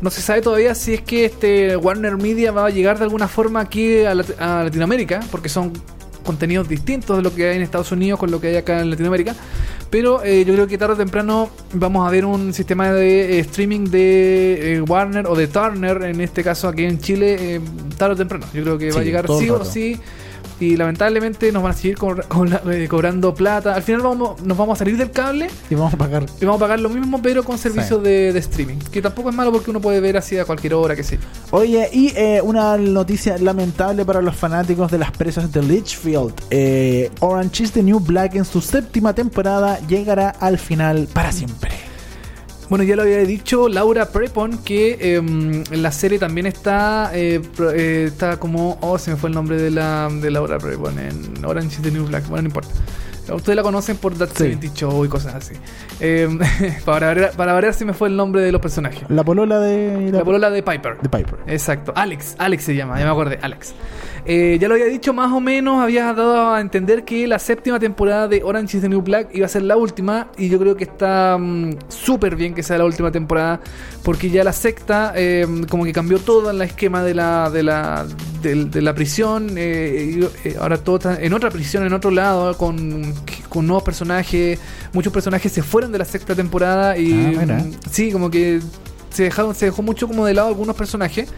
no 0.00 0.10
se 0.10 0.20
sabe 0.20 0.42
todavía 0.42 0.74
si 0.74 0.94
es 0.94 1.00
que 1.02 1.24
este 1.26 1.76
Warner 1.76 2.16
Media 2.16 2.52
va 2.52 2.66
a 2.66 2.70
llegar 2.70 2.98
de 2.98 3.04
alguna 3.04 3.28
forma 3.28 3.60
aquí 3.60 4.00
a, 4.04 4.14
Lat- 4.14 4.38
a 4.40 4.64
Latinoamérica, 4.64 5.20
porque 5.30 5.48
son 5.48 5.72
contenidos 6.24 6.66
distintos 6.68 7.16
de 7.18 7.22
lo 7.22 7.34
que 7.34 7.48
hay 7.50 7.56
en 7.56 7.62
Estados 7.62 7.92
Unidos 7.92 8.18
con 8.18 8.30
lo 8.30 8.40
que 8.40 8.48
hay 8.48 8.56
acá 8.56 8.80
en 8.80 8.90
Latinoamérica. 8.90 9.34
Pero 9.90 10.24
eh, 10.24 10.44
yo 10.46 10.54
creo 10.54 10.66
que 10.66 10.76
tarde 10.78 10.94
o 10.94 10.96
temprano 10.96 11.50
vamos 11.74 12.06
a 12.08 12.10
ver 12.10 12.24
un 12.24 12.52
sistema 12.54 12.90
de 12.92 13.36
eh, 13.36 13.40
streaming 13.40 13.84
de 13.84 14.74
eh, 14.76 14.80
Warner 14.80 15.26
o 15.26 15.36
de 15.36 15.46
Turner, 15.46 16.02
en 16.02 16.20
este 16.20 16.42
caso 16.42 16.66
aquí 16.68 16.84
en 16.84 16.98
Chile, 16.98 17.36
eh, 17.56 17.60
tarde 17.98 18.14
o 18.14 18.16
temprano. 18.16 18.46
Yo 18.54 18.62
creo 18.62 18.78
que 18.78 18.90
va 18.90 19.00
a 19.00 19.04
llegar 19.04 19.26
sí 19.38 19.50
o 19.50 19.58
rato. 19.58 19.70
sí. 19.70 20.00
Y 20.60 20.76
lamentablemente 20.76 21.50
nos 21.50 21.62
van 21.62 21.72
a 21.72 21.74
seguir 21.74 21.96
co- 21.98 22.16
co- 22.28 22.46
eh, 22.70 22.86
cobrando 22.88 23.34
plata. 23.34 23.74
Al 23.74 23.82
final 23.82 24.02
vamos, 24.02 24.40
nos 24.42 24.56
vamos 24.56 24.76
a 24.76 24.78
salir 24.78 24.96
del 24.96 25.10
cable 25.10 25.48
Y 25.68 25.74
vamos 25.74 25.92
a 25.94 25.96
pagar. 25.96 26.26
y 26.40 26.44
vamos 26.44 26.60
a 26.60 26.64
pagar 26.64 26.80
lo 26.80 26.88
mismo, 26.88 27.20
pero 27.20 27.42
con 27.44 27.58
servicios 27.58 28.02
de, 28.02 28.32
de 28.32 28.38
streaming. 28.38 28.76
Que 28.92 29.02
tampoco 29.02 29.30
es 29.30 29.34
malo 29.36 29.50
porque 29.52 29.70
uno 29.70 29.80
puede 29.80 30.00
ver 30.00 30.16
así 30.16 30.38
a 30.38 30.44
cualquier 30.44 30.74
hora, 30.74 30.94
que 30.94 31.02
sé. 31.02 31.18
Oye, 31.50 31.88
y 31.92 32.12
eh, 32.16 32.40
una 32.42 32.76
noticia 32.76 33.36
lamentable 33.38 34.04
para 34.04 34.22
los 34.22 34.36
fanáticos 34.36 34.90
de 34.90 34.98
las 34.98 35.10
presas 35.10 35.52
de 35.52 35.62
Litchfield. 35.62 36.32
Eh, 36.50 37.10
Orange 37.20 37.64
is 37.64 37.72
the 37.72 37.82
New 37.82 37.98
Black 38.00 38.34
en 38.36 38.44
su 38.44 38.60
séptima 38.60 39.12
temporada 39.14 39.80
llegará 39.88 40.30
al 40.30 40.58
final 40.58 41.08
para 41.12 41.32
siempre. 41.32 41.70
Bueno, 42.74 42.86
ya 42.86 42.96
lo 42.96 43.02
había 43.02 43.18
dicho 43.18 43.68
Laura 43.68 44.06
Prepon 44.06 44.58
que 44.58 44.98
eh, 45.00 45.76
la 45.76 45.92
serie 45.92 46.18
también 46.18 46.46
está 46.46 47.12
eh, 47.14 47.40
eh, 47.72 48.06
está 48.08 48.40
como 48.40 48.78
oh 48.80 48.98
se 48.98 49.12
me 49.12 49.16
fue 49.16 49.28
el 49.28 49.34
nombre 49.36 49.56
de 49.56 49.70
la 49.70 50.08
de 50.10 50.28
Laura 50.28 50.58
Prepon 50.58 50.98
en 50.98 51.44
Orange 51.44 51.76
is 51.76 51.82
the 51.82 51.92
New 51.92 52.04
Black 52.06 52.26
bueno 52.26 52.42
no 52.42 52.48
importa 52.48 52.70
ustedes 53.32 53.54
la 53.54 53.62
conocen 53.62 53.96
por 53.96 54.18
That 54.18 54.30
Sí. 54.30 54.54
70 54.54 54.74
Show 54.74 55.04
y 55.04 55.08
cosas 55.08 55.36
así 55.36 55.54
Eh, 56.00 56.28
para 56.84 57.06
variar, 57.06 57.30
para 57.36 57.52
variar 57.52 57.74
se 57.74 57.84
me 57.84 57.92
fue 57.92 58.08
el 58.08 58.16
nombre 58.16 58.42
de 58.42 58.50
los 58.50 58.60
personajes 58.60 59.04
La 59.08 59.22
polola 59.22 59.60
de, 59.60 60.10
la 60.10 60.24
polola 60.24 60.50
de 60.50 60.64
Piper 60.64 60.98
de 61.00 61.08
Piper. 61.08 61.38
Exacto, 61.46 61.92
Alex, 61.94 62.34
Alex 62.38 62.64
se 62.64 62.74
llama, 62.74 62.98
ya 62.98 63.04
me 63.04 63.12
acordé, 63.12 63.38
Alex. 63.40 63.72
Eh, 64.26 64.56
ya 64.60 64.68
lo 64.68 64.74
había 64.74 64.86
dicho 64.86 65.12
más 65.12 65.30
o 65.32 65.40
menos, 65.40 65.82
había 65.82 66.12
dado 66.14 66.54
a 66.54 66.60
entender 66.60 67.04
que 67.04 67.26
la 67.26 67.38
séptima 67.38 67.78
temporada 67.78 68.26
de 68.26 68.42
Orange 68.42 68.78
is 68.78 68.82
the 68.82 68.88
New 68.88 69.02
Black 69.02 69.28
iba 69.34 69.44
a 69.44 69.48
ser 69.48 69.62
la 69.62 69.76
última 69.76 70.28
y 70.38 70.48
yo 70.48 70.58
creo 70.58 70.76
que 70.76 70.84
está 70.84 71.36
mm, 71.38 71.76
súper 71.88 72.34
bien 72.34 72.54
que 72.54 72.62
sea 72.62 72.78
la 72.78 72.86
última 72.86 73.10
temporada 73.12 73.60
porque 74.02 74.30
ya 74.30 74.42
la 74.42 74.52
sexta 74.52 75.12
eh, 75.14 75.46
como 75.68 75.84
que 75.84 75.92
cambió 75.92 76.18
todo 76.18 76.50
el 76.50 76.62
esquema 76.62 77.02
de 77.02 77.14
la 77.14 77.50
de 77.50 77.62
la 77.62 78.06
de, 78.42 78.64
de 78.64 78.82
la 78.82 78.94
prisión 78.94 79.56
eh, 79.56 80.26
eh, 80.44 80.56
ahora 80.58 80.78
todo 80.78 80.96
está 80.96 81.22
en 81.22 81.32
otra 81.34 81.50
prisión 81.50 81.84
en 81.84 81.92
otro 81.92 82.10
lado 82.10 82.56
con, 82.56 83.12
con 83.48 83.66
nuevos 83.66 83.82
personajes 83.82 84.58
muchos 84.92 85.12
personajes 85.12 85.52
se 85.52 85.62
fueron 85.62 85.92
de 85.92 85.98
la 85.98 86.04
sexta 86.04 86.34
temporada 86.34 86.96
y 86.96 87.12
Ah, 87.14 87.58
mm, 87.58 87.72
sí 87.90 88.10
como 88.10 88.30
que 88.30 88.60
se 89.10 89.24
dejaron 89.24 89.54
se 89.54 89.66
dejó 89.66 89.82
mucho 89.82 90.08
como 90.08 90.26
de 90.26 90.34
lado 90.34 90.48
algunos 90.48 90.76
personajes 90.76 91.28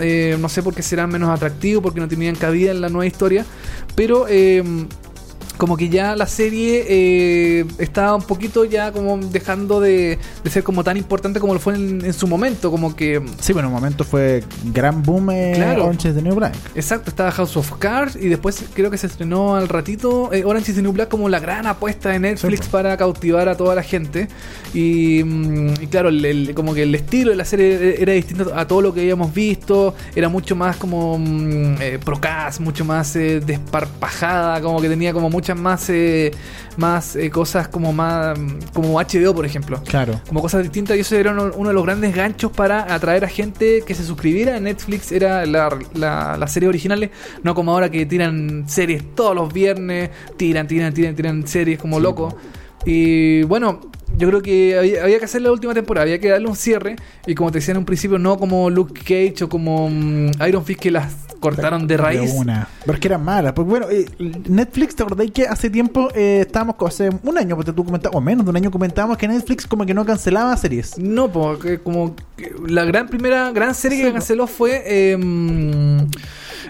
eh, 0.00 0.36
no 0.38 0.48
sé 0.48 0.62
por 0.62 0.74
qué 0.74 0.82
serán 0.82 1.10
menos 1.10 1.30
atractivos, 1.30 1.82
porque 1.82 2.00
no 2.00 2.08
tenían 2.08 2.34
cabida 2.34 2.70
en 2.70 2.80
la 2.80 2.88
nueva 2.88 3.06
historia. 3.06 3.44
Pero 3.94 4.26
eh, 4.28 4.62
como 5.58 5.76
que 5.76 5.88
ya 5.90 6.16
la 6.16 6.26
serie 6.26 6.86
eh, 6.88 7.64
está 7.78 8.14
un 8.14 8.22
poquito 8.22 8.64
ya 8.64 8.92
como 8.92 9.18
dejando 9.18 9.80
de, 9.80 10.18
de 10.42 10.50
ser 10.50 10.62
como 10.62 10.82
tan 10.84 10.96
importante 10.96 11.40
como 11.40 11.52
lo 11.54 11.60
fue 11.60 11.74
en, 11.74 12.04
en 12.04 12.12
su 12.14 12.26
momento. 12.26 12.70
Como 12.70 12.96
que, 12.96 13.20
Sí, 13.40 13.52
bueno, 13.52 13.68
en 13.68 13.74
un 13.74 13.80
momento 13.80 14.04
fue 14.04 14.42
gran 14.72 15.02
boom 15.02 15.30
eh, 15.30 15.52
Claro. 15.56 15.84
Orange 15.84 16.08
is 16.08 16.14
the 16.14 16.22
New 16.22 16.34
Black. 16.34 16.54
exacto, 16.74 17.10
estaba 17.10 17.30
House 17.32 17.56
of 17.56 17.72
Cards 17.78 18.16
y 18.16 18.28
después 18.28 18.64
creo 18.72 18.90
que 18.90 18.96
se 18.98 19.06
estrenó 19.08 19.56
al 19.56 19.68
ratito 19.68 20.32
eh, 20.32 20.44
Orange 20.44 20.70
is 20.70 20.76
the 20.76 20.82
New 20.82 20.92
Black 20.92 21.08
como 21.08 21.28
la 21.28 21.40
gran 21.40 21.66
apuesta 21.66 22.10
de 22.10 22.18
Netflix 22.20 22.64
Sí, 22.64 22.68
para 22.70 22.96
cautivar 22.96 23.48
a 23.48 23.56
toda 23.56 23.74
la 23.74 23.82
gente. 23.82 24.28
Y, 24.74 25.22
mm, 25.24 25.74
y 25.82 25.86
claro, 25.88 26.08
el- 26.08 26.24
el- 26.24 26.54
como 26.54 26.72
que 26.74 26.84
el 26.84 26.94
estilo 26.94 27.30
de 27.30 27.36
la 27.36 27.44
serie 27.44 28.00
era 28.00 28.12
distinto 28.12 28.52
a 28.54 28.66
todo 28.66 28.80
lo 28.80 28.94
que 28.94 29.00
habíamos 29.00 29.34
visto. 29.34 29.94
Era 30.14 30.28
mucho 30.28 30.54
más 30.56 30.76
como 30.76 31.18
mm, 31.18 31.74
eh, 31.80 31.98
procast, 32.04 32.60
mucho 32.60 32.84
más 32.84 33.16
eh, 33.16 33.40
desparpajada, 33.40 34.60
como 34.60 34.80
que 34.80 34.88
tenía 34.88 35.12
como 35.12 35.28
muchas 35.54 35.58
más, 35.58 35.90
eh, 35.90 36.30
más 36.76 37.16
eh, 37.16 37.30
cosas 37.30 37.68
como 37.68 37.92
más 37.92 38.38
como 38.72 39.00
HBO, 39.00 39.34
por 39.34 39.46
ejemplo. 39.46 39.80
Claro. 39.86 40.20
como 40.26 40.42
cosas 40.42 40.62
distintas. 40.62 40.96
Y 40.96 41.00
eso 41.00 41.16
era 41.16 41.32
uno, 41.32 41.50
uno 41.56 41.68
de 41.68 41.74
los 41.74 41.84
grandes 41.84 42.14
ganchos 42.14 42.52
para 42.52 42.92
atraer 42.92 43.24
a 43.24 43.28
gente 43.28 43.82
que 43.86 43.94
se 43.94 44.04
suscribiera 44.04 44.56
a 44.56 44.60
Netflix. 44.60 45.12
Era 45.12 45.46
la, 45.46 45.76
la, 45.94 46.36
las 46.36 46.52
series 46.52 46.68
originales 46.68 47.10
no 47.42 47.54
como 47.54 47.72
ahora 47.72 47.90
que 47.90 48.04
tiran 48.06 48.68
series 48.68 49.14
todos 49.14 49.34
los 49.34 49.52
viernes. 49.52 50.10
Tiran 50.36 50.66
tiran 50.66 50.92
tiran 50.92 51.14
tiran 51.14 51.46
series 51.46 51.78
como 51.78 51.98
Sí, 51.98 52.02
locos 52.02 52.34
y 52.84 53.42
bueno 53.42 53.80
yo 54.16 54.28
creo 54.28 54.42
que 54.42 54.76
había, 54.78 55.02
había 55.04 55.18
que 55.18 55.26
hacer 55.26 55.42
la 55.42 55.52
última 55.52 55.74
temporada. 55.74 56.02
Había 56.04 56.18
que 56.18 56.28
darle 56.28 56.48
un 56.48 56.56
cierre. 56.56 56.96
Y 57.26 57.34
como 57.34 57.52
te 57.52 57.58
decía 57.58 57.72
en 57.72 57.78
un 57.78 57.84
principio 57.84 58.18
no 58.18 58.38
como 58.38 58.68
Luke 58.70 59.00
Cage 59.00 59.44
o 59.44 59.48
como 59.48 59.88
mm, 59.88 60.30
Iron 60.48 60.64
Fist 60.64 60.80
que 60.80 60.90
las 60.90 61.27
cortaron 61.40 61.86
de 61.86 61.96
raíz 61.96 62.32
una. 62.34 62.68
Pero 62.80 62.94
es 62.94 63.00
que 63.00 63.08
eran 63.08 63.24
malas. 63.24 63.52
Porque 63.52 63.70
bueno, 63.70 63.86
eh, 63.90 64.06
Netflix, 64.48 64.96
¿te 64.96 65.02
acordáis 65.02 65.30
que 65.30 65.46
hace 65.46 65.70
tiempo 65.70 66.08
eh, 66.14 66.40
estábamos, 66.46 66.76
hace 66.86 67.10
un 67.22 67.38
año, 67.38 67.56
porque 67.56 67.72
tú 67.72 67.84
comentabas, 67.84 68.16
o 68.16 68.20
menos 68.20 68.44
de 68.44 68.50
un 68.50 68.56
año 68.56 68.70
comentábamos 68.70 69.16
que 69.16 69.28
Netflix 69.28 69.66
como 69.66 69.84
que 69.86 69.94
no 69.94 70.04
cancelaba 70.04 70.56
series? 70.56 70.98
No, 70.98 71.30
porque 71.30 71.78
como 71.78 72.14
que 72.36 72.54
la 72.66 72.84
gran 72.84 73.08
primera 73.08 73.50
gran 73.52 73.74
serie 73.74 73.98
Sí, 73.98 74.04
que 74.04 74.12
canceló 74.12 74.46
fue 74.46 74.82
eh, 74.86 76.06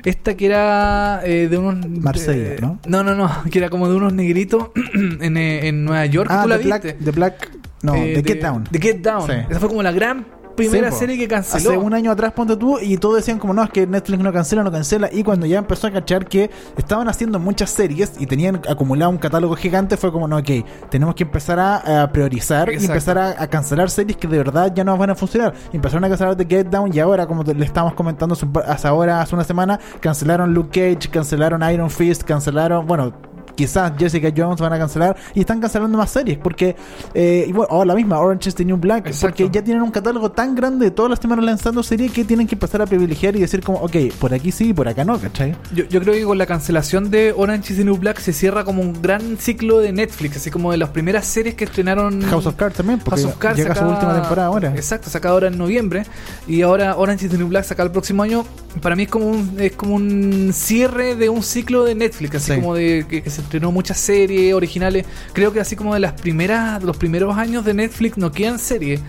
esta 0.05 0.37
que 0.37 0.47
era 0.47 1.21
eh, 1.25 1.49
de 1.49 1.59
unos 1.59 1.87
Marsella, 1.89 2.57
¿no? 2.61 2.79
No, 2.87 3.03
no, 3.03 3.15
no, 3.15 3.31
que 3.51 3.59
era 3.59 3.71
como 3.71 3.89
de 3.89 3.97
unos 3.97 4.13
negritos 4.13 4.69
en, 5.21 5.37
eh, 5.37 5.69
en 5.69 5.85
Nueva 5.85 6.07
York. 6.07 6.29
Ah, 6.33 6.43
¿Tú 6.43 6.49
la 6.49 6.59
The 6.59 6.65
Black? 6.65 6.97
The 7.03 7.11
Black, 7.11 7.51
no, 7.83 7.93
The 7.93 8.23
de- 8.23 8.23
Get 8.25 8.43
Down. 8.43 8.65
The 8.71 8.79
Get 8.81 8.97
Down. 8.99 9.27
Sí. 9.27 9.33
Esa 9.51 9.61
fue 9.61 9.69
como 9.69 9.83
la 9.83 9.93
gran 9.93 10.27
primera 10.59 10.91
serie 10.93 11.17
que 11.17 11.29
canceló. 11.29 11.71
Hace 11.71 11.79
un 11.79 11.95
año 11.95 12.11
atrás, 12.11 12.33
ponte 12.33 12.57
tú, 12.57 12.79
y 12.81 12.97
todos 12.99 13.17
decían 13.17 13.39
como 13.39 13.55
no, 13.55 13.63
es 13.65 13.71
que 13.71 13.87
Netflix 13.87 14.23
no 14.23 14.33
cancela, 14.33 14.63
no 14.63 14.71
cancela. 14.73 15.09
Y 15.13 15.23
cuando 15.23 15.47
ya 15.47 15.59
empezó 15.59 15.87
a 15.87 15.91
cachar 15.91 16.27
que 16.27 16.51
estaban 16.77 17.09
haciendo 17.09 17.39
muchas 17.39 17.71
series 17.71 18.13
y 18.19 18.27
tenían 18.27 18.61
acumulado 18.69 19.11
un 19.11 19.19
catálogo 19.19 19.55
gigante, 19.57 19.97
fue 19.97 20.13
como 20.13 20.29
no, 20.29 20.37
ok, 20.39 20.51
tenemos 20.91 21.15
que 21.15 21.23
empezar 21.25 21.59
a, 21.59 22.03
a 22.03 22.13
priorizar 22.13 22.71
y 22.73 22.77
empezar 22.85 23.19
a, 23.19 23.43
a 23.43 23.47
cancelar 23.49 23.91
series 23.91 24.17
que 24.17 24.29
de 24.29 24.39
verdad 24.39 24.73
ya 24.75 24.85
no 24.85 24.97
van 24.97 25.11
a 25.11 25.15
funcionar. 25.15 25.55
Y 25.73 25.77
empezaron 25.77 26.05
a 26.05 26.09
cancelar 26.09 26.37
The 26.37 26.45
Get 26.47 26.67
Down 26.67 26.91
y 26.95 26.99
ahora, 27.01 27.27
como 27.27 27.45
te- 27.45 27.55
le 27.55 27.65
estábamos 27.65 27.95
comentando 27.95 28.37
hace 28.67 28.89
ahora, 28.89 29.21
hace 29.23 29.35
una 29.35 29.45
semana, 29.45 29.79
cancelaron 30.01 30.53
Luke 30.55 30.71
Cage, 30.71 31.09
cancelaron 31.11 31.63
Iron 31.71 31.91
Fist, 31.91 32.23
cancelaron, 32.23 32.87
bueno, 32.87 33.13
quizás 33.59 33.93
Jessica 33.99 34.33
Jones 34.35 34.61
van 34.61 34.73
a 34.73 34.79
cancelar 34.79 35.17
y 35.35 35.41
están 35.41 35.61
cancelando 35.61 35.99
más 35.99 36.11
series 36.11 36.39
porque 36.39 36.77
eh, 37.13 37.45
y 37.49 37.53
bueno, 37.53 37.67
oh, 37.73 37.85
la 37.85 37.97
misma 37.97 38.19
Orange 38.21 38.51
is 38.51 38.55
the 38.55 38.65
New 38.65 38.77
Black 38.77 39.09
Exacto. 39.09 39.37
porque 39.37 39.51
ya 39.53 39.65
tienen 39.65 39.83
un 39.83 39.91
catálogo 39.91 40.31
tan 40.31 40.55
grande 40.55 40.85
de 40.87 40.91
todas 40.93 41.11
las 41.11 41.19
semanas 41.19 41.45
lanzando 41.45 41.83
series 41.83 42.13
que 42.13 42.25
tienen 42.25 42.47
que 42.47 42.55
empezar 42.55 42.81
a 42.83 42.87
privilegiar 42.87 43.35
y 43.35 43.41
decir 43.41 43.61
como 43.63 43.79
ok, 43.79 43.97
por 44.21 44.33
aquí 44.33 44.53
sí, 44.53 44.73
por 44.73 44.87
acá 44.87 45.05
no, 45.05 45.19
¿cachai? 45.19 45.57
Yo, 45.75 45.85
yo 45.87 46.01
creo 46.01 46.15
que 46.15 46.23
con 46.23 46.39
la 46.39 46.47
cancelación 46.47 47.11
de 47.11 47.35
Orange 47.37 47.73
is 47.73 47.79
the 47.81 47.85
New 47.85 47.97
Black 47.97 48.21
se 48.21 48.33
cierra 48.33 48.63
como 48.63 48.81
un 48.81 49.03
gran 49.03 49.37
ciclo 49.39 49.81
de 49.81 49.93
Netflix, 49.93 50.37
así 50.37 50.51
como 50.53 50.71
de 50.71 50.79
las 50.79 50.91
primeras 50.91 51.27
series 51.27 51.57
que 51.57 51.65
estrenaron 51.65 52.23
House 52.23 52.47
of 52.47 52.55
Cards 52.55 52.77
también, 52.77 53.01
porque 53.01 53.23
House 53.23 53.33
of 53.33 53.39
Cards 53.39 53.57
llega 53.59 53.75
su 53.75 53.81
saca- 53.81 53.93
última 53.93 54.15
temporada 54.15 54.47
ahora. 54.49 54.73
Exacto, 54.77 55.11
saca 55.11 55.31
ahora 55.31 55.49
en 55.49 55.59
noviembre. 55.59 56.05
Y 56.47 56.63
ahora 56.63 56.97
Orange 56.97 57.27
is 57.27 57.33
the 57.33 57.39
New 57.39 57.49
Black 57.49 57.65
saca 57.65 57.83
el 57.83 57.91
próximo 57.91 58.23
año. 58.23 58.45
Para 58.81 58.95
mí 58.95 59.03
es 59.05 59.09
como 59.09 59.27
un, 59.27 59.57
es 59.59 59.73
como 59.73 59.97
un 59.97 60.51
cierre 60.53 61.17
de 61.17 61.29
un 61.29 61.43
ciclo 61.43 61.85
de 61.85 61.95
Netflix, 61.97 62.37
así 62.37 62.53
Sí. 62.53 62.61
como 62.61 62.75
de 62.75 63.05
que, 63.09 63.23
que 63.23 63.31
se 63.31 63.41
estrenó 63.49 63.73
muchas 63.73 63.99
series 63.99 64.55
originales. 64.55 65.05
Creo 65.33 65.53
que 65.53 65.61
así 65.61 65.75
como 65.75 65.95
de 65.95 66.01
las 66.01 66.13
primeras, 66.13 66.81
de 66.81 66.87
los 66.87 66.97
primeros 66.97 67.37
años 67.37 67.65
de 67.65 67.75
Netflix 67.75 68.17
no 68.19 68.31
quedan 68.31 68.59
series 68.59 69.01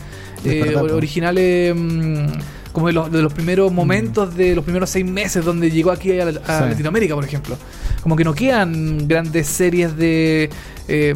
Es 0.44 0.66
eh, 0.68 0.76
originales. 0.76 1.76
mm, 1.76 2.26
como 2.72 2.86
de 2.88 2.94
los, 2.94 3.12
de 3.12 3.22
los 3.24 3.34
primeros 3.34 3.72
momentos 3.74 4.36
de 4.36 4.54
los 4.56 4.64
primeros 4.64 4.90
seis 4.92 5.04
meses 5.04 5.44
donde 5.44 5.72
llegó 5.72 5.92
aquí 5.92 6.18
a, 6.20 6.24
a 6.28 6.32
Mm. 6.32 6.34
Sí. 6.36 6.70
Latinoamérica, 6.70 7.16
por 7.16 7.26
ejemplo. 7.26 7.58
Como 8.02 8.16
que 8.16 8.24
no 8.24 8.34
quedan 8.34 9.08
grandes 9.08 9.48
series 9.48 9.98
de, 9.98 10.50
eh, 10.88 11.14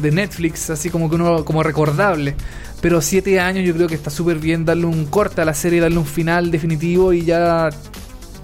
de 0.00 0.10
Netflix, 0.12 0.70
así 0.70 0.90
como 0.90 1.08
que 1.10 1.16
uno 1.16 1.44
como 1.44 1.62
recordable. 1.62 2.34
Pero 2.80 3.00
siete 3.02 3.38
años 3.40 3.64
yo 3.66 3.74
creo 3.74 3.88
que 3.88 3.94
está 3.96 4.10
súper 4.10 4.38
bien 4.38 4.64
darle 4.64 4.86
un 4.86 5.04
corte 5.06 5.40
a 5.40 5.44
la 5.44 5.54
serie, 5.54 5.80
darle 5.80 5.98
un 5.98 6.06
final 6.06 6.50
definitivo 6.50 7.12
y 7.12 7.24
ya 7.24 7.68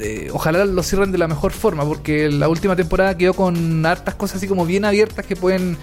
eh, 0.00 0.30
ojalá 0.32 0.64
lo 0.64 0.82
cierren 0.82 1.12
de 1.12 1.18
la 1.18 1.28
mejor 1.28 1.52
forma, 1.52 1.84
porque 1.84 2.30
la 2.30 2.48
última 2.48 2.76
temporada 2.76 3.16
quedó 3.16 3.34
con 3.34 3.84
hartas 3.84 4.14
cosas 4.14 4.38
así 4.38 4.48
como 4.48 4.66
bien 4.66 4.84
abiertas 4.84 5.26
que 5.26 5.36
pueden 5.36 5.76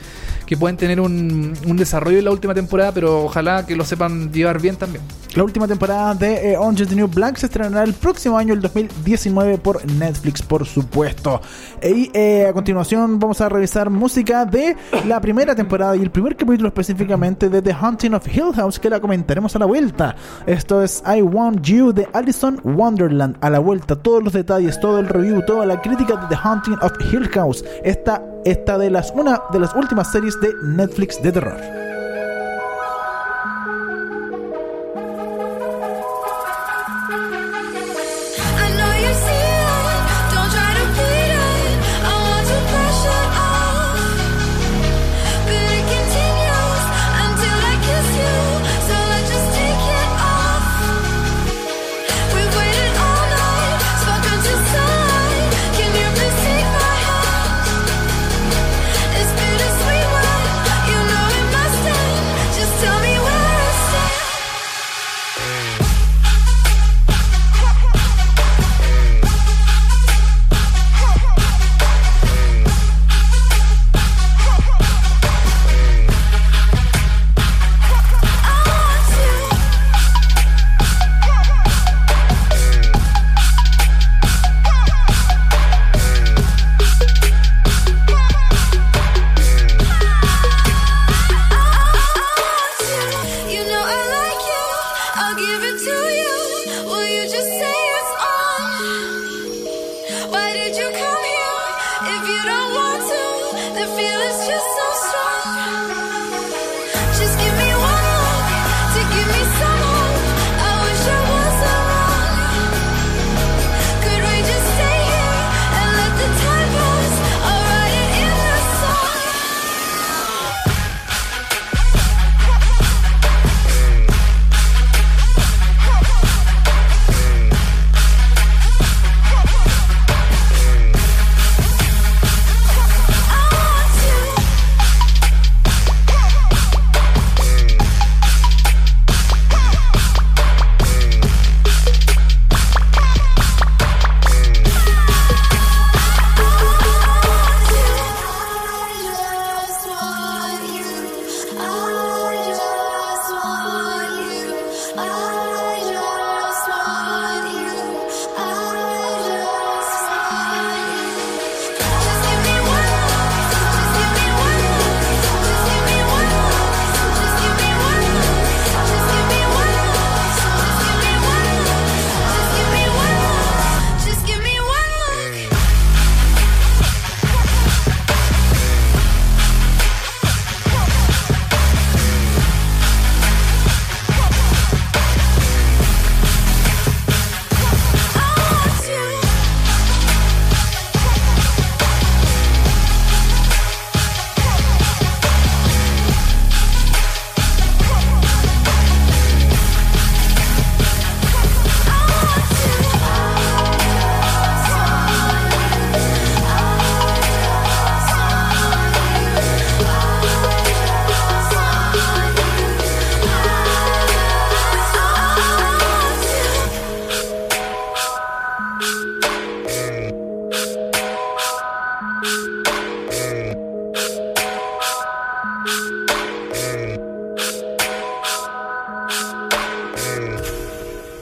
que 0.45 0.57
pueden 0.57 0.77
tener 0.77 0.99
un, 0.99 1.53
un 1.67 1.77
desarrollo 1.77 2.19
en 2.19 2.25
la 2.25 2.31
última 2.31 2.53
temporada, 2.53 2.91
pero 2.91 3.25
ojalá 3.25 3.65
que 3.65 3.75
lo 3.75 3.85
sepan 3.85 4.31
llevar 4.31 4.61
bien 4.61 4.75
también. 4.75 5.01
La 5.35 5.43
última 5.43 5.67
temporada 5.67 6.15
de 6.15 6.53
eh, 6.53 6.57
Orange 6.57 6.83
is 6.83 6.89
the 6.89 6.95
New 6.95 7.09
Black 7.09 7.35
se 7.35 7.47
estrenará 7.47 7.83
el 7.83 7.93
próximo 7.93 8.37
año, 8.37 8.53
el 8.53 8.61
2019, 8.61 9.57
por 9.57 9.85
Netflix, 9.85 10.41
por 10.41 10.65
supuesto. 10.65 11.41
Y 11.83 12.09
eh, 12.13 12.47
a 12.47 12.53
continuación 12.53 13.19
vamos 13.19 13.41
a 13.41 13.49
revisar 13.49 13.89
música 13.89 14.45
de 14.45 14.77
la 15.05 15.19
primera 15.19 15.53
temporada 15.53 15.97
y 15.97 16.01
el 16.01 16.09
primer 16.09 16.37
capítulo 16.37 16.69
específicamente 16.69 17.49
de 17.49 17.61
The 17.61 17.73
Haunting 17.73 18.13
of 18.13 18.25
Hill 18.25 18.53
House, 18.55 18.79
que 18.79 18.89
la 18.89 19.01
comentaremos 19.01 19.53
a 19.57 19.59
la 19.59 19.65
vuelta. 19.65 20.15
Esto 20.45 20.81
es 20.81 21.03
I 21.05 21.21
Want 21.21 21.61
You 21.63 21.91
de 21.91 22.07
Alison 22.13 22.61
Wonderland. 22.63 23.35
A 23.41 23.49
la 23.49 23.59
vuelta, 23.59 23.97
todos 23.97 24.23
los 24.23 24.31
detalles, 24.31 24.79
todo 24.79 24.99
el 24.99 25.07
review, 25.09 25.43
toda 25.45 25.65
la 25.65 25.81
crítica 25.81 26.15
de 26.15 26.27
The 26.29 26.39
Haunting 26.41 26.77
of 26.81 26.93
Hill 27.11 27.27
House. 27.33 27.65
Esta, 27.83 28.23
esta 28.45 28.77
de 28.77 28.89
las 28.89 29.11
una 29.13 29.41
de 29.51 29.59
las 29.59 29.75
últimas 29.75 30.09
series 30.13 30.34
de 30.41 30.53
Netflix 30.61 31.21
de 31.21 31.31
terror. 31.31 31.84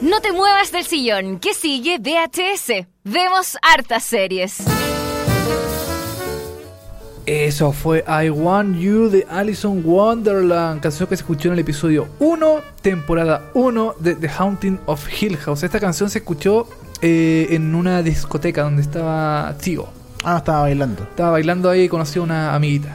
No 0.00 0.20
te 0.20 0.32
muevas 0.32 0.70
del 0.70 0.84
sillón, 0.84 1.40
que 1.40 1.54
sigue 1.54 1.98
VHS. 1.98 2.86
Vemos 3.04 3.56
hartas 3.62 4.04
series. 4.04 4.58
Eso 7.26 7.72
fue 7.72 8.04
I 8.06 8.28
Want 8.30 8.78
You 8.78 9.08
de 9.08 9.26
Alison 9.30 9.82
Wonderland, 9.84 10.82
canción 10.82 11.08
que 11.08 11.16
se 11.16 11.22
escuchó 11.22 11.48
en 11.48 11.54
el 11.54 11.60
episodio 11.60 12.06
1, 12.18 12.60
temporada 12.82 13.50
1 13.54 13.94
de 13.98 14.14
The 14.14 14.28
Haunting 14.28 14.78
of 14.86 15.06
Hill 15.20 15.38
House. 15.38 15.62
Esta 15.62 15.80
canción 15.80 16.10
se 16.10 16.18
escuchó 16.18 16.68
eh, 17.00 17.48
en 17.50 17.74
una 17.74 18.02
discoteca 18.02 18.62
donde 18.62 18.82
estaba 18.82 19.54
Tío. 19.60 20.03
Ah, 20.24 20.38
estaba 20.38 20.62
bailando. 20.62 21.02
Estaba 21.04 21.30
bailando 21.32 21.70
ahí 21.70 21.82
y 21.82 21.88
conocí 21.88 22.18
a 22.18 22.22
una 22.22 22.54
amiguita. 22.54 22.94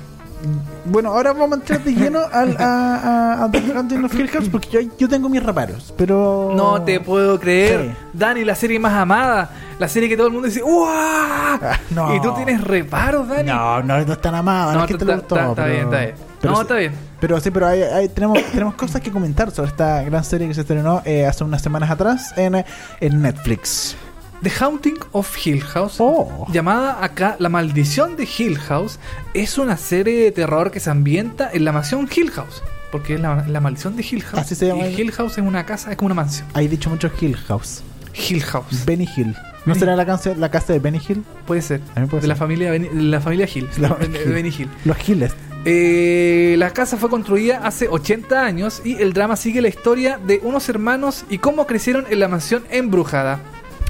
Bueno, 0.85 1.09
ahora 1.09 1.33
vamos 1.33 1.51
a 1.51 1.55
entrar 1.55 1.83
de 1.83 1.91
lleno 1.93 2.19
al, 2.31 2.55
a, 2.57 2.95
a, 2.95 3.43
a 3.43 3.51
The 3.51 3.73
Haunting 3.75 4.05
of 4.05 4.13
Hill 4.15 4.29
House 4.29 4.47
porque 4.49 4.69
yo, 4.71 4.79
yo 4.97 5.09
tengo 5.09 5.27
mis 5.27 5.43
reparos, 5.43 5.93
pero... 5.97 6.53
No 6.55 6.81
te 6.81 7.01
puedo 7.01 7.37
creer. 7.37 7.89
Sí. 7.91 8.05
Dani, 8.13 8.45
la 8.45 8.55
serie 8.55 8.79
más 8.79 8.93
amada. 8.93 9.49
La 9.79 9.89
serie 9.89 10.07
que 10.07 10.15
todo 10.15 10.27
el 10.27 10.33
mundo 10.33 10.47
dice 10.47 10.63
¡Uah! 10.63 11.59
no. 11.91 12.15
Y 12.15 12.21
tú 12.21 12.33
tienes 12.35 12.61
reparos, 12.63 13.27
Dani. 13.27 13.49
No, 13.51 13.83
no, 13.83 14.05
no 14.05 14.13
es 14.13 14.21
tan 14.21 14.33
amada, 14.35 14.71
no, 14.71 14.79
No, 14.79 14.85
es 14.85 14.91
que 14.91 14.97
te 14.97 15.03
está- 15.03 15.15
gustó, 15.17 15.35
está- 15.35 15.49
está 15.49 15.63
pero- 15.63 15.73
bien, 15.73 15.85
está 15.85 15.99
bien. 15.99 16.15
pero 16.39 16.51
No, 16.51 16.57
sí- 16.57 16.61
está 16.61 16.75
bien. 16.75 16.93
Pero 17.19 17.39
sí, 17.41 17.51
pero 17.51 17.67
hay, 17.67 17.81
hay- 17.83 18.07
tenemos, 18.09 18.41
tenemos 18.53 18.75
cosas 18.75 19.01
que 19.01 19.11
comentar 19.11 19.51
sobre 19.51 19.69
esta 19.71 20.01
gran 20.03 20.23
serie 20.23 20.47
que 20.47 20.53
se 20.53 20.61
estrenó 20.61 21.01
eh, 21.03 21.25
hace 21.27 21.43
unas 21.43 21.61
semanas 21.61 21.91
atrás 21.91 22.33
en, 22.37 22.55
eh, 22.55 22.65
en 23.01 23.21
Netflix. 23.21 23.97
The 24.41 24.51
Haunting 24.59 24.97
of 25.11 25.35
Hill 25.45 25.61
House, 25.63 25.95
Oh. 25.99 26.47
llamada 26.51 27.03
acá 27.03 27.35
La 27.39 27.49
Maldición 27.49 28.15
de 28.15 28.27
Hill 28.37 28.57
House, 28.57 28.99
es 29.33 29.57
una 29.57 29.75
serie 29.77 30.23
de 30.23 30.31
terror 30.31 30.71
que 30.71 30.79
se 30.79 30.89
ambienta 30.89 31.49
en 31.51 31.65
la 31.65 31.71
mansión 31.71 32.07
Hill 32.13 32.31
House. 32.31 32.61
Porque 32.91 33.15
es 33.15 33.19
la, 33.19 33.45
la 33.47 33.59
maldición 33.59 33.95
de 33.95 34.05
Hill 34.09 34.23
House. 34.23 34.39
Así 34.41 34.55
se 34.55 34.65
llama. 34.67 34.87
Y 34.87 34.99
Hill 34.99 35.11
House 35.11 35.33
es 35.37 35.43
una 35.43 35.65
casa, 35.65 35.91
es 35.91 35.97
como 35.97 36.07
una 36.07 36.15
mansión. 36.15 36.47
Hay 36.53 36.67
dicho 36.67 36.89
mucho 36.89 37.11
Hill 37.21 37.35
House. 37.35 37.83
Hill 38.15 38.41
House. 38.43 38.83
Benny 38.85 39.07
Hill. 39.15 39.35
¿No 39.65 39.73
Benny- 39.75 39.79
será 39.79 39.95
la, 39.95 40.05
canción, 40.05 40.39
la 40.39 40.49
casa 40.49 40.73
de 40.73 40.79
Benny 40.79 40.99
Hill? 41.07 41.23
Puede 41.45 41.61
ser. 41.61 41.81
Puede 42.09 42.21
de 42.21 42.27
la 42.27 42.35
familia, 42.35 42.71
de 42.71 42.79
la 42.93 43.21
familia 43.21 43.47
Hill. 43.53 43.67
La- 43.77 43.89
de 43.89 44.07
Benny 44.25 44.49
Hill. 44.49 44.69
Los 44.85 45.07
Hills. 45.07 45.33
Eh, 45.65 46.55
la 46.57 46.71
casa 46.71 46.97
fue 46.97 47.09
construida 47.09 47.59
hace 47.63 47.87
80 47.89 48.43
años 48.45 48.81
y 48.85 48.95
el 48.95 49.11
drama 49.13 49.35
sigue 49.35 49.61
la 49.61 49.67
historia 49.67 50.17
de 50.17 50.39
unos 50.41 50.67
hermanos 50.69 51.25
y 51.29 51.37
cómo 51.39 51.67
crecieron 51.67 52.05
en 52.09 52.19
la 52.21 52.27
mansión 52.29 52.63
embrujada, 52.71 53.39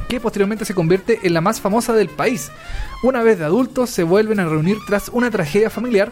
que 0.09 0.19
posteriormente 0.19 0.65
se 0.65 0.73
convierte 0.73 1.19
en 1.23 1.33
la 1.33 1.39
más 1.39 1.61
famosa 1.61 1.93
del 1.93 2.09
país. 2.09 2.51
Una 3.03 3.21
vez 3.21 3.37
de 3.37 3.45
adultos 3.45 3.91
se 3.91 4.03
vuelven 4.03 4.39
a 4.39 4.45
reunir 4.45 4.77
tras 4.87 5.09
una 5.09 5.29
tragedia 5.29 5.69
familiar 5.69 6.11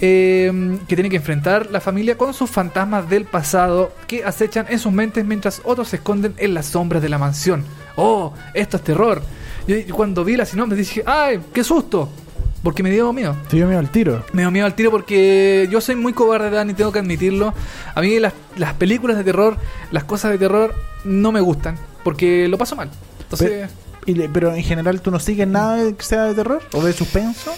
eh, 0.00 0.78
que 0.86 0.94
tiene 0.94 1.08
que 1.08 1.16
enfrentar 1.16 1.70
la 1.70 1.80
familia 1.80 2.16
con 2.18 2.34
sus 2.34 2.50
fantasmas 2.50 3.08
del 3.08 3.24
pasado 3.24 3.90
que 4.06 4.22
acechan 4.22 4.66
en 4.68 4.78
sus 4.78 4.92
mentes 4.92 5.24
mientras 5.24 5.62
otros 5.64 5.88
se 5.88 5.96
esconden 5.96 6.34
en 6.36 6.52
las 6.52 6.66
sombras 6.66 7.02
de 7.02 7.08
la 7.08 7.18
mansión. 7.18 7.64
¡Oh! 7.96 8.34
Esto 8.52 8.76
es 8.76 8.84
terror. 8.84 9.22
Yo 9.66 9.76
cuando 9.96 10.24
vi 10.24 10.36
la 10.36 10.44
sinopsis 10.44 10.78
dije, 10.78 11.02
¡ay! 11.06 11.40
¡Qué 11.52 11.64
susto! 11.64 12.10
Porque 12.62 12.82
me 12.82 12.90
dio 12.90 13.12
miedo. 13.14 13.34
Te 13.48 13.56
dio 13.56 13.66
miedo 13.66 13.78
al 13.78 13.90
tiro. 13.90 14.24
Me 14.32 14.42
dio 14.42 14.50
miedo 14.50 14.66
al 14.66 14.74
tiro 14.74 14.90
porque 14.90 15.68
yo 15.70 15.80
soy 15.80 15.96
muy 15.96 16.12
cobarde, 16.12 16.50
Dani, 16.50 16.74
tengo 16.74 16.92
que 16.92 16.98
admitirlo. 16.98 17.54
A 17.94 18.00
mí 18.02 18.18
las, 18.18 18.34
las 18.56 18.74
películas 18.74 19.16
de 19.16 19.24
terror, 19.24 19.56
las 19.90 20.04
cosas 20.04 20.32
de 20.32 20.38
terror, 20.38 20.74
no 21.04 21.32
me 21.32 21.40
gustan. 21.40 21.78
Porque 22.04 22.46
lo 22.46 22.58
paso 22.58 22.76
mal. 22.76 22.90
Entonces... 23.30 23.70
Y 24.06 24.14
le- 24.14 24.28
pero 24.28 24.54
en 24.54 24.62
general 24.62 25.02
tú 25.02 25.10
no 25.10 25.18
sigues 25.20 25.46
nada 25.46 25.92
que 25.92 26.02
sea 26.02 26.24
de 26.24 26.34
terror 26.34 26.62
o 26.72 26.82
de 26.82 26.92
suspenso. 26.94 27.52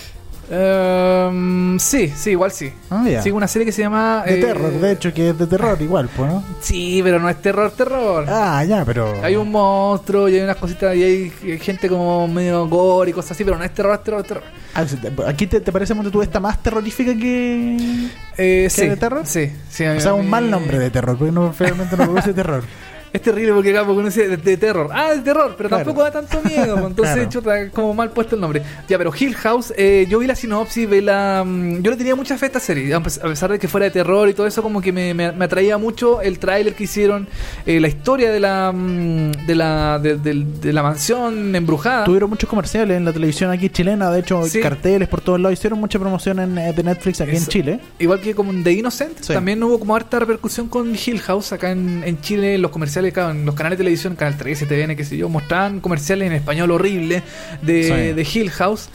Ehm, 0.52 1.78
sí, 1.78 2.08
sí, 2.08 2.30
igual 2.30 2.50
sí. 2.50 2.72
Ah, 2.90 3.04
ya. 3.08 3.22
Sigo 3.22 3.36
una 3.36 3.46
serie 3.46 3.64
que 3.64 3.70
se 3.70 3.82
llama... 3.82 4.24
De 4.26 4.40
eh, 4.40 4.44
terror, 4.44 4.72
de 4.72 4.92
hecho, 4.92 5.14
que 5.14 5.30
es 5.30 5.38
de 5.38 5.46
terror 5.46 5.80
igual, 5.80 6.08
pues, 6.16 6.28
¿no? 6.28 6.42
Sí, 6.60 7.00
pero 7.04 7.20
no 7.20 7.28
es 7.28 7.40
terror, 7.40 7.70
terror. 7.70 8.24
Ah, 8.28 8.64
ya, 8.64 8.84
pero. 8.84 9.22
Hay 9.22 9.36
un 9.36 9.48
monstruo 9.48 10.28
y 10.28 10.34
hay 10.34 10.40
unas 10.42 10.56
cositas 10.56 10.96
y 10.96 11.04
hay 11.04 11.30
gente 11.60 11.88
como 11.88 12.26
medio 12.26 12.66
gore 12.66 13.10
y 13.10 13.12
cosas 13.12 13.32
así, 13.32 13.44
pero 13.44 13.56
no 13.56 13.62
es 13.64 13.72
terror, 13.72 13.94
es 13.94 14.02
terror, 14.02 14.20
es 14.22 14.26
terror. 14.26 14.42
Ah, 14.74 14.84
¿Aquí 15.28 15.46
te, 15.46 15.60
te 15.60 15.70
parece 15.70 15.94
tú 15.94 16.20
esta 16.20 16.40
más 16.40 16.60
terrorífica 16.60 17.14
que.? 17.14 18.08
Eh, 18.36 18.68
sí, 18.70 18.88
de 18.88 18.96
terror? 18.96 19.22
Sí, 19.26 19.52
sí. 19.68 19.84
a 19.84 19.92
O 19.92 20.00
sea, 20.00 20.14
un 20.14 20.28
mal 20.28 20.50
nombre 20.50 20.80
de 20.80 20.90
terror, 20.90 21.16
porque 21.16 21.32
no, 21.32 21.54
realmente 21.56 21.96
no 21.96 22.04
produce 22.04 22.32
terror. 22.32 22.64
Es 23.12 23.22
terrible 23.22 23.52
porque 23.52 23.70
acá 23.70 23.80
porque 23.84 23.98
uno 23.98 24.06
dice 24.08 24.28
de, 24.28 24.36
de 24.36 24.56
terror. 24.56 24.88
Ah, 24.92 25.12
de 25.14 25.20
terror, 25.20 25.54
pero 25.56 25.68
Claro. 25.68 25.84
tampoco 25.84 26.04
da 26.04 26.10
tanto 26.12 26.40
miedo. 26.42 26.76
Entonces, 26.86 27.14
Claro. 27.14 27.28
chuta, 27.30 27.70
como 27.70 27.92
mal 27.94 28.10
puesto 28.10 28.34
el 28.36 28.40
nombre. 28.40 28.62
Ya, 28.88 28.98
pero 28.98 29.12
Hill 29.18 29.34
House, 29.34 29.72
eh, 29.76 30.06
yo 30.08 30.18
vi 30.20 30.26
la 30.26 30.34
sinopsis, 30.34 30.88
vi 30.88 31.00
la. 31.00 31.42
mm, 31.44 31.82
Yo 31.82 31.90
le 31.90 31.96
tenía 31.96 32.14
mucha 32.14 32.36
fe 32.38 32.46
a 32.46 32.48
esta 32.48 32.60
serie. 32.60 32.92
A 32.94 33.00
pes- 33.02 33.18
a 33.18 33.26
pesar 33.28 33.50
de 33.50 33.58
que 33.58 33.66
fuera 33.68 33.84
de 33.84 33.90
terror 33.90 34.28
y 34.28 34.34
todo 34.34 34.46
eso, 34.46 34.62
como 34.62 34.80
que 34.80 34.92
me, 34.92 35.12
me- 35.14 35.32
me 35.32 35.44
atraía 35.44 35.76
mucho 35.78 36.20
el 36.20 36.38
tráiler 36.38 36.74
que 36.74 36.84
hicieron, 36.84 37.26
eh, 37.66 37.80
la 37.80 37.88
historia 37.88 38.30
de 38.30 38.40
la. 38.40 38.72
mm, 38.72 39.46
de 39.46 39.54
la. 39.54 39.98
de, 39.98 40.72
la 40.72 40.82
mansión 40.82 41.54
embrujada. 41.56 42.04
Tuvieron 42.04 42.30
muchos 42.30 42.48
comerciales 42.48 42.96
en 42.96 43.04
la 43.04 43.12
televisión 43.12 43.50
aquí 43.50 43.68
chilena, 43.70 44.10
de 44.10 44.20
hecho, 44.20 44.44
Sí. 44.46 44.60
carteles 44.60 45.08
por 45.08 45.20
todos 45.20 45.40
lados. 45.40 45.58
Hicieron 45.58 45.78
mucha 45.80 45.98
promoción 45.98 46.38
en, 46.38 46.58
eh, 46.58 46.72
de 46.72 46.82
Netflix 46.82 47.20
aquí 47.20 47.36
en. 47.36 47.46
Chile. 47.46 47.80
Igual 47.98 48.20
que 48.20 48.34
como 48.34 48.50
en 48.52 48.62
The 48.62 48.72
Innocent, 48.72 49.18
Sí. 49.20 49.32
también 49.32 49.62
hubo 49.62 49.78
como 49.80 49.96
harta 49.96 50.18
repercusión 50.20 50.68
con 50.68 50.94
Hill 50.94 51.20
House 51.20 51.52
acá 51.52 51.70
en, 51.72 52.02
en 52.04 52.20
Chile, 52.20 52.54
en 52.54 52.62
los 52.62 52.70
comerciales, 52.70 52.99
en 53.08 53.44
los 53.46 53.54
canales 53.54 53.78
de 53.78 53.84
televisión, 53.84 54.16
Canal 54.16 54.36
13, 54.36 54.66
TVN, 54.66 54.96
qué 54.96 55.04
sé 55.04 55.16
yo, 55.16 55.28
mostraban 55.28 55.80
comerciales 55.80 56.26
en 56.28 56.32
español 56.34 56.70
horrible 56.70 57.22
de, 57.62 57.82
Sí. 57.84 57.90
de 58.14 58.28
Hill 58.40 58.50
House, 58.50 58.88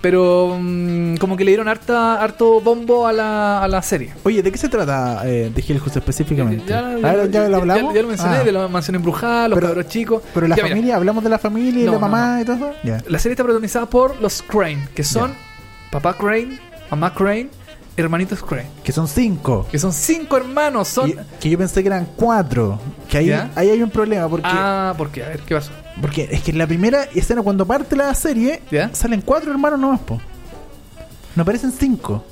pero 0.00 0.56
mm, 0.58 1.16
como 1.16 1.36
que 1.36 1.44
le 1.44 1.50
dieron 1.50 1.68
harta, 1.68 2.22
harto 2.22 2.60
bombo 2.62 3.06
a 3.06 3.12
la, 3.12 3.62
a 3.62 3.68
la 3.68 3.82
serie. 3.82 4.12
Oye, 4.24 4.42
¿de 4.42 4.50
qué 4.50 4.56
se 4.58 4.68
trata 4.70 5.22
eh, 5.26 5.50
de 5.54 5.64
Hill 5.66 5.78
House 5.78 5.96
específicamente? 5.96 6.64
Ya, 6.66 6.80
ver, 6.82 7.30
¿ya 7.30 7.48
lo 7.48 7.58
hablamos? 7.58 7.94
Ya, 7.94 8.02
lo 8.02 8.08
mencioné, 8.08 8.36
Ah, 8.36 8.44
de 8.44 8.52
la 8.52 8.68
mansión 8.68 8.94
embrujada, 8.94 9.48
los 9.48 9.56
Pero- 9.58 9.68
cabros 9.68 9.88
chicos. 9.88 10.22
Pero 10.32 10.48
la 10.48 10.56
mira, 10.56 10.68
familia, 10.68 10.96
hablamos 10.96 11.22
de 11.22 11.30
la 11.30 11.38
familia 11.38 11.82
y 11.82 11.86
No, 11.86 11.92
la 11.92 11.98
no, 11.98 12.08
mamá 12.08 12.40
y 12.40 12.44
todo 12.44 12.56
eso. 12.56 12.72
La 13.08 13.18
serie 13.18 13.32
está 13.34 13.42
protagonizada 13.44 13.86
por 13.86 14.20
los 14.22 14.40
Crane, 14.42 14.88
que 14.94 15.04
son 15.04 15.32
papá 15.90 16.14
Crane, 16.16 16.58
mamá 16.90 17.12
Crane, 17.12 17.48
hermanitos 18.00 18.42
Crane, 18.42 18.68
Que 18.84 18.92
son 18.92 19.06
cinco. 19.08 19.66
que 19.70 19.78
son 19.78 19.92
cinco 19.92 20.36
hermanos, 20.36 20.88
son... 20.88 21.10
Y- 21.10 21.14
que 21.40 21.50
yo 21.50 21.58
pensé 21.58 21.82
que 21.82 21.88
eran 21.88 22.06
cuatro. 22.16 22.78
Que 23.08 23.18
ahí, 23.18 23.26
¿Ya? 23.26 23.50
ahí 23.54 23.70
hay 23.70 23.82
un 23.82 23.90
problema 23.90 24.28
porque, 24.28 24.48
Ah, 24.50 24.94
¿por 24.96 25.10
qué? 25.10 25.24
A 25.24 25.28
ver, 25.28 25.40
¿qué 25.40 25.54
pasó? 25.54 25.70
porque 26.00 26.28
es 26.30 26.40
que 26.42 26.50
en 26.52 26.58
la 26.58 26.66
primera 26.66 27.04
escena 27.14 27.42
cuando 27.42 27.66
parte 27.66 27.94
la 27.94 28.14
serie 28.14 28.62
¿Ya? 28.70 28.90
salen 28.94 29.20
cuatro 29.20 29.50
hermanos 29.50 29.78
nomás, 29.78 30.00
po. 30.00 30.18
No 31.36 31.42
aparecen 31.42 31.72
cinco. 31.72 32.24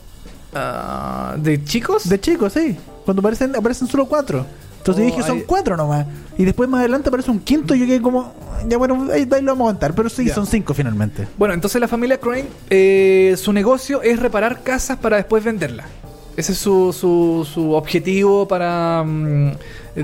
Ah, 0.55 1.35
¿De 1.39 1.63
chicos? 1.65 2.09
De 2.09 2.19
chicos, 2.21 2.53
sí. 2.55 2.77
Cuando 3.05 3.21
aparecen, 3.21 3.55
aparecen 3.55 3.87
solo 3.89 4.07
cuatro. 4.07 4.47
Entonces 4.89 5.05
Oh, 5.13 5.17
dije, 5.17 5.27
son 5.29 5.39
ahí- 5.39 5.45
cuatro 5.47 5.77
nomás. 5.77 6.07
Y 6.39 6.45
después 6.45 6.69
más 6.69 6.81
adelante 6.81 7.09
aparece 7.09 7.31
un 7.31 7.41
quinto 7.41 7.75
y 7.75 7.81
yo 7.81 7.87
quedé 7.87 8.01
como... 8.01 8.33
Ya 8.69 8.77
bueno, 8.79 9.09
ahí, 9.13 9.29
ahí 9.31 9.43
lo 9.43 9.53
vamos 9.53 9.67
a 9.67 9.71
aguantar. 9.71 9.95
Pero 9.95 10.09
sí, 10.09 10.29
son 10.29 10.47
cinco 10.47 10.73
finalmente. 10.75 11.27
Bueno, 11.37 11.55
entonces 11.55 11.81
la 11.81 11.89
familia 11.89 12.19
Crane, 12.19 12.47
eh, 12.71 13.35
su 13.39 13.53
negocio 13.53 14.03
es 14.03 14.19
reparar 14.19 14.63
casas 14.63 14.99
para 14.99 15.17
después 15.17 15.45
venderlas. 15.45 15.87
Ese 16.37 16.53
es 16.53 16.59
su, 16.59 16.93
su, 16.93 17.47
su 17.53 17.73
objetivo 17.73 18.47
para 18.47 19.03
mm, 19.05 19.53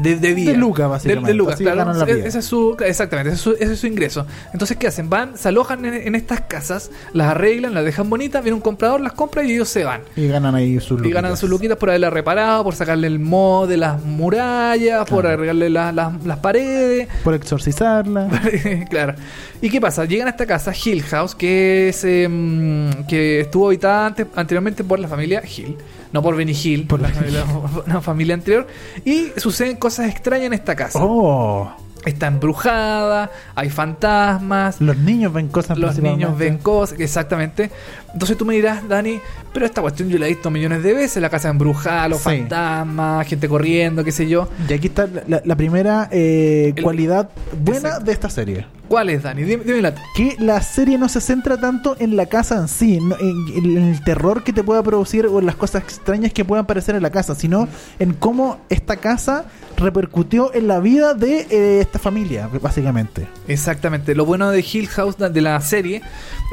de, 0.01 0.17
de 0.17 0.35
vida. 0.35 0.53
De 0.53 0.59
lucas, 0.59 0.89
básicamente. 0.89 1.27
De, 1.29 1.33
de 1.33 1.37
lucas, 1.39 1.55
Así 1.55 1.65
claro. 1.65 1.79
ganan 1.79 1.99
la 1.99 2.05
E- 2.09 2.15
vida. 2.15 2.27
Ese 2.27 2.39
es 2.41 2.45
su, 2.45 2.77
exactamente, 2.85 3.31
ese 3.31 3.37
es 3.37 3.41
su, 3.43 3.53
ese 3.53 3.73
es 3.75 3.79
su 3.79 3.87
ingreso. 3.87 4.27
Entonces, 4.53 4.77
¿qué 4.77 4.87
hacen? 4.89 5.09
Van, 5.11 5.37
se 5.37 5.49
alojan 5.49 5.85
en, 5.85 5.95
en 5.95 6.15
estas 6.15 6.43
casas, 6.43 6.91
las 7.13 7.29
arreglan, 7.29 7.75
las 7.75 7.85
dejan 7.85 8.09
bonitas, 8.11 8.43
viene 8.43 8.55
un 8.57 8.61
comprador, 8.63 9.01
las 9.01 9.13
compra 9.13 9.45
y 9.45 9.53
ellos 9.53 9.69
se 9.69 9.85
van. 9.85 10.03
Y 10.17 10.27
ganan 10.29 10.55
ahí 10.55 10.81
sus 10.81 11.05
Y 11.05 11.11
ganan 11.11 11.37
sus 11.37 11.49
luquitas 11.51 11.77
por 11.79 11.91
haberla 11.91 12.11
reparado, 12.11 12.65
por 12.65 12.75
sacarle 12.75 13.07
el 13.07 13.19
mod 13.21 13.69
de 13.69 13.77
las 13.77 14.03
murallas, 14.05 15.01
por 15.09 15.21
Claro. 15.23 15.35
arreglarle 15.35 15.71
la- 15.71 15.93
las- 15.93 16.25
las 16.25 16.39
paredes. 16.39 17.09
Por 17.23 17.35
exorcizarla. 17.35 18.29
claro. 18.91 19.15
¿Y 19.61 19.71
qué 19.71 19.81
pasa? 19.81 20.05
Llegan 20.05 20.27
a 20.27 20.31
esta 20.31 20.47
casa, 20.47 20.73
Hill 20.75 21.03
House, 21.05 21.35
que 21.35 21.89
es 21.89 22.05
em, 22.05 22.91
que 23.05 23.41
estuvo 23.41 23.69
habitada 23.69 24.07
antes- 24.07 24.27
anteriormente 24.35 24.85
por 24.85 24.99
la 24.99 25.09
familia 25.09 25.43
Hill. 25.45 25.77
No 26.13 26.23
por 26.23 26.37
Benny 26.37 26.53
Hill, 26.53 26.87
por 26.87 27.01
la 27.01 27.09
familia 28.03 28.35
anterior. 28.35 28.69
Y 29.05 29.33
suceden 29.37 29.77
cosas 29.85 30.09
extrañas 30.09 30.47
en 30.47 30.55
esta 30.55 30.75
casa. 30.75 30.99
Oh, 31.03 31.71
Está 32.07 32.27
embrujada, 32.27 33.31
hay 33.55 33.69
fantasmas, 33.69 34.81
los 34.81 34.97
niños 34.97 35.31
ven 35.35 35.49
cosas 35.49 35.77
los 35.77 35.99
niños 35.99 36.39
ven 36.39 36.57
cosas, 36.57 36.99
exactamente. 37.01 37.71
Entonces 38.15 38.39
tú 38.39 38.45
me 38.47 38.55
dirás, 38.55 38.89
Dani, 38.89 39.19
pero 39.53 39.67
esta 39.67 39.83
cuestión 39.83 40.09
yo 40.09 40.19
la 40.19 40.27
he 40.27 40.31
visto 40.31 40.51
millones 40.51 40.83
de 40.83 40.95
veces, 40.95 41.21
la 41.21 41.29
casa 41.29 41.49
embrujada, 41.51 42.09
los 42.09 42.19
Sí. 42.21 42.25
fantasmas, 42.25 43.27
gente 43.27 43.49
corriendo, 43.49 44.03
qué 44.05 44.13
sé 44.13 44.29
yo. 44.29 44.49
Y 44.69 44.73
aquí 44.73 44.87
está 44.87 45.07
la, 45.27 45.57
primera 45.57 46.09
eh, 46.13 46.73
El- 46.77 46.83
cualidad 46.83 47.29
buena 47.63 47.89
Exacto. 47.89 48.05
de 48.07 48.13
esta 48.13 48.31
serie. 48.31 48.67
¿Cuál 48.89 49.09
es, 49.11 49.23
Dani? 49.23 49.43
Dime, 49.45 49.65
dímela. 49.65 49.95
Que 50.15 50.37
la 50.39 50.61
serie 50.63 50.99
no 50.99 51.09
se 51.09 51.21
centra 51.21 51.57
tanto 51.59 51.97
en 51.99 52.17
la 52.17 52.27
casa 52.27 52.57
en 52.57 52.69
sí, 52.69 52.99
no- 53.01 53.17
en, 53.19 53.47
en 53.77 53.79
el 53.89 54.05
terror 54.05 54.45
que 54.45 54.53
te 54.53 54.63
pueda 54.63 54.83
producir 54.83 55.27
o 55.27 55.39
en 55.41 55.47
las 55.47 55.57
cosas 55.57 55.83
extrañas 55.83 56.33
que 56.33 56.45
puedan 56.45 56.65
aparecer 56.65 56.95
en 56.95 57.03
la 57.03 57.11
casa, 57.11 57.35
sino 57.35 57.67
en 57.99 58.13
cómo 58.13 58.59
esta 58.69 58.97
casa 58.97 59.47
repercutió 59.77 60.55
en 60.55 60.69
la 60.69 60.79
vida 60.81 61.15
de 61.15 61.47
eh, 61.51 61.81
esta 61.81 61.99
familia, 61.99 62.49
básicamente. 62.63 63.27
Exactamente. 63.49 64.15
Lo 64.15 64.25
bueno 64.25 64.51
de 64.51 64.61
Hill 64.61 64.87
House 64.89 65.17
de 65.19 65.41
la 65.41 65.61
serie 65.61 66.03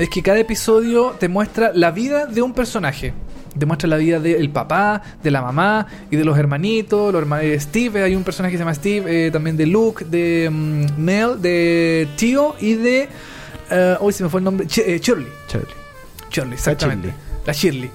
es 0.03 0.09
que 0.09 0.21
cada 0.21 0.39
episodio 0.39 1.15
te 1.19 1.27
muestra 1.27 1.71
la 1.73 1.91
vida 1.91 2.25
de 2.25 2.41
un 2.41 2.53
personaje. 2.53 3.13
Te 3.57 3.65
muestra 3.65 3.89
la 3.89 3.97
vida 3.97 4.19
del 4.19 4.49
papá, 4.49 5.01
de 5.21 5.29
la 5.29 5.41
mamá 5.41 5.85
y 6.09 6.15
de 6.15 6.23
los 6.23 6.37
hermanitos, 6.37 7.11
los 7.11 7.21
hermanos 7.21 7.45
de 7.45 7.59
Steve. 7.59 8.01
Hay 8.03 8.15
un 8.15 8.23
personaje 8.23 8.53
que 8.53 8.57
se 8.57 8.61
llama 8.63 8.73
Steve, 8.73 9.27
eh, 9.27 9.31
también 9.31 9.57
de 9.57 9.65
Luke, 9.65 10.05
de 10.05 10.49
mm, 10.49 10.85
Nell, 11.05 11.41
de 11.41 12.07
Tío 12.15 12.55
y 12.61 12.75
de. 12.75 13.09
eh, 13.69 13.95
hoy 13.99 14.13
se 14.13 14.23
me 14.23 14.29
fue 14.29 14.39
el 14.39 14.45
nombre. 14.45 14.65
Ch- 14.67 14.83
eh, 14.85 14.99
Shirley. 14.99 15.27
Chévere. 15.47 15.71
Shirley, 16.31 16.53
exactamente. 16.53 17.13
La 17.45 17.51
Shirley. 17.53 17.91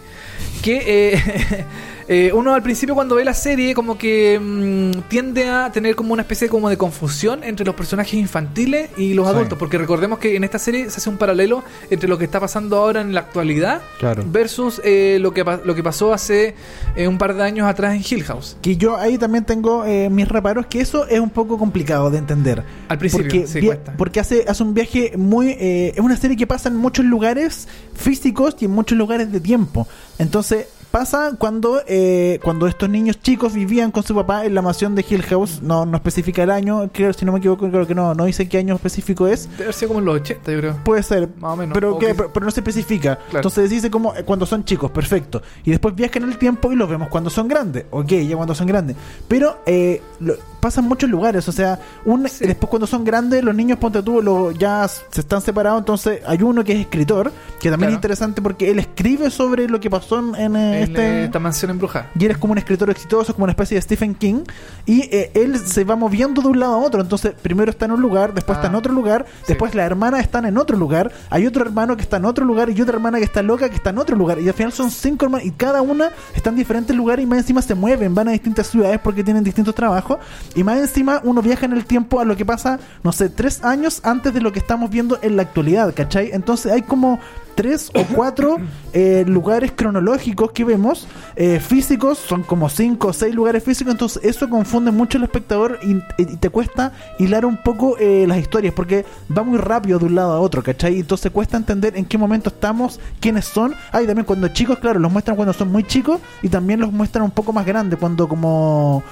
Que 0.63 0.83
eh, 1.15 1.65
eh, 2.09 2.31
uno 2.33 2.55
al 2.55 2.63
principio 2.63 2.95
cuando 2.95 3.17
ve 3.17 3.25
la 3.25 3.35
serie 3.35 3.75
como 3.75 3.99
que 3.99 4.39
mm, 4.41 5.09
tiende 5.09 5.49
a 5.49 5.71
tener 5.73 5.97
como 5.97 6.13
una 6.13 6.23
especie 6.23 6.49
como 6.49 6.69
de 6.69 6.77
confusión 6.77 7.43
entre 7.43 7.67
los 7.67 7.75
personajes 7.75 8.15
infantiles 8.15 8.91
y 8.97 9.15
los 9.15 9.27
Sí. 9.29 9.35
adultos. 9.35 9.59
Porque 9.59 9.77
recordemos 9.79 10.19
que 10.19 10.37
en 10.37 10.45
esta 10.45 10.59
serie 10.59 10.89
se 10.91 10.99
hace 10.99 11.11
un 11.11 11.17
paralelo 11.17 11.65
entre 11.91 12.09
lo 12.09 12.17
que 12.19 12.25
está 12.25 12.39
pasando 12.41 12.77
ahora 12.77 13.01
en 13.01 13.13
la 13.15 13.21
actualidad 13.21 13.81
Claro. 13.99 14.25
versus 14.27 14.81
eh, 14.85 15.19
lo, 15.21 15.33
que, 15.35 15.45
lo 15.65 15.75
que 15.75 15.83
pasó 15.83 16.13
hace 16.13 16.55
eh, 16.95 17.09
un 17.09 17.19
par 17.19 17.35
de 17.35 17.43
años 17.43 17.67
atrás 17.69 17.95
en 17.95 18.03
Hill 18.09 18.25
House. 18.25 18.57
Que 18.63 18.77
yo 18.77 18.97
ahí 18.97 19.19
también 19.19 19.45
tengo 19.45 19.85
eh, 19.85 20.09
mis 20.11 20.29
reparos, 20.29 20.67
que 20.67 20.81
eso 20.81 21.07
es 21.09 21.19
un 21.21 21.31
poco 21.31 21.59
complicado 21.59 22.11
de 22.11 22.19
entender. 22.19 22.63
Al 22.89 22.99
principio, 22.99 23.27
porque, 23.31 23.47
sí, 23.47 23.69
porque 23.99 24.21
hace, 24.21 24.45
hace 24.47 24.63
un 24.63 24.75
viaje 24.75 25.13
muy... 25.17 25.57
es 25.59 25.99
una 25.99 26.17
serie 26.17 26.37
que 26.37 26.47
pasa 26.47 26.69
en 26.69 26.77
muchos 26.77 27.05
lugares 27.05 27.67
físicos 27.95 28.57
y 28.61 28.67
en 28.67 28.71
muchos 28.71 28.97
lugares 28.97 29.33
de 29.33 29.41
tiempo. 29.41 29.87
Entonces 30.19 30.67
pasa 30.99 31.33
cuando 31.39 31.83
eh, 31.87 32.41
cuando 32.43 32.67
estos 32.67 32.89
niños 32.89 33.21
chicos 33.21 33.53
vivían 33.53 33.91
con 33.91 34.03
su 34.03 34.15
papá 34.15 34.47
en 34.47 34.55
la 34.55 34.63
mansión 34.63 34.95
de 34.95 35.05
Hill 35.07 35.23
House. 35.25 35.61
No, 35.61 35.85
no 35.85 35.97
especifica 35.99 36.43
el 36.43 36.51
año, 36.51 36.89
creo, 36.91 37.13
si 37.13 37.27
no 37.27 37.33
me 37.33 37.39
equivoco, 37.39 37.69
creo 37.71 37.87
que 37.87 37.95
no, 37.95 38.15
no 38.15 38.25
dice 38.25 38.49
qué 38.49 38.57
año 38.57 38.75
específico 38.75 39.27
es. 39.27 39.47
Debe 39.59 39.75
sido 39.75 39.89
como 39.89 40.01
en 40.01 40.07
los 40.07 40.15
80, 40.17 40.53
yo 40.53 40.59
creo. 40.59 40.77
Puede 40.85 41.03
ser, 41.03 41.29
Más 41.39 41.53
o 41.53 41.57
menos. 41.57 41.75
pero, 41.75 41.99
que, 41.99 42.07
que- 42.07 42.15
pero, 42.15 42.33
pero 42.33 42.47
no 42.47 42.51
se 42.51 42.61
especifica. 42.61 43.17
Claro. 43.17 43.39
Entonces 43.39 43.69
dice 43.69 43.91
como 43.91 44.15
eh, 44.15 44.25
cuando 44.25 44.47
son 44.47 44.65
chicos, 44.65 44.91
perfecto. 44.91 45.43
Y 45.65 45.71
después 45.71 45.95
viajan 45.95 46.23
en 46.23 46.31
el 46.31 46.39
tiempo 46.39 46.73
y 46.73 46.77
los 46.77 46.89
vemos 46.89 47.09
cuando 47.09 47.29
son 47.29 47.47
grandes. 47.47 47.85
Ok, 47.91 48.13
ya 48.27 48.35
cuando 48.37 48.55
son 48.55 48.67
grandes. 48.67 48.97
Pero 49.29 49.59
eh, 49.67 50.01
lo- 50.21 50.37
pasan 50.67 50.85
muchos 50.85 51.09
lugares. 51.09 51.47
O 51.49 51.53
sea, 51.53 51.79
un, 52.05 52.29
Sí. 52.29 52.45
después 52.47 52.69
cuando 52.69 52.87
son 52.87 53.05
grandes, 53.05 53.45
los 53.45 53.55
niños, 53.55 53.79
ponte 53.79 54.03
tú, 54.03 54.21
lo- 54.21 54.51
ya 54.51 54.87
se 54.89 55.21
están 55.21 55.41
separados. 55.41 55.79
Entonces 55.81 56.21
hay 56.27 56.43
uno 56.43 56.65
que 56.65 56.73
es 56.73 56.81
escritor, 56.81 57.31
que 57.61 57.71
también 57.71 57.89
Claro. 57.89 57.91
es 57.91 57.95
interesante 57.95 58.43
porque 58.43 58.71
él 58.71 58.79
escribe 58.81 59.31
sobre 59.31 59.69
lo 59.69 59.79
que 59.81 59.89
pasó 59.89 60.19
en, 60.19 60.35
en, 60.35 60.57
eh, 60.57 60.83
este 60.83 61.25
esta 61.27 61.39
mansión 61.39 61.71
embrujada. 61.71 62.11
y 62.19 62.25
él 62.25 62.33
es 62.33 62.39
como 62.39 62.53
un 62.53 62.59
escritor 62.59 62.91
exitoso, 62.91 63.33
como 63.33 63.45
una 63.45 63.53
especie 63.53 63.77
de 63.77 63.83
Stephen 63.83 64.15
King, 64.15 64.43
y 64.87 65.03
eh, 65.15 65.31
él 65.35 65.59
se 65.59 65.85
va 65.85 65.95
moviendo 65.97 66.43
de 66.43 66.49
un 66.49 66.59
lado 66.61 66.75
a 66.75 66.79
otro. 66.79 67.01
Entonces, 67.01 67.33
primero 67.41 67.71
está 67.71 67.85
en 67.85 67.93
un 67.93 68.01
lugar, 68.03 68.35
después 68.35 68.57
Ah, 68.57 68.61
está 68.63 68.69
en 68.69 68.75
otro 68.75 68.93
lugar, 68.93 69.25
sí. 69.43 69.45
después 69.49 69.75
las 69.75 69.87
hermanas 69.87 70.21
están 70.21 70.45
en 70.47 70.59
otro 70.59 70.77
lugar, 70.77 71.13
hay 71.31 71.47
otro 71.47 71.65
hermano 71.65 71.97
que 71.97 72.03
está 72.03 72.17
en 72.17 72.25
otro 72.25 72.45
lugar 72.45 72.71
y 72.71 72.81
otra 72.81 72.95
hermana 72.97 73.19
que 73.19 73.25
está 73.25 73.43
loca 73.43 73.69
que 73.69 73.77
está 73.77 73.91
en 73.91 73.99
otro 73.99 74.17
lugar. 74.17 74.41
Y 74.41 74.49
al 74.49 74.55
final 74.55 74.73
son 74.73 74.91
cinco 74.91 75.27
hermanos 75.27 75.47
y 75.47 75.51
cada 75.53 75.83
una 75.83 76.11
está 76.35 76.51
en 76.51 76.57
diferentes 76.57 76.95
lugares 76.97 77.23
y 77.23 77.27
más 77.27 77.39
encima 77.39 77.63
se 77.63 77.75
mueven, 77.75 78.15
van 78.15 78.29
a 78.29 78.33
distintas 78.33 78.67
ciudades 78.69 78.99
porque 79.03 79.23
tienen 79.23 79.45
distintos 79.45 79.75
trabajos. 79.75 80.19
Y 80.57 80.65
más 80.65 80.79
encima 80.79 81.21
uno 81.23 81.43
viaja 81.43 81.67
en 81.67 81.75
el 81.75 81.85
tiempo 81.85 82.19
a 82.19 82.25
lo 82.25 82.35
que 82.35 82.45
pasa, 82.45 82.81
no 83.05 83.13
sé, 83.13 83.29
tres 83.29 83.63
años 83.63 84.01
antes 84.03 84.33
de 84.33 84.41
lo 84.41 84.53
que 84.53 84.59
estamos 84.59 84.91
viendo 84.91 85.19
en 85.21 85.37
la 85.37 85.43
actualidad, 85.43 85.95
¿cachai? 85.95 86.31
Entonces 86.33 86.73
hay 86.73 86.83
como 86.83 87.21
tres 87.57 87.91
o 87.95 88.05
cuatro 88.15 88.59
eh, 88.93 89.25
lugares 89.27 89.73
cronológicos 89.75 90.53
que 90.53 90.65
vemos 90.65 91.09
eh, 91.35 91.59
físicos, 91.59 92.19
son 92.19 92.43
como 92.43 92.69
cinco 92.69 93.09
o 93.09 93.13
seis 93.13 93.35
lugares 93.35 93.65
físicos, 93.65 93.93
entonces 93.93 94.23
eso 94.25 94.49
confunde 94.49 94.93
mucho 94.93 95.19
al 95.19 95.25
espectador 95.25 95.79
y, 95.83 95.97
te 96.37 96.51
cuesta 96.51 96.93
hilar 97.19 97.45
un 97.45 97.57
poco 97.57 97.97
eh, 97.99 98.27
las 98.29 98.39
historias 98.39 98.75
porque 98.75 99.05
va 99.37 99.43
muy 99.43 99.59
rápido 99.59 99.99
de 99.99 100.05
un 100.05 100.15
lado 100.15 100.33
a 100.33 100.41
otro, 100.41 100.63
¿cachai? 100.63 101.01
Entonces 101.01 101.33
cuesta 101.33 101.57
entender 101.57 101.97
en 101.97 102.05
qué 102.05 102.19
momento 102.19 102.51
estamos, 102.51 103.01
quiénes 103.21 103.47
son. 103.47 103.75
Ah, 103.91 104.03
y 104.03 104.07
también 104.07 104.27
cuando 104.27 104.49
chicos, 104.49 104.79
claro, 104.79 105.01
los 105.01 105.11
muestran 105.11 105.37
cuando 105.37 105.53
son 105.53 105.73
muy 105.73 105.85
chicos 105.85 106.21
y 106.43 106.49
también 106.49 106.81
los 106.81 106.93
muestran 106.93 107.25
un 107.25 107.31
poco 107.31 107.53
más 107.53 107.67
grandes, 107.67 107.99
cuando 107.99 108.29
como... 108.29 109.03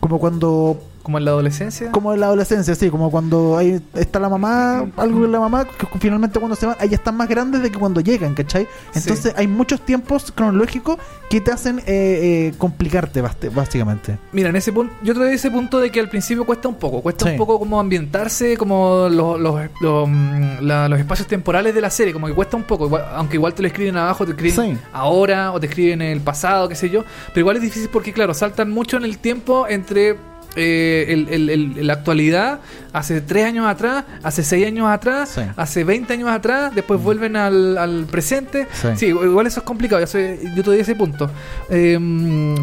Como 0.00 0.18
cuando 0.18 0.80
Como 1.02 1.18
en 1.18 1.24
la 1.24 1.30
adolescencia. 1.32 1.90
como 1.90 2.12
en 2.14 2.20
la 2.20 2.26
adolescencia, 2.26 2.74
sí, 2.74 2.88
como 2.90 3.10
cuando 3.10 3.56
ahí 3.58 3.80
está 3.94 4.18
la 4.20 4.28
mamá, 4.28 4.86
algo 4.96 5.24
en 5.24 5.32
la 5.32 5.40
mamá, 5.40 5.64
que 5.66 5.86
finalmente 5.98 6.38
cuando 6.38 6.56
se 6.56 6.66
van, 6.66 6.76
ahí 6.80 6.92
están 6.94 7.16
más 7.16 7.28
grandes 7.28 7.62
de 7.62 7.70
que 7.70 7.78
cuando 7.78 8.00
llegan, 8.00 8.34
¿cachai? 8.34 8.66
Entonces 8.94 9.34
hay 9.36 9.46
muchos 9.48 9.80
tiempos 9.80 10.32
cronológicos 10.34 10.96
que 11.28 11.40
te 11.40 11.50
hacen 11.50 11.78
eh, 11.80 11.82
eh, 11.86 12.54
complicarte 12.58 13.22
básicamente. 13.54 14.18
Mira, 14.32 14.50
en 14.50 14.56
ese 14.56 14.72
punto, 14.72 14.92
yo 15.02 15.14
traía 15.14 15.32
ese 15.32 15.50
punto 15.50 15.78
de 15.80 15.90
que 15.90 16.00
al 16.00 16.08
principio 16.08 16.44
cuesta 16.44 16.68
un 16.68 16.74
poco, 16.76 17.00
cuesta 17.02 17.24
Sí. 17.26 17.30
un 17.32 17.36
poco 17.38 17.58
como 17.58 17.80
ambientarse, 17.80 18.56
como 18.56 19.08
los, 19.10 19.40
los, 19.40 19.60
los, 19.80 20.08
mm, 20.08 20.58
la- 20.60 20.88
los 20.88 20.98
espacios 20.98 21.26
temporales 21.28 21.74
de 21.74 21.80
la 21.80 21.90
serie, 21.90 22.12
como 22.12 22.26
que 22.26 22.34
cuesta 22.34 22.56
un 22.56 22.64
poco, 22.64 22.86
igual- 22.86 23.06
aunque 23.14 23.36
igual 23.36 23.54
te 23.54 23.62
lo 23.62 23.68
escriben 23.68 23.96
abajo, 23.96 24.24
te 24.24 24.32
escriben 24.32 24.76
Sí. 24.76 24.82
ahora 24.92 25.52
o 25.52 25.60
te 25.60 25.66
escriben 25.66 26.02
en 26.02 26.08
el 26.12 26.20
pasado, 26.20 26.68
qué 26.68 26.74
sé 26.74 26.90
yo, 26.90 27.04
pero 27.28 27.40
igual 27.40 27.56
es 27.56 27.62
difícil 27.62 27.88
porque, 27.90 28.12
claro, 28.12 28.34
saltan 28.34 28.70
mucho 28.70 28.96
en 28.96 29.04
el 29.04 29.18
tiempo 29.18 29.66
entre 29.68 30.16
eh, 30.56 31.06
el- 31.08 31.28
el- 31.28 31.50
el- 31.50 31.86
la 31.86 31.92
actualidad, 31.94 32.60
hace 32.92 33.20
tres 33.20 33.46
años 33.46 33.66
atrás, 33.66 34.04
hace 34.22 34.42
seis 34.42 34.66
años 34.66 34.86
atrás, 34.88 35.30
Sí. 35.30 35.40
hace 35.56 35.84
20 35.84 36.12
años 36.12 36.28
atrás, 36.30 36.74
después 36.74 37.02
vuelven 37.02 37.36
al, 37.36 37.78
al 37.78 38.04
presente. 38.04 38.66
Sí. 38.72 38.88
Sí, 38.96 39.06
igual 39.06 39.46
eso 39.46 39.60
es 39.60 39.64
complicado, 39.66 40.00
yo, 40.00 40.06
sé- 40.06 40.40
yo 40.54 40.72
ese 40.72 40.94
punto. 40.94 41.30
Eh, 41.70 41.98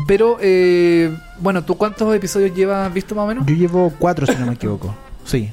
pero, 0.07 0.37
eh, 0.41 1.11
bueno, 1.39 1.63
¿tú 1.63 1.75
cuántos 1.77 2.13
episodios 2.15 2.53
llevas 2.55 2.93
visto 2.93 3.15
más 3.15 3.23
o 3.25 3.27
menos? 3.27 3.45
Yo 3.45 3.55
llevo 3.55 3.93
cuatro, 3.97 4.25
si 4.27 4.35
no 4.35 4.45
me 4.47 4.53
equivoco. 4.53 4.93
Sí. 5.25 5.51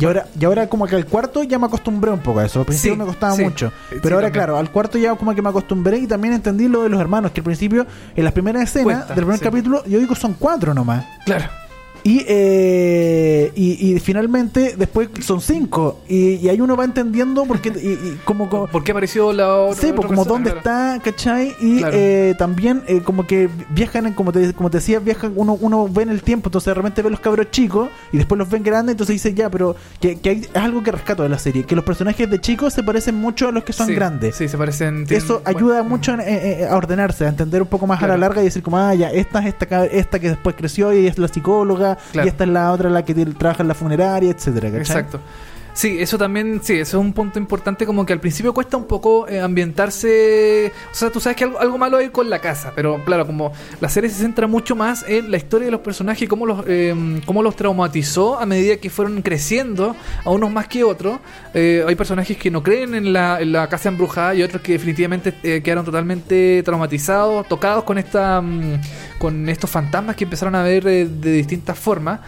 Y 0.00 0.04
ahora, 0.04 0.26
y 0.38 0.44
ahora 0.44 0.68
como 0.68 0.86
que 0.86 0.94
al 0.94 1.06
cuarto 1.06 1.42
ya 1.42 1.58
me 1.58 1.66
acostumbré 1.66 2.12
un 2.12 2.20
poco 2.20 2.38
a 2.38 2.46
eso. 2.46 2.60
Al 2.60 2.66
principio 2.66 2.92
Sí, 2.94 2.98
me 3.00 3.04
costaba 3.04 3.34
sí. 3.34 3.42
mucho. 3.42 3.72
Pero 3.90 4.00
sí, 4.00 4.06
ahora, 4.12 4.26
también. 4.28 4.32
claro, 4.32 4.56
al 4.58 4.70
cuarto 4.70 4.96
ya 4.96 5.16
como 5.16 5.34
que 5.34 5.42
me 5.42 5.48
acostumbré 5.48 5.98
y 5.98 6.06
también 6.06 6.34
entendí 6.34 6.68
lo 6.68 6.84
de 6.84 6.88
los 6.88 7.00
hermanos, 7.00 7.32
que 7.32 7.40
al 7.40 7.44
principio, 7.44 7.84
en 8.14 8.22
las 8.24 8.32
primeras 8.32 8.62
escenas 8.62 9.08
del 9.08 9.16
primer 9.16 9.40
capítulo, 9.40 9.84
yo 9.86 9.98
digo 9.98 10.14
son 10.14 10.34
cuatro 10.38 10.72
nomás. 10.72 11.04
Claro. 11.24 11.46
Y, 12.04 12.24
eh, 12.28 13.52
y, 13.54 13.94
y 13.94 14.00
finalmente 14.00 14.74
después 14.76 15.08
son 15.20 15.40
cinco. 15.40 16.00
Y, 16.08 16.34
y 16.36 16.48
ahí 16.48 16.60
uno 16.60 16.76
va 16.76 16.84
entendiendo 16.84 17.44
porque 17.44 17.68
y, 17.70 18.18
como, 18.24 18.48
como 18.48 18.66
¿Por 18.66 18.84
qué 18.84 18.92
apareció 18.92 19.32
la 19.32 19.54
otra? 19.54 19.74
Sí, 19.80 19.92
pues 19.94 20.06
como 20.06 20.24
persona? 20.24 20.28
dónde 20.28 20.50
Claro. 20.52 20.58
está, 20.58 21.00
¿cachai? 21.04 21.54
Y 21.60 21.78
Claro. 21.78 21.96
eh, 21.96 22.34
también 22.38 22.82
eh, 22.86 23.00
como 23.02 23.26
que 23.26 23.48
viajan, 23.70 24.06
en- 24.06 24.14
como 24.14 24.32
te, 24.32 24.52
como 24.54 24.70
te 24.70 24.78
decía, 24.78 24.98
viajan, 25.00 25.32
uno, 25.36 25.56
uno 25.60 25.88
ve 25.88 26.02
en 26.04 26.10
el 26.10 26.22
tiempo, 26.22 26.48
entonces 26.48 26.66
de 26.66 26.74
repente 26.74 27.02
ve 27.02 27.10
los 27.10 27.20
cabros 27.20 27.50
chicos 27.50 27.88
y 28.12 28.16
después 28.16 28.38
los 28.38 28.48
ven 28.48 28.62
grandes, 28.62 28.92
entonces 28.94 29.14
dice 29.14 29.34
ya, 29.34 29.50
pero 29.50 29.76
que, 30.00 30.16
que 30.20 30.30
hay- 30.30 30.40
es 30.42 30.56
algo 30.56 30.82
que 30.82 30.92
rescato 30.92 31.22
de 31.22 31.28
la 31.28 31.38
serie, 31.38 31.64
que 31.64 31.74
los 31.76 31.84
personajes 31.84 32.28
de 32.30 32.40
chicos 32.40 32.72
se 32.72 32.82
parecen 32.82 33.14
mucho 33.16 33.48
a 33.48 33.52
los 33.52 33.64
que 33.64 33.72
son 33.72 33.86
Sí, 33.88 33.94
grandes. 33.94 34.36
Sí, 34.36 34.48
se 34.48 34.56
parecen. 34.56 35.06
tienen- 35.06 35.24
Eso 35.24 35.40
bueno, 35.44 35.58
ayuda 35.58 35.82
mucho 35.82 36.12
en- 36.14 36.20
eh, 36.20 36.60
eh, 36.62 36.66
a 36.70 36.76
ordenarse, 36.76 37.24
a 37.26 37.28
entender 37.28 37.62
un 37.62 37.68
poco 37.68 37.86
más 37.86 38.02
a 38.02 38.06
la 38.06 38.16
larga 38.16 38.40
y 38.40 38.44
decir 38.44 38.62
como, 38.62 38.78
ah, 38.78 38.94
ya, 38.94 39.10
esta 39.10 39.40
es 39.40 39.46
esta, 39.46 39.84
esta 39.86 40.18
que 40.18 40.28
después 40.30 40.54
creció 40.56 40.92
y 40.92 41.06
es 41.06 41.18
la 41.18 41.28
psicóloga, 41.28 41.97
Claro. 42.12 42.26
y 42.26 42.30
esta 42.30 42.44
es 42.44 42.50
la 42.50 42.72
otra 42.72 42.90
la 42.90 43.04
que 43.04 43.14
trabaja 43.26 43.62
en 43.62 43.68
la 43.68 43.74
funeraria, 43.74 44.30
etcétera, 44.30 44.68
¿cachai? 44.70 44.80
Exacto. 44.80 45.20
Sí, 45.78 45.98
eso 46.00 46.18
también, 46.18 46.58
sí, 46.60 46.72
eso 46.72 46.98
es 46.98 47.04
un 47.04 47.12
punto 47.12 47.38
importante, 47.38 47.86
como 47.86 48.04
que 48.04 48.12
al 48.12 48.18
principio 48.18 48.52
cuesta 48.52 48.76
un 48.76 48.86
poco 48.86 49.28
eh, 49.28 49.38
ambientarse, 49.38 50.72
o 50.90 50.92
sea, 50.92 51.08
tú 51.10 51.20
sabes 51.20 51.36
que 51.36 51.44
algo, 51.44 51.78
malo 51.78 51.98
hay 51.98 52.08
con 52.08 52.28
la 52.28 52.40
casa, 52.40 52.72
pero 52.74 53.00
claro, 53.04 53.24
como 53.28 53.52
la 53.80 53.88
serie 53.88 54.10
se 54.10 54.16
centra 54.16 54.48
mucho 54.48 54.74
más 54.74 55.04
en 55.06 55.30
la 55.30 55.36
historia 55.36 55.66
de 55.66 55.70
los 55.70 55.82
personajes 55.82 56.22
y 56.22 56.26
cómo 56.26 56.46
los, 56.46 56.64
eh, 56.66 57.20
cómo 57.24 57.44
los 57.44 57.54
traumatizó 57.54 58.40
a 58.40 58.44
medida 58.44 58.78
que 58.78 58.90
fueron 58.90 59.22
creciendo, 59.22 59.94
a 60.24 60.30
unos 60.30 60.50
más 60.50 60.66
que 60.66 60.82
otros. 60.82 61.20
Eh, 61.54 61.84
hay 61.86 61.94
personajes 61.94 62.36
que 62.36 62.50
no 62.50 62.60
creen 62.60 62.96
en 62.96 63.12
la, 63.12 63.40
en 63.40 63.52
la 63.52 63.68
casa 63.68 63.88
embrujada 63.88 64.34
y 64.34 64.42
otros 64.42 64.60
que 64.62 64.72
definitivamente 64.72 65.32
eh, 65.44 65.62
quedaron 65.62 65.84
totalmente 65.84 66.60
traumatizados, 66.64 67.46
tocados 67.46 67.84
con 67.84 67.98
esta 67.98 68.40
mm, 68.40 68.80
con 69.20 69.48
estos 69.48 69.70
fantasmas 69.70 70.16
que 70.16 70.24
empezaron 70.24 70.56
a 70.56 70.64
ver 70.64 70.88
eh, 70.88 71.06
de 71.06 71.30
distintas 71.30 71.78
formas. 71.78 72.18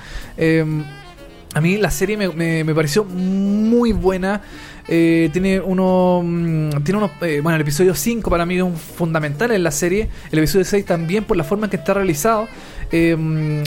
A 1.55 1.61
mí 1.61 1.77
la 1.79 1.91
serie 1.91 2.17
me, 2.17 2.29
me- 2.29 2.63
me 2.65 2.75
pareció 2.75 3.05
muy 3.05 3.93
buena. 3.93 4.41
Eh, 4.89 5.31
tiene 5.33 5.61
uno. 5.61 6.23
mm, 6.25 6.83
Tiene 6.85 6.99
unos. 6.99 7.11
eh, 7.23 7.41
bueno, 7.43 7.57
el 7.57 7.63
episodio 7.63 7.95
5 7.95 8.31
para 8.31 8.47
mí 8.47 8.57
es 8.57 8.63
un 8.63 8.77
fundamental 8.77 9.51
en 9.53 9.63
la 9.65 9.71
serie. 9.71 10.09
El 10.31 10.39
episodio 10.39 10.65
6 10.65 10.85
también 10.85 11.25
por 11.25 11.37
la 11.37 11.45
forma 11.45 11.67
en 11.67 11.71
que 11.71 11.77
está 11.77 11.95
realizado. 11.95 12.47
Eh, 12.93 13.17
mm, 13.17 13.63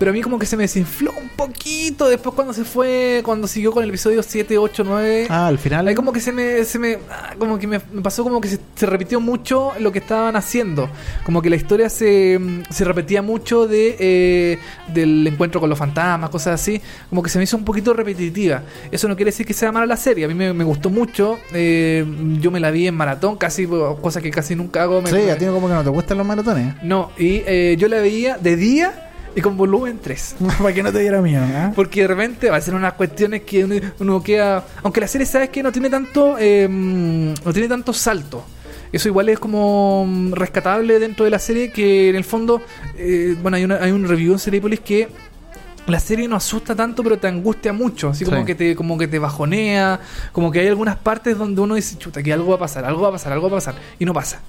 pero 0.00 0.10
a 0.12 0.14
mí 0.14 0.22
como 0.22 0.38
que 0.38 0.46
se 0.46 0.56
me 0.56 0.62
desinfló 0.64 1.12
un 1.20 1.28
poquito 1.28 2.08
después 2.08 2.34
cuando 2.34 2.54
se 2.54 2.64
fue. 2.64 3.20
Cuando 3.22 3.46
siguió 3.46 3.70
con 3.70 3.84
el 3.84 3.90
episodio 3.90 4.22
7, 4.22 4.56
8, 4.56 4.82
9. 4.84 5.26
Ah, 5.28 5.46
al 5.46 5.58
final. 5.58 5.86
Ahí 5.86 5.94
como 5.94 6.10
que 6.12 6.20
se 6.20 6.32
me, 6.32 6.64
se 6.64 6.78
me 6.78 6.98
ah, 7.10 7.34
como 7.38 7.58
que 7.58 7.66
me, 7.66 7.80
me 7.92 8.00
pasó 8.00 8.22
como 8.24 8.40
que 8.40 8.48
se, 8.48 8.58
se 8.74 8.86
repitió 8.86 9.20
mucho 9.20 9.72
lo 9.78 9.92
que 9.92 9.98
estaban 9.98 10.36
haciendo. 10.36 10.88
Como 11.22 11.42
que 11.42 11.50
la 11.50 11.56
historia 11.56 11.90
se, 11.90 12.40
se 12.70 12.84
repetía 12.86 13.20
mucho 13.20 13.66
de 13.66 13.96
eh, 14.00 14.58
del 14.94 15.26
encuentro 15.26 15.60
con 15.60 15.68
los 15.68 15.78
fantasmas, 15.78 16.30
cosas 16.30 16.58
así. 16.60 16.80
Como 17.10 17.22
que 17.22 17.28
se 17.28 17.36
me 17.36 17.44
hizo 17.44 17.58
un 17.58 17.64
poquito 17.66 17.92
repetitiva. 17.92 18.62
Eso 18.90 19.06
no 19.06 19.16
quiere 19.16 19.30
decir 19.32 19.44
que 19.44 19.52
sea 19.52 19.70
mala 19.70 19.84
la 19.84 19.98
serie. 19.98 20.24
A 20.24 20.28
mí 20.28 20.34
me, 20.34 20.54
me 20.54 20.64
gustó 20.64 20.88
mucho. 20.88 21.38
Eh, 21.52 22.06
yo 22.40 22.50
me 22.50 22.58
la 22.58 22.70
vi 22.70 22.86
en 22.86 22.94
maratón, 22.94 23.36
casi, 23.36 23.66
cosa 24.00 24.22
que 24.22 24.30
casi 24.30 24.56
nunca 24.56 24.82
hago. 24.84 25.02
Me- 25.02 25.10
Sí, 25.10 25.28
a 25.28 25.36
ti 25.36 25.44
como 25.44 25.68
que 25.68 25.74
no 25.74 25.82
te 25.84 25.90
gustan 25.90 26.16
los 26.16 26.26
maratones. 26.26 26.74
No, 26.82 27.10
y 27.18 27.42
eh, 27.46 27.76
yo 27.78 27.86
la 27.88 27.98
veía 28.00 28.38
de 28.38 28.56
día 28.56 29.09
y 29.34 29.40
con 29.40 29.56
volumen 29.56 29.98
3. 30.02 30.36
Para 30.58 30.72
que 30.74 30.82
no 30.82 30.92
te 30.92 30.98
diera 31.00 31.20
miedo, 31.20 31.44
¿ah? 31.54 31.72
Porque 31.74 32.02
de 32.02 32.08
repente 32.08 32.50
va 32.50 32.56
a 32.56 32.60
ser 32.60 32.74
unas 32.74 32.94
cuestiones 32.94 33.42
que 33.42 33.64
uno, 33.64 33.74
uno 33.98 34.22
queda. 34.22 34.64
Aunque 34.82 35.00
la 35.00 35.06
serie 35.08 35.26
sabes 35.26 35.50
que 35.50 35.62
no 35.62 35.70
tiene 35.72 35.88
tanto. 35.90 36.36
eh, 36.38 36.66
no 36.68 37.52
tiene 37.52 37.68
tanto 37.68 37.92
salto. 37.92 38.44
Eso 38.92 39.08
igual 39.08 39.28
es 39.28 39.38
como 39.38 40.04
mm, 40.06 40.32
rescatable 40.32 40.98
dentro 40.98 41.24
de 41.24 41.30
la 41.30 41.38
serie. 41.38 41.70
Que 41.70 42.10
en 42.10 42.16
el 42.16 42.24
fondo. 42.24 42.60
eh, 42.96 43.36
bueno, 43.40 43.56
hay, 43.56 43.64
una, 43.64 43.76
hay 43.76 43.92
un 43.92 44.06
review 44.08 44.32
en 44.32 44.38
Seriepolis 44.38 44.80
que. 44.80 45.08
La 45.86 45.98
serie 45.98 46.28
no 46.28 46.36
asusta 46.36 46.76
tanto, 46.76 47.02
pero 47.02 47.18
te 47.18 47.26
angustia 47.26 47.72
mucho. 47.72 48.10
Así 48.10 48.24
como 48.24 48.40
Sí. 48.40 48.44
que 48.46 48.54
te, 48.54 48.76
como 48.76 48.96
que 48.98 49.08
te 49.08 49.18
bajonea. 49.18 49.98
Como 50.30 50.52
que 50.52 50.60
hay 50.60 50.68
algunas 50.68 50.96
partes 50.96 51.36
donde 51.38 51.60
uno 51.60 51.74
dice, 51.74 51.96
chuta, 51.98 52.22
que 52.22 52.32
algo 52.32 52.50
va 52.50 52.56
a 52.56 52.58
pasar, 52.60 52.84
algo 52.84 53.02
va 53.02 53.08
a 53.08 53.12
pasar, 53.12 53.32
algo 53.32 53.48
va 53.50 53.56
a 53.56 53.60
pasar. 53.60 53.74
Y 53.98 54.04
no 54.04 54.12
pasa. 54.12 54.40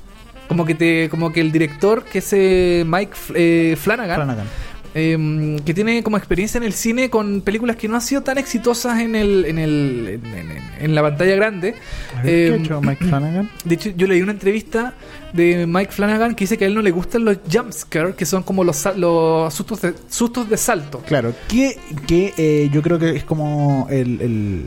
Como 0.47 0.65
que 0.65 0.75
te, 0.75 1.07
como 1.09 1.31
que 1.31 1.39
el 1.39 1.51
director, 1.51 2.03
que 2.03 2.19
es 2.19 2.29
eh, 2.33 2.83
Mike 2.85 3.13
eh, 3.35 3.77
Flanagan, 3.79 4.17
Flanagan. 4.17 4.45
Eh, 4.93 5.57
que 5.65 5.73
tiene 5.73 6.03
como 6.03 6.17
experiencia 6.17 6.57
en 6.57 6.63
el 6.63 6.73
cine 6.73 7.09
con 7.09 7.41
películas 7.41 7.75
que 7.77 7.87
no 7.87 7.95
han 7.95 8.01
sido 8.01 8.21
tan 8.23 8.37
exitosas 8.37 8.99
en 8.99 9.15
el 9.15 9.45
en 9.45 9.57
el 9.57 10.19
en, 10.23 10.35
en- 10.35 10.71
en 10.81 10.95
la 10.95 11.01
pantalla 11.03 11.35
grande. 11.35 11.75
A 12.17 12.23
ver, 12.23 12.25
¿Qué 12.25 12.47
Eh, 12.47 12.55
hecho 12.57 12.81
Mike 12.81 13.05
Flanagan? 13.05 13.49
De 13.65 13.75
hecho, 13.75 13.89
yo 13.95 14.07
leí 14.07 14.21
una 14.21 14.31
entrevista 14.31 14.93
de 15.33 15.65
Mike 15.67 15.91
Flanagan 15.91 16.35
que 16.35 16.43
dice 16.45 16.57
que 16.57 16.65
a 16.65 16.67
él 16.67 16.73
no 16.75 16.81
le 16.81 16.91
gustan 16.91 17.23
los 17.23 17.37
jumpscares, 17.51 18.15
que 18.15 18.25
son 18.25 18.43
como 18.43 18.63
los, 18.63 18.83
los 18.97 19.53
sustos, 19.53 19.81
de, 19.81 19.93
sustos 20.09 20.49
de 20.49 20.57
salto. 20.57 21.01
Claro, 21.07 21.33
que, 21.47 21.77
que 22.07 22.33
eh, 22.37 22.69
yo 22.73 22.81
creo 22.81 22.97
que 22.99 23.11
es 23.11 23.23
como 23.23 23.87
el, 23.89 24.19
el- 24.21 24.65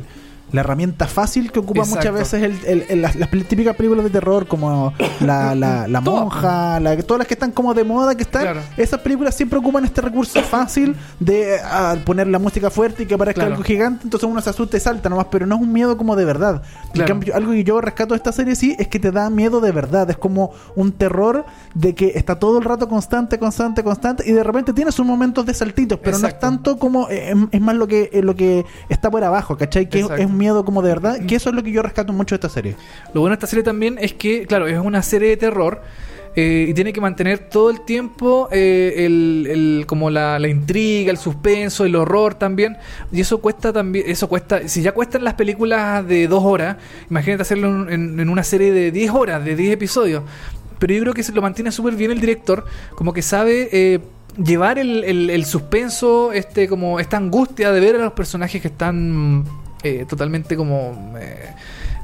la 0.54 0.60
herramienta 0.60 1.06
fácil 1.06 1.50
que 1.50 1.58
ocupa 1.58 1.80
Exacto. 1.80 1.98
muchas 2.12 2.14
veces 2.32 2.42
el, 2.42 2.66
el- 2.66 2.86
el- 2.88 3.02
las, 3.02 3.16
típicas 3.48 3.74
películas 3.76 4.04
de 4.04 4.10
terror 4.10 4.46
como 4.46 4.92
la, 5.20 5.54
la, 5.88 6.00
monja, 6.00 6.78
la- 6.80 6.96
todas 7.02 7.18
las 7.18 7.26
que 7.28 7.34
están 7.34 7.50
como 7.52 7.74
de 7.74 7.84
moda 7.84 8.14
que 8.14 8.22
están, 8.22 8.42
Claro. 8.42 8.60
esas 8.76 9.00
películas 9.00 9.34
siempre 9.34 9.58
ocupan 9.58 9.84
este 9.84 10.00
recurso 10.00 10.40
fácil 10.42 10.94
de 11.18 11.56
ah, 11.62 11.96
poner 12.04 12.28
la 12.28 12.38
música 12.38 12.70
fuerte 12.70 13.02
y 13.02 13.06
que 13.06 13.14
aparezca 13.14 13.40
Claro. 13.40 13.52
algo 13.54 13.64
gigante, 13.64 14.02
entonces 14.04 14.28
uno 14.28 14.40
se 14.40 14.50
asusta 14.50 14.76
y 14.76 14.80
salta 14.80 15.08
nomás, 15.08 15.26
pero 15.30 15.44
no 15.46 15.56
es 15.56 15.60
un 15.60 15.72
miedo 15.72 15.96
como 15.96 16.14
de 16.16 16.24
verdad. 16.24 16.62
En 16.94 17.04
cambio, 17.04 17.34
algo 17.34 17.50
que 17.52 17.64
yo 17.64 17.80
rescato 17.80 18.14
de 18.14 18.18
esta 18.18 18.30
serie 18.32 18.54
sí 18.54 18.76
es 18.78 18.86
que 18.88 19.00
te 19.00 19.10
da 19.10 19.28
miedo 19.30 19.60
de 19.60 19.72
verdad, 19.72 20.08
es 20.10 20.16
como 20.16 20.52
un 20.76 20.92
terror 20.92 21.44
de 21.74 21.94
que 21.94 22.12
está 22.14 22.38
todo 22.38 22.58
el 22.58 22.64
rato 22.64 22.88
constante, 22.88 23.38
constante, 23.38 23.82
constante 23.82 24.22
y 24.26 24.32
de 24.32 24.44
repente 24.44 24.72
tiene 24.72 24.92
sus 24.92 25.04
momentos 25.04 25.44
de 25.46 25.52
saltitos, 25.54 25.98
pero 26.02 26.18
no 26.18 26.28
es 26.28 26.38
tanto 26.38 26.78
como 26.78 27.08
eh, 27.10 27.30
es- 27.32 27.36
es 27.50 27.60
más 27.60 27.74
lo 27.74 27.88
que 27.88 28.10
eh, 28.12 28.22
lo 28.22 28.36
que 28.36 28.64
está 28.88 29.10
por 29.10 29.24
abajo, 29.24 29.56
¿cachai? 29.56 29.88
Que 29.88 29.98
es, 29.98 30.04
Exacto. 30.04 30.22
es 30.22 30.30
un 30.30 30.36
miedo 30.44 30.64
como 30.64 30.82
de 30.82 30.88
verdad, 30.90 31.14
que 31.26 31.34
eso 31.36 31.48
es 31.50 31.54
lo 31.56 31.62
que 31.62 31.72
yo 31.72 31.82
rescato 31.82 32.12
mucho 32.12 32.34
de 32.34 32.36
esta 32.36 32.48
serie. 32.48 32.76
Lo 33.14 33.20
bueno 33.20 33.34
de 33.34 33.38
esta 33.40 33.46
serie 33.46 33.62
también 33.62 33.96
es 34.00 34.12
que, 34.14 34.46
claro, 34.46 34.66
es 34.66 34.78
una 34.78 35.02
serie 35.02 35.28
de 35.30 35.36
terror. 35.36 35.80
eh, 36.36 36.66
y 36.68 36.74
tiene 36.74 36.92
que 36.92 37.00
mantener 37.00 37.38
todo 37.48 37.70
el 37.70 37.84
tiempo 37.84 38.48
eh, 38.50 39.04
el, 39.06 39.46
el- 39.48 39.84
como 39.86 40.10
la, 40.10 40.36
la 40.40 40.48
intriga, 40.48 41.12
el 41.12 41.16
suspenso, 41.18 41.84
el 41.84 41.94
horror 41.94 42.34
también. 42.34 42.76
Y 43.12 43.20
eso 43.20 43.38
cuesta 43.38 43.72
también, 43.72 44.04
eso 44.08 44.28
cuesta, 44.28 44.66
si 44.68 44.82
ya 44.82 44.90
cuestan 44.92 45.22
las 45.22 45.34
películas 45.34 46.04
de 46.08 46.26
dos 46.26 46.42
horas, 46.42 46.76
imagínate 47.08 47.42
hacerlo 47.42 47.88
en, 47.88 48.18
en- 48.18 48.28
una 48.28 48.42
serie 48.42 48.72
de 48.72 48.90
10 48.90 49.12
horas, 49.12 49.44
de 49.44 49.54
10 49.54 49.74
episodios. 49.74 50.24
Pero 50.80 50.92
yo 50.94 51.00
creo 51.02 51.14
que 51.14 51.22
se 51.22 51.32
lo 51.32 51.40
mantiene 51.40 51.70
súper 51.70 51.94
bien 51.94 52.10
el 52.10 52.20
director, 52.20 52.64
como 52.96 53.12
que 53.12 53.22
sabe 53.22 53.68
eh, 53.70 54.00
llevar 54.36 54.80
el, 54.80 55.04
el- 55.04 55.30
el 55.30 55.44
suspenso, 55.44 56.32
este 56.32 56.66
como 56.66 56.98
esta 56.98 57.16
angustia 57.16 57.70
de 57.70 57.78
ver 57.78 57.94
a 57.94 57.98
los 57.98 58.12
personajes 58.12 58.60
que 58.60 58.68
están 58.74 59.44
eh, 59.84 60.04
totalmente 60.08 60.56
como... 60.56 61.14
eh, 61.20 61.50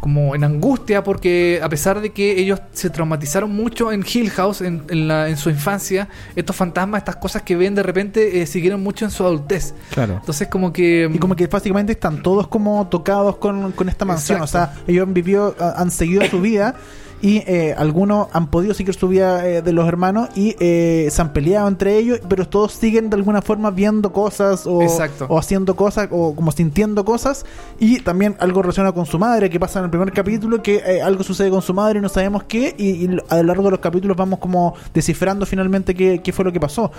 como 0.00 0.34
en 0.34 0.44
angustia 0.44 1.04
porque 1.04 1.60
a 1.62 1.68
pesar 1.68 2.00
de 2.00 2.08
que 2.08 2.40
ellos 2.40 2.58
se 2.72 2.88
traumatizaron 2.88 3.54
mucho 3.54 3.92
en 3.92 4.02
Hill 4.02 4.30
House 4.30 4.62
en, 4.62 4.82
en 4.88 5.06
la- 5.08 5.28
en 5.28 5.36
su 5.36 5.50
infancia, 5.50 6.08
estos 6.34 6.56
fantasmas, 6.56 7.00
estas 7.00 7.16
cosas 7.16 7.42
que 7.42 7.54
ven 7.54 7.74
de 7.74 7.82
repente 7.82 8.40
eh, 8.40 8.46
siguieron 8.46 8.82
mucho 8.82 9.04
en 9.04 9.10
su 9.10 9.26
adultez. 9.26 9.74
Claro. 9.90 10.14
Entonces 10.14 10.48
como 10.48 10.72
que... 10.72 11.10
Y 11.12 11.18
como 11.18 11.36
que 11.36 11.46
básicamente 11.48 11.92
están 11.92 12.22
todos 12.22 12.48
como 12.48 12.88
tocados 12.88 13.36
con, 13.36 13.72
con 13.72 13.90
esta 13.90 14.06
mansión. 14.06 14.40
Exacto. 14.40 14.72
O 14.72 14.74
sea, 14.74 14.84
ellos 14.86 15.06
han 15.06 15.12
vivido, 15.12 15.54
han 15.60 15.90
seguido 15.90 16.24
su 16.30 16.40
vida 16.40 16.76
y 17.22 17.38
eh, 17.46 17.74
algunos 17.76 18.28
han 18.32 18.48
podido 18.50 18.72
seguir 18.74 18.94
su 18.94 19.08
vida 19.08 19.46
eh, 19.46 19.62
de 19.62 19.72
los 19.72 19.86
hermanos 19.86 20.28
y 20.34 20.56
eh, 20.60 21.08
se 21.10 21.20
han 21.22 21.32
peleado 21.32 21.68
entre 21.68 21.96
ellos, 21.98 22.20
pero 22.28 22.46
todos 22.48 22.72
siguen 22.72 23.10
de 23.10 23.16
alguna 23.16 23.42
forma 23.42 23.70
viendo 23.70 24.12
cosas 24.12 24.66
o, 24.66 24.80
o 25.28 25.38
haciendo 25.38 25.76
cosas 25.76 26.08
o 26.10 26.34
como 26.34 26.52
sintiendo 26.52 27.04
cosas. 27.04 27.44
Y 27.78 28.00
también 28.00 28.36
algo 28.38 28.62
relacionado 28.62 28.94
con 28.94 29.06
su 29.06 29.18
madre, 29.18 29.50
que 29.50 29.60
pasa 29.60 29.78
en 29.80 29.86
el 29.86 29.90
primer 29.90 30.12
capítulo, 30.12 30.62
que 30.62 30.76
eh, 30.76 31.02
algo 31.02 31.22
sucede 31.22 31.50
con 31.50 31.62
su 31.62 31.74
madre 31.74 31.98
y 31.98 32.02
no 32.02 32.08
sabemos 32.08 32.44
qué. 32.44 32.74
Y, 32.78 33.04
y 33.04 33.18
a 33.28 33.36
lo 33.38 33.42
largo 33.44 33.64
de 33.64 33.70
los 33.72 33.80
capítulos 33.80 34.16
vamos 34.16 34.38
como 34.38 34.74
descifrando 34.94 35.44
finalmente 35.46 35.94
qué, 35.94 36.20
qué 36.22 36.32
fue 36.32 36.44
lo 36.44 36.52
que 36.52 36.60
pasó. 36.60 36.90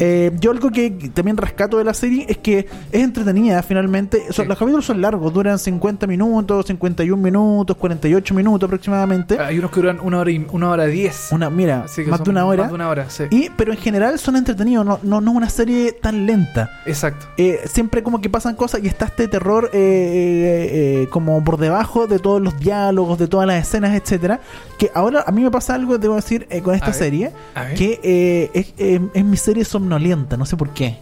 Eh, 0.00 0.32
yo 0.40 0.50
algo 0.50 0.70
que 0.70 0.90
también 1.14 1.36
rescato 1.36 1.78
de 1.78 1.84
la 1.84 1.94
serie 1.94 2.26
es 2.28 2.38
que 2.38 2.66
es 2.92 3.02
entretenida 3.02 3.62
finalmente. 3.62 4.22
Son- 4.32 4.44
Sí. 4.44 4.48
Los 4.48 4.58
capítulos 4.58 4.86
son 4.86 5.00
largos, 5.00 5.32
duran 5.32 5.58
50 5.58 6.06
minutos, 6.06 6.66
51 6.66 7.20
minutos, 7.22 7.76
48 7.76 8.34
minutos 8.34 8.66
aproximadamente. 8.66 9.38
Hay 9.38 9.58
unos 9.68 9.74
que 9.74 9.80
duran 9.80 10.00
una 10.00 10.18
hora 10.18 10.30
y 10.30 10.46
una 10.50 10.70
hora 10.70 10.86
diez. 10.86 11.28
Una, 11.30 11.50
mira, 11.50 11.84
más 12.06 12.24
de 12.24 12.30
una 12.30 12.44
hora. 12.46 12.62
Más 12.64 12.70
de 12.70 12.74
una 12.74 12.88
hora, 12.88 13.10
sí. 13.10 13.24
Y, 13.30 13.50
pero 13.50 13.72
en 13.72 13.78
general 13.78 14.18
son 14.18 14.36
entretenidos, 14.36 14.84
no, 14.84 14.98
no, 15.02 15.20
no 15.20 15.30
es 15.32 15.36
una 15.36 15.50
serie 15.50 15.92
tan 15.92 16.26
lenta. 16.26 16.70
Exacto. 16.86 17.26
Eh, 17.36 17.60
siempre 17.66 18.02
como 18.02 18.20
que 18.20 18.30
pasan 18.30 18.54
cosas 18.56 18.82
y 18.82 18.86
está 18.88 19.06
este 19.06 19.28
terror 19.28 19.70
eh, 19.72 19.78
eh, 19.78 21.02
eh, 21.02 21.08
como 21.10 21.42
por 21.44 21.58
debajo 21.58 22.06
de 22.06 22.18
todos 22.18 22.40
los 22.40 22.58
diálogos, 22.58 23.18
de 23.18 23.28
todas 23.28 23.46
las 23.46 23.66
escenas, 23.66 23.94
etcétera. 23.94 24.40
Que 24.78 24.90
ahora 24.94 25.24
a 25.26 25.32
mí 25.32 25.42
me 25.42 25.50
pasa 25.50 25.74
algo, 25.74 25.98
debo 25.98 26.16
decir, 26.16 26.46
eh, 26.50 26.62
con 26.62 26.74
esta 26.74 26.90
A 26.90 26.94
serie, 26.94 27.32
ver. 27.54 27.74
que 27.74 28.00
eh, 28.02 28.50
es, 28.54 29.00
es 29.14 29.24
mi 29.24 29.36
serie 29.36 29.64
somnolienta, 29.64 30.36
no 30.36 30.46
sé 30.46 30.56
por 30.56 30.70
qué. 30.70 30.98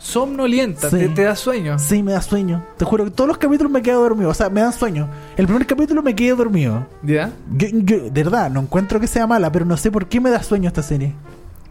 Somnolienta, 0.00 0.88
Sí. 0.90 0.96
te, 0.96 1.08
te 1.10 1.22
da 1.24 1.36
sueño. 1.36 1.78
Sí, 1.78 2.02
me 2.02 2.12
da 2.12 2.22
sueño. 2.22 2.64
Te 2.78 2.84
juro 2.84 3.04
que 3.04 3.10
todos 3.10 3.28
los 3.28 3.38
capítulos 3.38 3.70
me 3.70 3.82
quedo 3.82 4.00
dormido. 4.00 4.30
O 4.30 4.34
sea, 4.34 4.48
me 4.48 4.62
dan 4.62 4.72
sueño. 4.72 5.08
El 5.36 5.46
primer 5.46 5.66
capítulo 5.66 6.02
me 6.02 6.14
quedé 6.16 6.34
dormido. 6.34 6.86
¿Ya? 7.02 7.30
Yo, 7.54 7.68
yo, 7.70 7.98
de 8.10 8.10
verdad, 8.24 8.50
no 8.50 8.60
encuentro 8.60 8.98
que 8.98 9.06
sea 9.06 9.26
mala, 9.26 9.52
pero 9.52 9.64
no 9.66 9.76
sé 9.76 9.90
por 9.90 10.06
qué 10.08 10.18
me 10.20 10.30
da 10.30 10.42
sueño 10.42 10.68
esta 10.68 10.82
serie. 10.82 11.12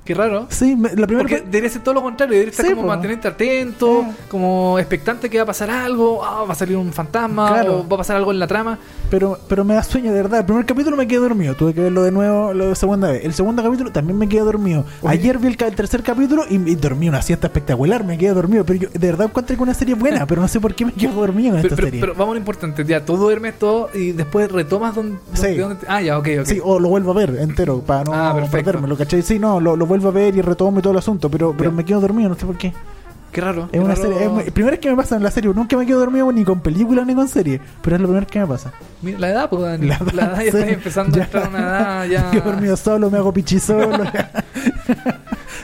Qué 0.10 0.16
raro. 0.16 0.48
Sí, 0.50 0.76
me- 0.76 0.90
la 0.96 1.06
primera 1.06 1.20
Porque 1.20 1.42
debería 1.42 1.70
ser 1.70 1.84
todo 1.84 1.94
lo 1.94 2.02
contrario, 2.02 2.34
debería 2.34 2.50
estar 2.50 2.66
Sí, 2.66 2.72
como 2.72 2.82
po. 2.82 2.88
mantenerte 2.88 3.28
atento, 3.28 4.02
Eh. 4.02 4.12
como 4.28 4.80
expectante 4.80 5.30
que 5.30 5.38
va 5.38 5.44
a 5.44 5.46
pasar 5.46 5.70
algo, 5.70 6.26
ah, 6.26 6.46
va 6.46 6.54
a 6.54 6.56
salir 6.56 6.78
un 6.78 6.92
fantasma, 6.92 7.48
Claro. 7.50 7.82
o 7.82 7.88
va 7.88 7.94
a 7.94 7.98
pasar 8.00 8.16
algo 8.16 8.32
en 8.32 8.40
la 8.40 8.48
trama. 8.48 8.80
pero, 9.12 9.38
pero 9.48 9.64
me 9.64 9.74
da 9.76 9.82
sueño 9.84 10.12
de 10.12 10.22
verdad. 10.22 10.40
El 10.40 10.46
primer 10.46 10.66
capítulo 10.66 10.96
me 10.98 11.08
quedé 11.08 11.20
dormido. 11.20 11.56
Tuve 11.56 11.74
que 11.76 11.82
verlo 11.82 12.04
de 12.04 12.12
nuevo 12.12 12.54
la 12.54 12.74
segunda 12.76 13.10
vez. 13.12 13.24
El 13.26 13.34
segundo 13.34 13.62
capítulo 13.64 13.92
también 13.92 14.18
me 14.18 14.28
quedé 14.30 14.42
dormido. 14.42 14.84
Oye. 15.02 15.14
Ayer 15.14 15.38
vi 15.40 15.48
el, 15.48 15.58
el 15.64 15.76
tercer 15.76 16.02
capítulo 16.04 16.44
y, 16.50 16.56
y 16.56 16.76
dormí 16.76 17.08
una 17.10 17.22
siesta 17.22 17.48
espectacular. 17.48 18.04
Me 18.04 18.18
quedé 18.18 18.34
dormido. 18.34 18.64
Pero 18.66 18.80
yo 18.80 18.90
de 18.94 19.08
verdad 19.08 19.28
encontré 19.28 19.56
que 19.58 19.62
una 19.64 19.74
serie 19.76 19.94
buena, 19.96 20.26
pero 20.28 20.42
no 20.42 20.48
sé 20.48 20.60
por 20.60 20.74
qué 20.74 20.86
me 20.86 20.94
quedo 20.94 21.14
dormido 21.14 21.54
en 21.58 21.58
esta 21.66 21.76
pero, 21.76 21.88
serie. 21.88 22.00
pero 22.00 22.14
vamos 22.14 22.30
a 22.30 22.34
lo 22.34 22.40
importante, 22.40 22.84
ya, 22.86 23.04
tú 23.06 23.16
duermes 23.18 23.58
todo 23.60 23.90
y 23.94 24.12
después 24.14 24.52
retomas 24.52 24.96
donde... 24.96 25.18
Sí. 25.34 25.56
donde- 25.56 25.86
ah, 25.88 26.02
ya, 26.02 26.18
ok, 26.18 26.28
ok. 26.42 26.46
Sí, 26.46 26.60
o 26.64 26.80
lo 26.80 26.90
vuelvo 26.90 27.12
a 27.12 27.16
ver 27.16 27.36
entero 27.40 27.80
para 27.82 28.04
no 28.06 28.14
Ah, 28.14 28.34
perfecto. 28.36 28.58
perdérmelo, 28.66 28.96
¿cachai? 28.98 29.22
Sí, 29.24 29.38
no, 29.40 29.60
lo, 29.60 29.76
lo 29.76 29.86
vuelvo 29.86 29.99
a 30.08 30.12
ver 30.12 30.36
y 30.36 30.42
retomo 30.42 30.80
y 30.80 30.82
todo 30.82 30.94
el 30.94 31.00
asunto, 31.00 31.30
pero, 31.30 31.54
pero 31.58 31.72
me 31.72 31.84
quedo 31.84 32.00
dormido, 32.00 32.30
no 32.30 32.36
sé 32.36 32.46
por 32.46 32.58
qué. 32.58 32.74
Qué 33.32 33.42
raro. 33.42 33.70
Es 33.72 33.80
una 33.80 33.94
raro. 33.94 34.10
serie, 34.10 34.44
es 34.48 34.52
primera 34.52 34.72
vez 34.72 34.80
que 34.80 34.90
me 34.90 34.96
pasa 34.96 35.16
en 35.16 35.22
la 35.22 35.30
serie, 35.30 35.52
nunca 35.54 35.78
me 35.78 35.86
quedo 35.86 36.00
dormido 36.00 36.32
ni 36.32 36.44
con 36.44 36.62
películas 36.62 37.06
ni 37.06 37.14
con 37.14 37.28
serie, 37.28 37.62
pero 37.84 37.96
es 37.96 38.02
la 38.02 38.08
primera 38.08 38.26
vez 38.26 38.32
que 38.32 38.40
me 38.40 38.48
pasa. 38.48 38.72
Mira, 39.04 39.20
la 39.20 39.30
edad, 39.30 39.50
pues, 39.52 39.62
Dani. 39.62 39.86
La 39.88 40.00
La, 40.14 40.24
edad, 40.24 40.38
ya 40.38 40.44
está 40.46 40.68
empezando 40.68 41.16
Ya. 41.18 41.22
a 41.22 41.26
entrar 41.26 41.44
a 41.44 41.50
una 41.50 41.60
edad 41.60 42.06
ya... 42.10 42.24
Me 42.24 42.32
quedo 42.32 42.52
dormido 42.52 42.76
solo, 42.78 43.12
me 43.12 43.18
hago 43.20 43.32
pichi 43.32 43.60
solo. 43.60 44.04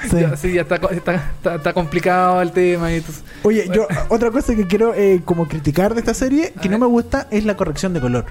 Sí. 0.10 0.18
Ya, 0.20 0.36
sí, 0.38 0.54
ya 0.54 0.62
está, 0.62 0.76
está, 0.76 1.16
está- 1.16 1.56
está 1.56 1.74
complicado 1.74 2.40
el 2.42 2.52
tema 2.52 2.92
y 2.92 2.98
entonces- 2.98 3.24
Oye, 3.44 3.68
yo 3.74 3.88
otra 4.10 4.30
cosa 4.30 4.56
que 4.56 4.68
quiero 4.68 4.94
eh, 4.94 5.22
como 5.26 5.48
criticar 5.48 5.96
de 5.96 6.02
esta 6.02 6.14
serie, 6.14 6.54
A 6.56 6.62
que 6.62 6.70
no 6.70 6.74
ver. 6.74 6.82
me 6.82 6.86
gusta, 6.86 7.28
es 7.32 7.44
la 7.44 7.56
corrección 7.58 7.94
de 7.94 8.02
color. 8.02 8.26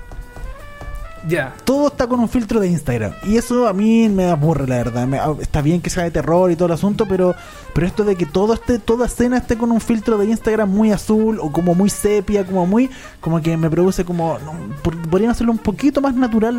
Ya. 1.28 1.54
Todo 1.64 1.88
está 1.88 2.06
con 2.06 2.20
un 2.20 2.28
filtro 2.28 2.60
de 2.60 2.68
Instagram. 2.68 3.12
Y 3.24 3.36
eso 3.36 3.66
a 3.66 3.72
mí 3.72 4.08
me 4.08 4.26
aburre, 4.30 4.66
la 4.66 4.76
verdad. 4.76 5.06
Me- 5.06 5.18
ah, 5.18 5.34
está 5.40 5.62
bien 5.62 5.80
que 5.80 5.90
sea 5.90 6.04
de 6.04 6.10
terror 6.10 6.50
y 6.50 6.56
todo 6.56 6.66
el 6.66 6.72
asunto, 6.72 7.06
pero, 7.08 7.34
pero 7.74 7.86
esto 7.86 8.04
de 8.04 8.16
que 8.16 8.26
todo 8.26 8.54
esté, 8.54 8.78
toda 8.78 9.06
escena 9.06 9.38
esté 9.38 9.56
con 9.56 9.70
un 9.72 9.80
filtro 9.80 10.18
de 10.18 10.26
Instagram 10.26 10.70
muy 10.70 10.90
azul 10.92 11.38
o 11.40 11.50
como 11.50 11.74
muy 11.74 11.88
sepia, 11.90 12.44
como 12.44 12.66
muy. 12.66 12.90
como 13.20 13.40
que 13.40 13.56
me 13.56 13.70
produce 13.70 14.04
como. 14.04 14.38
no, 14.40 14.52
por- 14.82 14.96
podrían 15.08 15.30
hacerlo 15.30 15.52
un 15.52 15.58
poquito 15.58 16.00
más 16.00 16.14
natural 16.14 16.58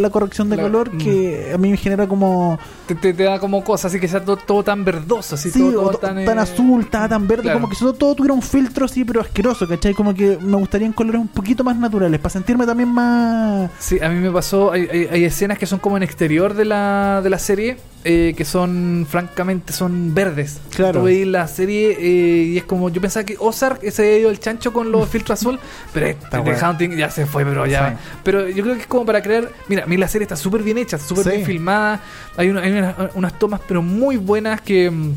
la, 0.00 0.10
corrección 0.10 0.48
de 0.48 0.56
La- 0.56 0.62
color, 0.62 0.90
que 0.96 1.50
a 1.54 1.58
mí 1.58 1.70
me 1.70 1.76
genera 1.76 2.06
como. 2.06 2.58
Te, 2.86 2.94
te- 2.94 3.14
te 3.14 3.22
da 3.24 3.38
como 3.40 3.64
cosas 3.64 3.86
así 3.86 3.98
que 4.00 4.06
sea 4.08 4.24
todo, 4.24 4.36
todo 4.36 4.62
tan 4.62 4.84
verdoso, 4.84 5.34
así 5.34 5.50
Sí, 5.50 5.58
todo, 5.60 5.90
tan, 5.98 6.24
tan, 6.24 6.38
eh, 6.38 6.40
azul, 6.40 6.86
tan, 6.88 7.08
tan 7.08 7.26
verde, 7.26 7.44
claro. 7.44 7.60
como 7.60 7.70
que 7.70 7.76
todo, 7.76 7.92
todo 7.94 8.14
tuviera 8.14 8.34
un 8.34 8.42
filtro 8.42 8.84
así, 8.86 9.04
pero 9.04 9.20
asqueroso, 9.20 9.66
¿cachai? 9.68 9.94
Como 9.94 10.14
que 10.14 10.38
me 10.40 10.56
gustarían 10.56 10.92
colores 10.92 11.20
un 11.20 11.28
poquito 11.28 11.64
más 11.64 11.76
naturales, 11.76 12.20
para 12.20 12.30
sentirme 12.32 12.64
también 12.66 12.88
más. 12.90 13.70
Sí, 13.78 13.98
a 14.04 14.08
mí 14.10 14.20
me 14.20 14.30
pasó, 14.30 14.70
hay, 14.72 14.88
hay- 14.90 15.08
hay 15.10 15.24
escenas 15.24 15.58
que 15.58 15.66
son 15.66 15.78
como 15.78 15.96
en 15.96 16.02
exterior 16.02 16.54
de 16.54 16.64
la, 16.64 17.20
de 17.22 17.30
la 17.30 17.38
serie, 17.38 17.76
eh, 18.04 18.34
que 18.36 18.44
son, 18.44 19.06
francamente, 19.08 19.72
son 19.72 20.14
verdes. 20.14 20.60
Claro. 20.74 21.00
Tú 21.00 21.06
veis 21.06 21.26
la 21.26 21.48
serie 21.48 21.96
eh, 21.98 22.44
y 22.52 22.58
es 22.58 22.64
como, 22.64 22.90
yo 22.90 23.00
pensaba 23.00 23.24
que 23.24 23.36
Ozark 23.38 23.80
se 23.90 24.02
había 24.02 24.18
ido 24.18 24.30
el 24.30 24.38
chancho 24.40 24.72
con 24.72 24.92
los 24.92 25.08
filtros 25.08 25.40
azul, 25.40 25.58
pero 25.92 26.06
este 26.06 26.26
The 26.30 26.38
bueno. 26.40 26.70
Hunting 26.70 26.90
ya 26.96 27.10
se 27.10 27.26
fue, 27.26 27.44
pero 27.44 27.64
ya. 27.66 27.90
Sí. 27.90 27.96
Pero 28.22 28.48
yo 28.48 28.62
creo 28.62 28.74
que 28.76 28.82
es 28.82 28.86
como 28.86 29.06
para 29.06 29.22
crear, 29.22 29.50
mira, 29.68 29.84
a 29.84 29.86
mí 29.86 29.96
la 29.96 30.08
serie 30.08 30.24
está 30.24 30.36
súper 30.36 30.62
bien 30.62 30.78
hecha, 30.78 30.98
súper 30.98 31.24
Sí. 31.24 31.30
bien 31.30 31.44
filmada, 31.46 32.00
hay, 32.36 32.50
una- 32.50 32.60
hay 32.60 32.72
unas, 32.72 32.94
unas 33.14 33.38
tomas 33.38 33.60
pero 33.66 33.82
muy 33.82 34.16
buenas 34.16 34.60
que... 34.60 34.90
mm, 34.90 35.12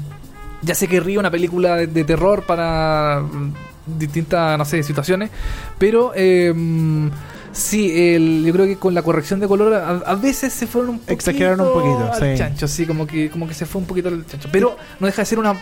Ya 0.63 0.73
sé 0.73 0.87
que 0.87 0.99
río 0.99 1.19
una 1.19 1.29
película 1.29 1.75
de, 1.75 1.85
de 1.87 2.03
terror 2.03 2.43
para 2.47 3.19
mm, 3.21 3.53
distintas, 3.99 4.57
no 4.57 4.65
sé, 4.65 4.81
situaciones, 4.81 5.29
pero 5.77 6.11
eh, 6.15 6.51
mm, 6.55 7.09
sí, 7.57 7.91
el- 8.13 8.43
yo 8.45 8.53
creo 8.53 8.65
que 8.65 8.77
con 8.77 8.93
la 8.93 9.01
corrección 9.01 9.39
de 9.39 9.47
color 9.47 9.73
a, 9.73 9.89
a 9.89 10.15
veces 10.15 10.53
se 10.53 10.67
fueron 10.67 10.91
un 10.91 10.97
poquito 10.99 11.13
Exageraron 11.13 11.61
un 11.61 11.73
poquito, 11.73 12.11
al 12.13 12.19
sí. 12.19 12.37
chancho, 12.37 12.67
sí, 12.67 12.85
como 12.85 13.05
que, 13.07 13.29
como 13.29 13.47
que 13.47 13.53
se 13.53 13.65
fue 13.65 13.81
un 13.81 13.87
poquito 13.87 14.09
al 14.09 14.25
chancho, 14.25 14.49
pero 14.51 14.77
no 14.99 15.07
deja 15.07 15.21
de 15.21 15.25
ser 15.25 15.39
una... 15.39 15.55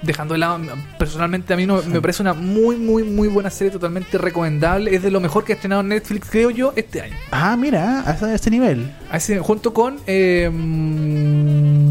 Dejando 0.00 0.34
de 0.34 0.38
lado, 0.38 0.60
personalmente 0.96 1.52
a 1.52 1.56
mí 1.56 1.66
no, 1.66 1.82
me 1.82 2.00
parece 2.00 2.22
una 2.22 2.32
muy, 2.32 2.76
muy, 2.76 3.02
muy 3.02 3.26
buena 3.26 3.50
serie, 3.50 3.72
totalmente 3.72 4.16
recomendable. 4.16 4.94
Es 4.94 5.02
de 5.02 5.10
lo 5.10 5.18
mejor 5.18 5.42
que 5.42 5.50
ha 5.52 5.56
estrenado 5.56 5.82
Netflix, 5.82 6.28
creo 6.30 6.50
yo, 6.50 6.72
este 6.76 7.00
año. 7.02 7.16
Ah, 7.32 7.56
mira, 7.56 8.08
a 8.08 8.12
ese, 8.12 8.24
a 8.26 8.34
ese 8.36 8.48
nivel. 8.48 8.92
Así, 9.10 9.36
junto 9.38 9.74
con. 9.74 9.96
Eh, 10.06 10.48
mm, 10.52 11.87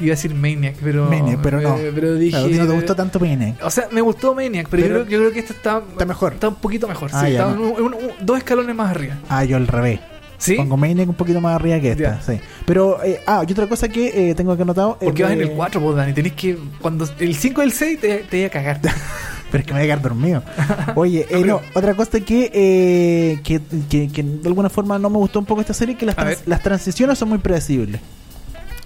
iba 0.00 0.12
a 0.12 0.16
decir 0.16 0.34
Maniac, 0.34 0.76
pero. 0.82 1.06
Maniac, 1.06 1.38
pero 1.42 1.60
no. 1.60 1.76
eh, 1.76 1.92
pero 1.94 2.14
dije. 2.14 2.30
Claro, 2.30 2.46
a 2.46 2.48
ti 2.48 2.54
no 2.58 2.66
te 2.66 2.72
gustó 2.74 2.94
tanto 2.96 3.18
Pine. 3.20 3.56
O 3.62 3.70
sea, 3.70 3.88
me 3.90 4.00
gustó 4.00 4.34
Maniac, 4.34 4.68
pero, 4.70 4.82
Pero- 4.82 4.98
yo, 5.00 5.04
creo, 5.06 5.10
yo 5.12 5.18
creo 5.20 5.32
que 5.32 5.38
esta 5.40 5.52
está. 5.52 5.82
Está 5.90 6.04
mejor. 6.06 6.32
Está 6.34 6.48
un 6.48 6.56
poquito 6.56 6.86
mejor, 6.88 7.10
Ah, 7.12 7.24
sí. 7.26 7.32
ya, 7.32 7.40
está 7.42 7.54
no. 7.54 7.60
un- 7.62 7.82
un- 7.82 7.94
un- 7.94 8.10
dos 8.26 8.38
escalones 8.38 8.74
más 8.74 8.90
arriba. 8.90 9.16
Ah, 9.28 9.44
yo 9.44 9.56
al 9.56 9.66
revés. 9.66 10.00
¿Sí? 10.36 10.56
Pongo 10.56 10.76
Maniac 10.76 11.08
un 11.08 11.14
poquito 11.14 11.40
más 11.40 11.54
arriba 11.54 11.80
que 11.80 11.92
esta, 11.92 12.20
sí. 12.20 12.38
Pero, 12.66 13.02
eh, 13.02 13.20
ah, 13.26 13.44
y 13.48 13.52
otra 13.52 13.66
cosa 13.66 13.88
que 13.88 14.30
eh, 14.30 14.34
tengo 14.34 14.54
que 14.56 14.62
anotado. 14.62 14.98
es 15.00 15.06
Porque 15.06 15.22
vas 15.22 15.32
en 15.32 15.40
el 15.40 15.50
4, 15.52 15.80
vos, 15.80 15.96
Dani. 15.96 16.12
Tenés 16.12 16.32
que. 16.34 16.58
Cuando 16.82 17.08
el 17.18 17.34
5 17.36 17.62
y 17.62 17.64
el 17.64 17.72
6 17.72 18.00
te, 18.00 18.18
te 18.18 18.36
voy 18.38 18.44
a 18.46 18.50
cagar. 18.50 18.80
Pero 19.50 19.60
es 19.62 19.66
que 19.68 19.72
me 19.72 19.78
voy 19.80 19.84
a 19.88 19.94
quedar 19.94 20.02
dormido. 20.02 20.42
Oye, 20.96 21.20
eh, 21.20 21.26
pero- 21.30 21.46
no, 21.46 21.60
otra 21.74 21.94
cosa 21.94 22.18
que, 22.20 22.50
eh, 22.52 23.40
que, 23.44 23.60
que, 23.88 24.08
que 24.10 24.22
de 24.24 24.48
alguna 24.48 24.68
forma 24.68 24.98
no 24.98 25.08
me 25.08 25.16
gustó 25.18 25.38
un 25.38 25.44
poco 25.46 25.60
esta 25.60 25.72
serie, 25.72 25.96
que 25.96 26.04
las, 26.06 26.16
trans- 26.16 26.42
las 26.46 26.60
transiciones 26.60 27.16
son 27.16 27.28
muy 27.28 27.38
predecibles. 27.38 28.00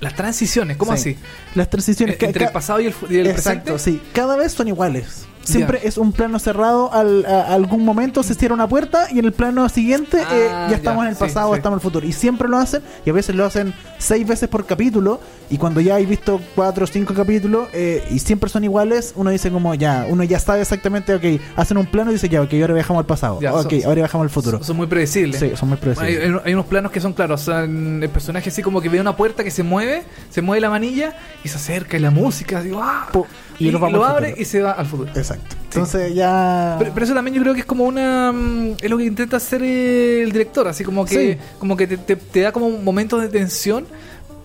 Las 0.00 0.14
transiciones, 0.14 0.76
¿cómo 0.76 0.96
Sí. 0.96 1.10
así? 1.10 1.18
Las 1.54 1.68
transiciones 1.70 2.16
Entre 2.20 2.44
el 2.46 2.52
pasado 2.52 2.80
y 2.80 2.86
el, 2.86 2.94
y 3.10 3.16
el 3.18 3.26
Exacto, 3.28 3.74
presente. 3.74 4.00
sí. 4.02 4.10
Cada 4.12 4.36
vez 4.36 4.52
son 4.52 4.68
iguales. 4.68 5.24
Siempre 5.52 5.80
es 5.84 5.98
un 5.98 6.12
plano 6.12 6.38
cerrado 6.38 6.92
al, 6.92 7.24
a, 7.26 7.52
algún 7.54 7.84
momento 7.84 8.22
se 8.22 8.34
cierra 8.34 8.54
una 8.54 8.68
puerta 8.68 9.06
y 9.12 9.18
en 9.18 9.24
el 9.24 9.32
plano 9.32 9.68
siguiente 9.68 10.18
Ah, 10.24 10.28
eh, 10.32 10.48
ya 10.70 10.76
estamos 10.76 11.02
ya, 11.02 11.08
en 11.08 11.12
el 11.12 11.16
pasado, 11.16 11.52
sí. 11.52 11.56
estamos 11.56 11.76
en 11.76 11.78
el 11.78 11.82
futuro. 11.82 12.06
Y 12.06 12.12
siempre 12.12 12.48
lo 12.48 12.58
hacen, 12.58 12.82
y 13.04 13.10
a 13.10 13.12
veces 13.12 13.34
lo 13.34 13.44
hacen 13.44 13.74
seis 13.98 14.26
veces 14.26 14.48
por 14.48 14.66
capítulo, 14.66 15.20
y 15.50 15.56
cuando 15.58 15.80
ya 15.80 15.94
hay 15.96 16.06
visto 16.06 16.40
cuatro 16.54 16.84
o 16.84 16.86
cinco 16.86 17.14
capítulos, 17.14 17.68
eh, 17.72 18.06
y 18.10 18.18
siempre 18.18 18.50
son 18.50 18.64
iguales, 18.64 19.12
uno 19.16 19.30
dice 19.30 19.50
como 19.50 19.74
ya, 19.74 20.06
uno 20.08 20.22
ya 20.24 20.38
sabe 20.38 20.60
exactamente, 20.60 21.14
ok, 21.14 21.40
hacen 21.56 21.76
un 21.78 21.86
plano 21.86 22.10
y 22.10 22.14
dice 22.14 22.28
ya, 22.28 22.42
ok, 22.42 22.52
ahora 22.60 22.74
viajamos 22.74 23.00
al 23.00 23.06
pasado, 23.06 23.40
Ya, 23.40 23.54
ok, 23.54 23.70
son- 23.70 23.82
ahora 23.84 23.94
viajamos 23.94 24.24
al 24.24 24.30
futuro. 24.30 24.62
Son, 24.62 24.76
muy 24.76 24.86
predecibles. 24.86 25.40
Sí, 25.40 25.52
son 25.56 25.68
muy 25.70 25.78
predecibles. 25.78 26.20
hay- 26.24 26.40
hay 26.44 26.54
unos 26.54 26.66
planos 26.66 26.92
que 26.92 27.00
son 27.00 27.12
claros. 27.12 27.42
O 27.42 27.44
sea, 27.46 27.64
el 27.64 28.08
personaje 28.12 28.48
así 28.50 28.62
como 28.62 28.80
que 28.80 28.88
ve 28.88 29.00
una 29.00 29.16
puerta 29.16 29.42
que 29.44 29.50
se 29.50 29.62
mueve, 29.62 30.02
se 30.30 30.42
mueve 30.42 30.60
la 30.60 30.70
manilla 30.70 31.14
y 31.44 31.48
se 31.48 31.56
acerca 31.56 31.96
y 31.96 32.00
la 32.00 32.10
música, 32.10 32.62
digo, 32.62 32.80
¡ah! 32.82 33.08
Po- 33.12 33.26
Y, 33.60 33.70
lo 33.70 33.78
abre 34.04 34.28
futuro. 34.28 34.42
y 34.42 34.44
se 34.44 34.62
va 34.62 34.72
al 34.72 34.86
futuro. 34.86 35.10
Exacto. 35.14 35.56
Entonces 35.64 36.14
ya... 36.14 36.76
Pero, 36.78 36.92
pero 36.94 37.04
eso 37.04 37.14
también 37.14 37.34
yo 37.34 37.42
creo 37.42 37.54
que 37.54 37.60
es 37.60 37.66
como 37.66 37.84
una. 37.84 38.32
mm, 38.32 38.76
Es 38.80 38.88
lo 38.90 38.96
que 38.98 39.04
intenta 39.04 39.36
hacer 39.38 39.62
el 39.62 40.30
director, 40.32 40.68
así 40.68 40.84
como 40.84 41.04
que, 41.04 41.34
Sí. 41.34 41.40
como 41.58 41.76
que 41.76 41.86
te, 41.86 41.96
te- 41.98 42.16
te 42.16 42.40
da 42.40 42.52
como 42.52 42.70
momentos 42.70 43.20
de 43.20 43.28
tensión, 43.28 43.84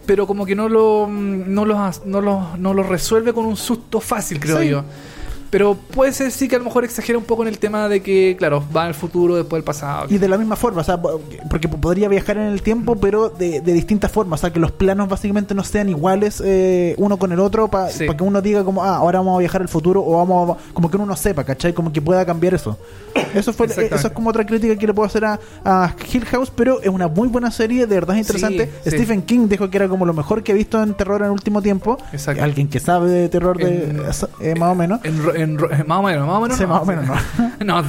pero 0.06 0.26
como 0.28 0.46
que 0.46 0.56
no 0.56 0.68
lo, 0.68 1.08
mm, 1.08 1.44
no 1.54 1.64
los, 1.66 2.06
no 2.06 2.22
los, 2.22 2.60
no 2.60 2.74
los 2.74 2.88
resuelve 2.88 3.34
con 3.34 3.46
un 3.46 3.56
susto 3.56 4.00
fácil, 4.02 4.40
creo 4.40 4.60
Sí. 4.60 4.70
yo. 4.70 4.84
Pero 5.54 5.76
puede 5.76 6.12
ser 6.14 6.32
sí 6.32 6.48
que 6.48 6.56
a 6.56 6.58
lo 6.58 6.66
mejor 6.66 6.84
exagera 6.84 7.16
un 7.16 7.26
poco 7.26 7.44
en 7.44 7.48
el 7.50 7.60
tema 7.60 7.88
de 7.88 8.02
que, 8.02 8.36
claro, 8.40 8.64
va 8.76 8.86
al 8.86 8.96
futuro 8.96 9.36
después 9.36 9.60
del 9.60 9.64
pasado. 9.64 10.08
Y 10.10 10.18
de 10.18 10.28
la 10.28 10.36
misma 10.40 10.56
forma, 10.56 10.82
o 10.82 10.84
sea, 10.84 11.00
po- 11.00 11.22
porque 11.48 11.68
podría 11.70 12.10
viajar 12.10 12.38
en 12.38 12.48
el 12.48 12.64
tiempo, 12.64 12.96
pero 12.96 13.30
de, 13.30 13.62
de 13.62 13.74
distintas 13.74 14.12
formas, 14.12 14.40
o 14.40 14.42
sea, 14.42 14.52
que 14.52 14.60
los 14.60 14.72
planos 14.72 15.08
básicamente 15.08 15.54
no 15.54 15.64
sean 15.64 15.90
iguales 15.90 16.42
eh, 16.44 16.96
uno 16.98 17.18
con 17.18 17.32
el 17.32 17.40
otro, 17.40 17.68
para 17.68 17.90
Sí. 17.92 18.08
que 18.08 18.24
uno 18.24 18.42
diga 18.42 18.64
como, 18.64 18.84
ah, 18.84 18.96
ahora 18.96 19.20
vamos 19.20 19.36
a 19.36 19.40
viajar 19.42 19.62
al 19.62 19.68
futuro, 19.70 20.04
o 20.04 20.18
vamos 20.18 20.58
a- 20.58 20.74
como 20.74 20.90
que 20.90 20.98
uno 20.98 21.06
no 21.06 21.16
sepa, 21.16 21.44
¿cachai? 21.44 21.72
Como 21.72 21.94
que 21.94 22.02
pueda 22.02 22.26
cambiar 22.26 22.56
eso. 22.56 22.76
Eso 23.36 23.54
fue 23.54 23.68
Exactamente. 23.68 23.96
eso 23.96 24.08
es 24.08 24.14
como 24.14 24.32
otra 24.32 24.44
crítica 24.48 24.76
que 24.76 24.88
le 24.88 24.94
puedo 24.96 25.06
hacer 25.06 25.24
a, 25.24 25.40
a 25.64 25.94
Hill 26.12 26.26
House, 26.26 26.52
pero 26.56 26.82
es 26.82 26.90
una 26.90 27.08
muy 27.08 27.28
buena 27.28 27.52
serie, 27.52 27.86
de 27.86 27.94
verdad 27.94 28.18
es 28.18 28.22
interesante. 28.28 28.66
Sí, 28.84 28.90
sí. 28.90 28.98
Stephen 28.98 29.22
King 29.22 29.48
dijo 29.48 29.70
que 29.70 29.78
era 29.78 29.88
como 29.88 30.04
lo 30.08 30.14
mejor 30.14 30.42
que 30.42 30.52
he 30.52 30.56
visto 30.56 30.82
en 30.82 30.96
terror 30.96 31.22
en 31.22 31.26
el 31.28 31.32
último 31.32 31.62
tiempo. 31.62 32.00
Exacto. 32.12 32.44
Alguien 32.44 32.68
que 32.70 32.80
sabe 32.80 33.12
de 33.12 33.30
terror 33.30 33.56
de, 33.60 33.84
En- 33.84 34.02
eh, 34.42 34.56
más 34.56 34.72
o 34.72 34.76
menos. 34.76 35.00
En, 35.04 35.43
en 35.44 35.58
ro- 35.58 35.70
más 35.86 36.00
o 36.00 36.04
menos, 36.04 36.28
más 36.28 36.38
o 36.38 36.42
menos. 36.42 36.58
Sí, 36.58 36.66
más 36.66 36.82
o 36.82 36.86
menos 36.86 37.06
no. 37.06 37.14
no, 37.66 37.84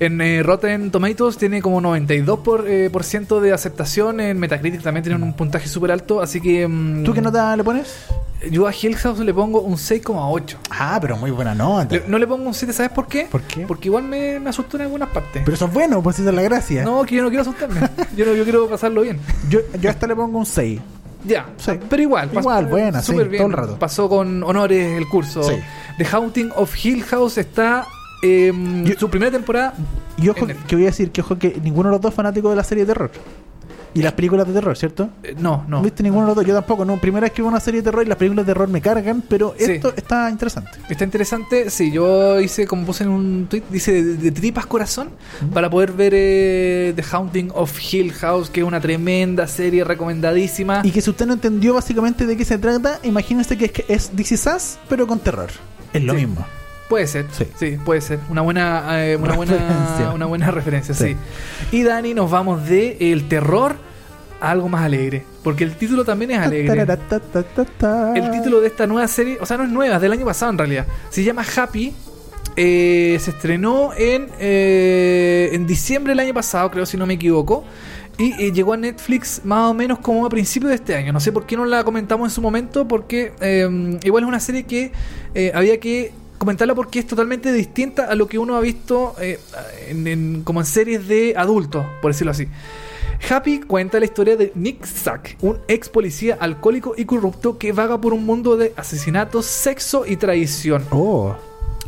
en 0.00 0.20
eh, 0.20 0.42
Rotten 0.42 0.90
Tomatoes 0.90 1.36
tiene 1.38 1.60
como 1.62 1.80
92% 1.80 2.42
por, 2.42 2.68
eh, 2.68 2.88
por 2.90 3.04
ciento 3.04 3.40
de 3.40 3.52
aceptación. 3.52 4.20
En 4.20 4.38
Metacritic 4.38 4.82
también 4.82 5.02
tienen 5.02 5.22
un 5.22 5.32
puntaje 5.34 5.68
súper 5.68 5.90
alto. 5.92 6.20
Así 6.20 6.40
que. 6.40 6.66
mm, 6.68 7.04
¿Tú 7.04 7.12
qué 7.12 7.20
nota 7.20 7.56
le 7.56 7.64
pones? 7.64 8.06
Yo 8.52 8.68
a 8.68 8.72
Hill 8.72 8.94
House 8.96 9.18
le 9.18 9.34
pongo 9.34 9.60
un 9.62 9.74
6,8. 9.74 10.56
Ah, 10.70 10.98
pero 11.00 11.16
muy 11.16 11.32
buena 11.32 11.56
nota. 11.56 11.96
Le- 11.96 12.04
no 12.06 12.18
le 12.18 12.26
pongo 12.26 12.46
un 12.46 12.54
7, 12.54 12.72
¿sabes 12.72 12.92
por 12.92 13.08
qué? 13.08 13.26
¿Por 13.28 13.42
qué? 13.42 13.66
Porque 13.66 13.88
igual 13.88 14.04
me, 14.04 14.38
me 14.38 14.50
asustó 14.50 14.76
en 14.76 14.84
algunas 14.84 15.08
partes. 15.08 15.42
Pero 15.44 15.54
eso 15.56 15.66
es 15.66 15.72
bueno, 15.72 16.00
pues 16.02 16.20
esa 16.20 16.28
es 16.28 16.34
la 16.36 16.42
gracia. 16.42 16.84
no, 16.84 17.02
que 17.04 17.16
yo 17.16 17.22
no 17.22 17.28
quiero 17.30 17.42
asustarme. 17.42 17.80
yo, 18.16 18.26
no, 18.26 18.34
yo 18.34 18.44
quiero 18.44 18.68
pasarlo 18.68 19.00
bien. 19.00 19.18
Yo, 19.48 19.58
yo 19.80 19.90
hasta 19.90 20.06
le 20.06 20.14
pongo 20.14 20.38
un 20.38 20.46
6. 20.46 20.80
Ya, 21.24 21.46
Sí. 21.56 21.72
pero 21.90 22.02
igual. 22.02 22.30
Igual, 22.32 22.66
buena, 22.66 23.02
sí, 23.02 23.12
bien. 23.14 23.36
todo 23.38 23.46
el 23.46 23.52
rato. 23.52 23.78
Pasó 23.78 24.08
con 24.08 24.42
honores 24.44 24.96
el 24.96 25.08
curso. 25.08 25.42
Sí. 25.42 25.54
The 25.98 26.04
Haunting 26.06 26.50
of 26.56 26.74
Hill 26.84 27.02
House 27.04 27.38
está. 27.38 27.86
Yo- 28.22 28.94
su 28.98 29.08
primera 29.10 29.30
temporada. 29.30 29.74
Y 30.16 30.28
ojo, 30.28 30.46
que 30.46 30.74
voy 30.76 30.84
a 30.84 30.86
decir 30.88 31.10
que 31.12 31.20
ojo 31.20 31.38
que 31.38 31.60
ninguno 31.62 31.88
de 31.88 31.92
los 31.92 32.00
dos 32.00 32.10
es 32.10 32.16
fanático 32.16 32.50
de 32.50 32.56
la 32.56 32.64
serie 32.64 32.84
de 32.84 32.92
terror. 32.92 33.10
Y 33.94 34.02
las 34.02 34.12
películas 34.12 34.46
de 34.46 34.52
terror, 34.52 34.76
¿cierto? 34.76 35.08
eh, 35.22 35.34
no, 35.38 35.64
no. 35.66 35.78
¿No 35.78 35.82
viste 35.82 36.02
ninguno 36.02 36.22
de 36.22 36.28
los 36.28 36.36
dos? 36.36 36.46
Yo 36.46 36.54
tampoco, 36.54 36.84
no. 36.84 36.96
Primera 36.98 37.24
vez 37.24 37.32
que 37.32 37.42
veo 37.42 37.48
una 37.50 37.60
serie 37.60 37.80
de 37.80 37.84
terror 37.84 38.04
y 38.04 38.08
las 38.08 38.18
películas 38.18 38.46
de 38.46 38.52
terror 38.52 38.68
me 38.68 38.80
cargan, 38.80 39.22
pero 39.28 39.54
Sí. 39.58 39.72
esto 39.72 39.92
está 39.96 40.30
interesante. 40.30 40.70
Está 40.88 41.04
interesante, 41.04 41.70
sí, 41.70 41.90
yo 41.90 42.38
hice, 42.40 42.66
como 42.66 42.84
puse 42.84 43.04
en 43.04 43.10
un 43.10 43.46
tweet, 43.48 43.62
dice 43.70 43.92
de, 44.04 44.14
de 44.16 44.30
tripas 44.30 44.66
corazón, 44.66 45.08
para 45.52 45.68
poder 45.70 45.92
ver 45.92 46.12
eh, 46.14 46.92
The 46.94 47.04
Haunting 47.10 47.50
of 47.54 47.76
Hill 47.92 48.12
House, 48.12 48.50
que 48.50 48.60
es 48.60 48.66
una 48.66 48.80
tremenda 48.80 49.46
serie 49.46 49.84
recomendadísima. 49.84 50.82
Y 50.84 50.90
que 50.90 51.00
si 51.00 51.10
usted 51.10 51.26
no 51.26 51.32
entendió 51.34 51.74
básicamente 51.74 52.26
de 52.26 52.36
qué 52.36 52.44
se 52.44 52.58
trata, 52.58 52.98
imagínese 53.02 53.56
que 53.56 53.66
es, 53.66 53.72
que 53.72 53.84
es 53.88 54.10
This 54.10 54.32
Is 54.32 54.46
Us, 54.46 54.78
pero 54.88 55.06
con 55.06 55.18
terror. 55.18 55.48
Es 55.92 56.02
lo 56.02 56.12
Sí. 56.14 56.26
mismo. 56.26 56.44
Puede 56.88 57.06
ser, 57.06 57.26
Sí. 57.32 57.44
sí, 57.58 57.76
puede 57.84 58.00
ser. 58.00 58.18
Una 58.30 58.40
buena, 58.42 59.04
eh, 59.04 59.16
una 59.16 59.34
buena, 59.34 60.12
una 60.14 60.26
buena 60.26 60.50
referencia, 60.50 60.94
sí. 60.94 61.16
Sí. 61.70 61.76
Y 61.76 61.82
Dani, 61.82 62.14
nos 62.14 62.30
vamos 62.30 62.66
de 62.66 62.96
el 63.12 63.28
terror 63.28 63.76
a 64.40 64.50
algo 64.52 64.68
más 64.68 64.82
alegre, 64.84 65.24
porque 65.42 65.64
el 65.64 65.74
título 65.76 66.04
también 66.04 66.30
es 66.30 66.38
alegre. 66.38 66.68
El 68.16 68.30
título 68.30 68.60
de 68.60 68.68
esta 68.68 68.86
nueva 68.86 69.06
serie, 69.08 69.36
o 69.40 69.46
sea, 69.46 69.56
no 69.58 69.64
es 69.64 69.70
nueva, 69.70 69.96
es 69.96 70.00
del 70.02 70.12
año 70.12 70.24
pasado 70.24 70.52
en 70.52 70.58
realidad. 70.58 70.86
Se 71.10 71.22
llama 71.22 71.44
Happy. 71.56 71.92
eh, 72.60 73.16
se 73.20 73.30
estrenó 73.30 73.90
en, 73.96 74.28
eh, 74.40 75.50
en 75.52 75.64
diciembre 75.66 76.10
del 76.12 76.20
año 76.20 76.34
pasado, 76.34 76.70
creo, 76.70 76.86
si 76.86 76.96
no 76.96 77.06
me 77.06 77.14
equivoco. 77.14 77.64
Y 78.16 78.32
eh, 78.42 78.50
llegó 78.52 78.72
a 78.72 78.76
Netflix 78.76 79.42
más 79.44 79.70
o 79.70 79.74
menos 79.74 80.00
como 80.00 80.26
a 80.26 80.28
principios 80.28 80.70
de 80.70 80.74
este 80.74 80.96
año. 80.96 81.12
No 81.12 81.20
sé 81.20 81.30
por 81.30 81.46
qué 81.46 81.56
no 81.56 81.64
la 81.64 81.84
comentamos 81.84 82.26
en 82.28 82.34
su 82.34 82.42
momento, 82.42 82.88
porque 82.88 83.32
eh, 83.40 83.98
igual 84.02 84.24
es 84.24 84.28
una 84.28 84.40
serie 84.40 84.64
que 84.64 84.90
eh, 85.34 85.52
había 85.54 85.78
que 85.78 86.10
comentarla 86.38 86.74
porque 86.74 87.00
es 87.00 87.06
totalmente 87.06 87.52
distinta 87.52 88.04
a 88.06 88.14
lo 88.14 88.26
que 88.28 88.38
uno 88.38 88.56
ha 88.56 88.60
visto 88.60 89.14
eh, 89.20 89.38
en- 89.88 90.06
en- 90.06 90.42
como 90.44 90.60
en 90.60 90.66
series 90.66 91.06
de 91.08 91.34
adultos, 91.36 91.84
por 92.00 92.12
decirlo 92.12 92.30
así. 92.30 92.48
Happy 93.28 93.60
cuenta 93.60 93.98
la 93.98 94.04
historia 94.06 94.36
de 94.36 94.52
Nick 94.54 94.84
Sack, 94.86 95.36
un 95.40 95.58
ex 95.66 95.88
policía 95.88 96.36
alcohólico 96.40 96.94
y 96.96 97.04
corrupto 97.04 97.58
que 97.58 97.72
vaga 97.72 98.00
por 98.00 98.12
un 98.12 98.24
mundo 98.24 98.56
de 98.56 98.72
asesinatos, 98.76 99.44
sexo 99.46 100.06
y 100.06 100.16
traición. 100.16 100.84
Oh, 100.90 101.34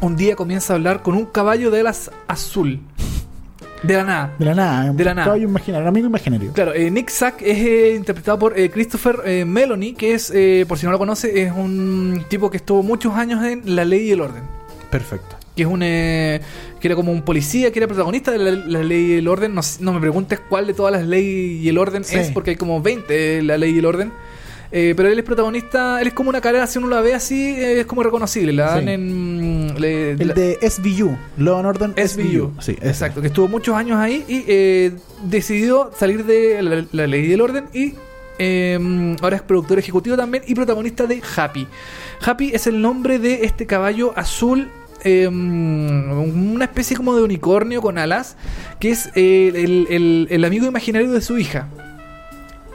Un 0.01 0.16
día 0.16 0.34
comienza 0.34 0.72
a 0.72 0.76
hablar 0.76 1.03
con 1.03 1.14
un 1.14 1.26
caballo 1.26 1.70
de 1.70 1.80
alas 1.80 2.11
azul. 2.26 2.80
De 3.82 3.94
la 3.94 4.04
nada. 4.04 4.34
de 4.38 4.44
la 4.44 4.54
nada. 4.54 4.92
De 4.92 5.04
la 5.04 5.14
nada. 5.14 5.24
Caballo 5.26 5.44
imaginario, 5.48 5.88
amigo 5.88 6.06
imaginario. 6.06 6.52
Claro, 6.52 6.74
eh, 6.74 6.90
Nick 6.90 7.08
Sack 7.08 7.40
es 7.42 7.58
eh, 7.58 7.94
interpretado 7.96 8.38
por 8.38 8.58
eh, 8.58 8.70
Christopher 8.70 9.20
eh, 9.24 9.44
Meloni, 9.44 9.94
que 9.94 10.14
es, 10.14 10.30
eh, 10.34 10.64
por 10.68 10.76
si 10.78 10.84
no 10.86 10.92
lo 10.92 10.98
conoce, 10.98 11.42
es 11.42 11.52
un 11.52 12.24
tipo 12.28 12.50
que 12.50 12.58
estuvo 12.58 12.82
muchos 12.82 13.14
años 13.14 13.42
en 13.44 13.74
La 13.74 13.84
Ley 13.84 14.08
y 14.08 14.12
el 14.12 14.20
Orden. 14.20 14.42
Perfecto. 14.90 15.36
que 15.54 15.62
es 15.62 15.68
un 15.68 15.82
eh, 15.84 16.40
que 16.80 16.88
era 16.88 16.94
como 16.96 17.12
un 17.12 17.22
policía 17.22 17.70
que 17.72 17.78
era 17.78 17.86
protagonista 17.86 18.32
de 18.32 18.38
la, 18.38 18.50
la 18.50 18.82
ley 18.82 19.12
y 19.12 19.16
el 19.18 19.28
orden 19.28 19.54
no, 19.54 19.60
no 19.80 19.92
me 19.92 20.00
preguntes 20.00 20.40
cuál 20.48 20.66
de 20.66 20.74
todas 20.74 20.92
las 20.92 21.06
leyes 21.06 21.62
y 21.62 21.68
el 21.68 21.78
orden 21.78 22.02
Sí. 22.02 22.16
es 22.16 22.30
porque 22.32 22.50
hay 22.50 22.56
como 22.56 22.80
20 22.82 23.12
de 23.12 23.42
la 23.42 23.56
ley 23.56 23.74
y 23.74 23.78
el 23.78 23.84
orden 23.86 24.12
Eh, 24.72 24.94
pero 24.96 25.08
él 25.08 25.18
es 25.18 25.24
protagonista 25.24 26.00
él 26.00 26.06
es 26.06 26.12
como 26.14 26.30
una 26.30 26.40
cara 26.40 26.64
si 26.68 26.78
uno 26.78 26.86
la 26.88 27.00
ve 27.00 27.12
así 27.12 27.54
es 27.58 27.84
como 27.86 28.04
reconocible 28.04 28.52
la 28.52 28.66
dan 28.66 28.84
Sí. 28.84 28.90
en 28.90 29.74
le- 29.78 30.12
El 30.12 30.28
la- 30.28 30.34
de 30.34 30.58
SVU, 30.62 31.16
Law 31.38 31.56
and 31.58 31.66
Order 31.66 31.90
SVU. 31.96 32.52
Sí, 32.60 32.76
ese. 32.80 32.88
Exacto, 32.88 33.20
que 33.20 33.26
estuvo 33.26 33.48
muchos 33.48 33.74
años 33.74 33.98
ahí 33.98 34.24
y 34.28 34.44
eh, 34.46 34.92
decidió 35.24 35.90
salir 35.98 36.24
de 36.24 36.62
la, 36.62 36.84
la 36.92 37.06
ley 37.08 37.26
y 37.26 37.32
el 37.32 37.40
orden 37.40 37.64
y 37.72 37.94
eh, 38.38 39.16
ahora 39.20 39.36
es 39.36 39.42
productor 39.42 39.78
ejecutivo 39.80 40.16
también 40.16 40.44
y 40.46 40.54
protagonista 40.54 41.06
de 41.06 41.20
Happy. 41.36 41.66
Happy 42.24 42.50
es 42.54 42.66
el 42.68 42.80
nombre 42.80 43.18
de 43.18 43.44
este 43.44 43.66
caballo 43.66 44.12
azul. 44.16 44.68
eh, 45.02 45.26
una 45.28 46.64
especie 46.66 46.94
como 46.96 47.16
de 47.16 47.22
unicornio 47.22 47.80
con 47.80 47.96
alas 47.98 48.36
que 48.78 48.90
es 48.90 49.08
eh, 49.14 49.50
el, 49.54 49.86
el- 49.90 50.26
el 50.30 50.44
amigo 50.44 50.66
imaginario 50.66 51.10
de 51.10 51.22
su 51.22 51.38
hija 51.38 51.68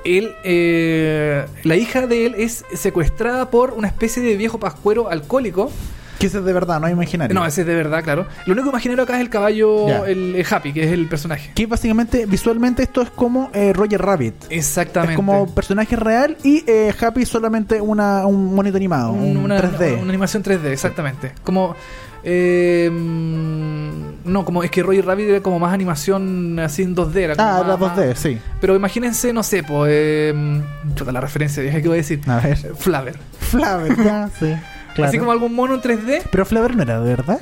él, 0.05 0.33
eh, 0.43 1.45
la 1.63 1.75
hija 1.75 2.07
de 2.07 2.25
él 2.27 2.35
es 2.37 2.63
secuestrada 2.73 3.49
por 3.49 3.71
una 3.73 3.87
especie 3.87 4.21
de 4.23 4.35
viejo 4.37 4.59
pascuero 4.59 5.09
alcohólico 5.09 5.71
Que 6.19 6.27
ese 6.27 6.37
es 6.37 6.45
de 6.45 6.53
verdad, 6.53 6.79
no 6.79 6.87
es 6.87 6.93
imaginario. 6.93 7.33
no, 7.33 7.45
ese 7.45 7.61
es 7.61 7.67
de 7.67 7.75
verdad, 7.75 8.01
claro. 8.03 8.25
Lo 8.45 8.53
único 8.53 8.69
imaginario 8.69 9.03
acá 9.03 9.15
es 9.15 9.21
el 9.21 9.29
caballo, 9.29 10.05
el, 10.05 10.35
el 10.35 10.45
Happy, 10.49 10.71
que 10.71 10.83
es 10.85 10.91
el 10.93 11.07
personaje. 11.07 11.51
Que 11.53 11.65
básicamente, 11.65 12.25
visualmente, 12.25 12.83
esto 12.83 13.01
es 13.01 13.09
como 13.09 13.49
eh, 13.53 13.73
Roger 13.73 14.01
Rabbit. 14.01 14.33
Exactamente. 14.49 15.13
Es 15.13 15.17
como 15.17 15.53
personaje 15.53 15.95
real 15.97 16.37
y 16.43 16.63
eh, 16.67 16.93
Happy 16.99 17.25
solamente 17.25 17.81
una, 17.81 18.25
un 18.27 18.55
monito 18.55 18.77
animado, 18.77 19.11
un, 19.11 19.35
Un- 19.35 19.37
una, 19.45 19.59
3D. 19.61 19.99
una 19.99 20.09
animación 20.09 20.41
3D, 20.43 20.67
exactamente. 20.67 21.33
Como. 21.43 21.75
Eh, 22.25 22.89
no, 22.91 24.43
como 24.43 24.63
es 24.63 24.71
que 24.71 24.81
Roger 24.83 25.05
Rabbit 25.05 25.29
era 25.29 25.41
como 25.41 25.59
más 25.59 25.73
animación 25.73 26.59
así 26.59 26.81
en 26.83 26.95
2D. 26.95 27.15
Era 27.17 27.35
como 27.35 27.47
ah, 27.47 27.57
más- 27.59 27.67
la 27.67 27.77
2D, 27.77 28.09
más- 28.09 28.19
sí. 28.19 28.37
Pero 28.59 28.75
imagínense, 28.75 29.31
no 29.31 29.43
sé, 29.43 29.63
pues. 29.63 29.91
Eh, 29.93 30.61
chuta, 30.95 31.11
la 31.11 31.21
referencia, 31.21 31.61
vieja, 31.61 31.81
¿qué 31.81 31.87
voy 31.87 31.97
a 31.97 32.01
decir? 32.01 32.19
A 32.27 32.39
ver. 32.39 32.57
Flaver. 32.57 33.17
Flaver, 33.39 33.95
ya, 34.03 34.29
sí. 34.39 34.53
Claro. 34.95 35.09
Así 35.09 35.17
como 35.19 35.33
algún 35.33 35.53
mono 35.53 35.73
en 35.75 35.81
3D. 35.81 36.21
Pero 36.31 36.45
Flaver 36.45 36.73
no 36.77 36.83
era 36.83 37.01
de 37.01 37.09
verdad. 37.09 37.41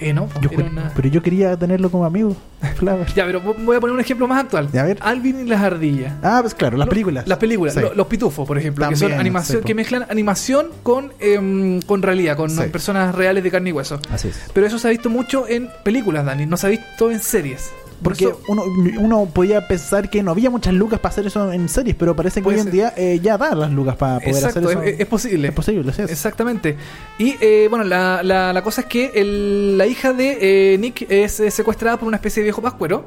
Eh, 0.00 0.12
no, 0.12 0.26
pues, 0.26 0.40
Yo 0.50 0.50
una- 0.64 0.92
Pero 0.94 1.08
yo 1.08 1.22
quería 1.22 1.56
tenerlo 1.56 1.90
como 1.90 2.04
amigo. 2.04 2.36
Ya, 3.14 3.24
pero 3.26 3.40
voy 3.40 3.76
a 3.76 3.80
poner 3.80 3.94
un 3.94 4.00
ejemplo 4.00 4.26
más 4.28 4.44
actual. 4.44 4.68
A 4.78 4.82
ver. 4.82 4.98
Alvin 5.00 5.40
y 5.40 5.44
las 5.48 5.60
ardillas. 5.62 6.12
Ah, 6.22 6.38
pues 6.42 6.54
claro, 6.54 6.76
las 6.76 6.88
películas. 6.88 7.26
Las 7.26 7.38
películas, 7.38 7.74
Sí. 7.74 7.80
los 7.94 8.06
pitufos, 8.06 8.46
por 8.46 8.56
ejemplo, 8.58 8.88
que 8.88 8.96
son 8.96 9.12
animación, 9.12 9.60
sí, 9.60 9.66
que 9.66 9.74
mezclan 9.74 10.06
animación 10.08 10.68
con, 10.82 11.12
em, 11.20 11.80
con 11.82 12.02
realidad, 12.02 12.36
con 12.36 12.50
Sí. 12.50 12.62
personas 12.70 13.14
reales 13.14 13.42
de 13.44 13.50
carne 13.50 13.70
y 13.70 13.72
hueso. 13.72 14.00
Así 14.12 14.28
es. 14.28 14.40
Pero 14.52 14.66
eso 14.66 14.78
se 14.78 14.88
ha 14.88 14.90
visto 14.90 15.10
mucho 15.10 15.46
en 15.48 15.68
películas, 15.84 16.24
Dani, 16.24 16.46
no 16.46 16.56
se 16.56 16.66
ha 16.66 16.70
visto 16.70 17.10
en 17.10 17.20
series. 17.20 17.70
Porque 18.02 18.26
Eso- 18.26 18.40
uno, 18.48 18.62
uno 19.00 19.26
podía 19.26 19.66
pensar 19.66 20.08
que 20.08 20.22
no 20.22 20.30
había 20.30 20.50
muchas 20.50 20.72
lucas 20.74 21.00
para 21.00 21.12
hacer 21.12 21.26
eso 21.26 21.52
en 21.52 21.68
series, 21.68 21.96
pero 21.96 22.14
parece 22.14 22.40
que 22.42 22.48
hoy 22.48 22.54
en 22.54 22.62
ser. 22.64 22.72
día 22.72 22.94
eh, 22.96 23.18
ya 23.22 23.36
dan 23.36 23.58
las 23.58 23.72
lucas 23.72 23.96
para 23.96 24.20
poder 24.20 24.34
Exacto, 24.36 24.60
hacer 24.60 24.70
eso. 24.70 24.82
es, 24.82 25.00
es 25.00 25.06
posible. 25.06 25.48
Es 25.48 25.54
posible, 25.54 25.92
sí. 25.92 26.02
es. 26.02 26.10
Exactamente. 26.12 26.76
Y 27.18 27.34
eh, 27.40 27.66
bueno, 27.68 27.84
la, 27.84 28.22
la- 28.22 28.52
la 28.52 28.62
cosa 28.62 28.82
es 28.82 28.86
que 28.86 29.10
el- 29.14 29.76
la 29.76 29.86
hija 29.86 30.12
de 30.12 30.38
eh, 30.74 30.78
Nick 30.78 31.10
es 31.10 31.40
eh, 31.40 31.50
secuestrada 31.50 31.96
por 31.98 32.06
una 32.06 32.16
especie 32.18 32.40
de 32.42 32.44
viejo 32.44 32.62
pascuero. 32.62 33.04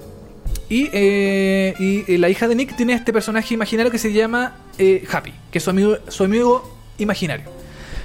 Y, 0.70 0.90
eh, 0.94 1.74
y, 1.80 2.18
la 2.18 2.30
hija 2.30 2.48
de 2.48 2.56
Nick 2.56 2.76
tiene 2.78 2.94
este 2.94 3.12
personaje 3.12 3.54
imaginario 3.54 3.92
que 3.92 3.98
se 3.98 4.14
llama 4.14 4.56
eh, 4.78 5.06
Happy, 5.12 5.34
que 5.52 5.58
es 5.58 5.64
su 5.64 5.70
amigo, 5.70 5.98
su 6.08 6.24
amigo 6.24 6.64
imaginario. 6.98 7.46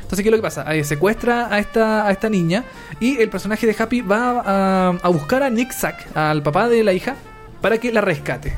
Entonces, 0.06 0.22
¿qué 0.22 0.28
es 0.28 0.30
lo 0.30 0.38
que 0.38 0.42
pasa? 0.42 0.72
Eh, 0.72 0.84
secuestra 0.84 1.52
a 1.52 1.58
esta, 1.58 2.06
a 2.06 2.12
esta 2.12 2.28
niña 2.28 2.62
y 3.00 3.16
el 3.20 3.28
personaje 3.28 3.66
de 3.66 3.74
Happy 3.76 4.02
va 4.02 4.92
a, 5.02 5.08
buscar 5.08 5.42
a 5.42 5.50
Nick 5.50 5.72
Sack, 5.72 6.16
al 6.16 6.44
papá 6.44 6.68
de 6.68 6.84
la 6.84 6.92
hija, 6.92 7.16
para 7.60 7.78
que 7.78 7.90
la 7.90 8.00
rescate. 8.02 8.54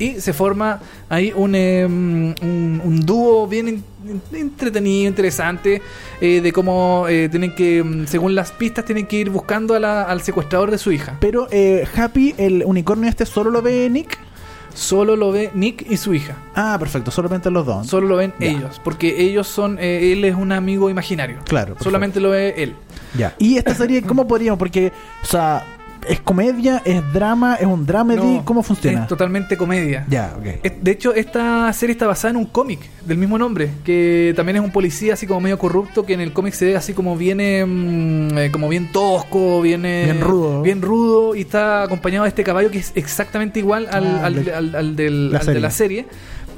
Y 0.00 0.20
se 0.20 0.32
forma 0.32 0.80
ahí 1.08 1.32
un, 1.36 1.54
eh, 1.54 1.86
un, 1.86 3.00
dúo 3.06 3.46
bien 3.46 3.84
entretenido, 4.32 5.08
interesante, 5.08 5.82
eh, 6.20 6.40
de 6.40 6.52
cómo 6.52 7.06
eh, 7.08 7.28
tienen 7.28 7.54
que, 7.54 7.82
mm, 7.84 8.06
según 8.06 8.34
las 8.34 8.50
pistas, 8.50 8.84
tienen 8.84 9.06
que 9.06 9.16
ir 9.18 9.30
buscando 9.30 9.74
a 9.74 9.78
la- 9.80 10.02
al 10.02 10.20
secuestrador 10.22 10.72
de 10.72 10.78
su 10.78 10.90
hija. 10.90 11.16
Pero 11.20 11.46
eh, 11.52 11.86
Happy, 11.96 12.34
el 12.38 12.64
unicornio 12.64 13.08
este, 13.08 13.24
solo 13.24 13.50
lo 13.52 13.62
ve 13.62 13.88
Nick. 13.88 14.18
Solo 14.74 15.16
lo 15.16 15.32
ve 15.32 15.50
Nick 15.54 15.84
y 15.90 15.96
su 15.96 16.14
hija. 16.14 16.36
Ah, 16.54 16.76
perfecto, 16.78 17.10
solamente 17.10 17.50
los 17.50 17.66
dos. 17.66 17.86
Solo 17.86 18.06
lo 18.08 18.16
ven 18.16 18.32
Ya. 18.38 18.46
ellos, 18.46 18.80
porque 18.84 19.22
ellos 19.22 19.46
son, 19.46 19.78
eh, 19.80 20.12
él 20.12 20.24
es 20.24 20.34
un 20.34 20.52
amigo 20.52 20.88
imaginario. 20.90 21.38
Claro, 21.44 21.68
perfecto. 21.68 21.84
Solamente 21.84 22.20
lo 22.20 22.30
ve 22.30 22.54
él. 22.56 22.74
Ya. 23.16 23.34
Y 23.38 23.56
esta 23.56 23.74
serie, 23.74 24.02
¿cómo 24.02 24.26
podríamos? 24.28 24.58
Porque, 24.58 24.92
o 25.22 25.26
sea, 25.26 25.64
¿es 26.06 26.20
comedia? 26.20 26.82
¿Es 26.84 27.02
drama? 27.12 27.54
¿Es 27.56 27.66
un 27.66 27.86
dramedy? 27.86 28.36
No, 28.36 28.44
¿Cómo 28.44 28.62
funciona? 28.62 29.02
Es 29.02 29.08
totalmente 29.08 29.56
comedia. 29.56 30.04
Ya, 30.08 30.34
ok. 30.38 30.62
De 30.80 30.90
hecho, 30.90 31.14
esta 31.14 31.72
serie 31.72 31.92
está 31.92 32.06
basada 32.06 32.30
en 32.30 32.36
un 32.36 32.46
cómic 32.46 32.80
del 33.04 33.18
mismo 33.18 33.38
nombre, 33.38 33.70
que 33.84 34.32
también 34.36 34.56
es 34.56 34.62
un 34.62 34.70
policía 34.70 35.14
así 35.14 35.26
como 35.26 35.40
medio 35.40 35.58
corrupto, 35.58 36.04
que 36.04 36.14
en 36.14 36.20
el 36.20 36.32
cómic 36.32 36.54
se 36.54 36.66
ve 36.66 36.76
así 36.76 36.92
como 36.92 37.16
viene 37.16 37.60
como 38.52 38.68
bien 38.68 38.92
tosco, 38.92 39.60
viene 39.62 40.04
Bien 40.04 40.20
rudo. 40.20 40.62
bien 40.62 40.82
rudo 40.82 41.34
y 41.34 41.40
está 41.42 41.82
acompañado 41.82 42.24
de 42.24 42.28
este 42.28 42.44
caballo 42.44 42.70
que 42.70 42.78
es 42.78 42.92
exactamente 42.94 43.58
igual 43.60 43.88
al, 43.90 44.06
Ah, 44.06 44.26
al- 44.26 44.44
de- 44.44 44.52
al- 44.54 44.74
al 44.74 44.96
del- 44.96 45.30
de 45.46 45.60
la 45.60 45.70
serie. 45.70 46.06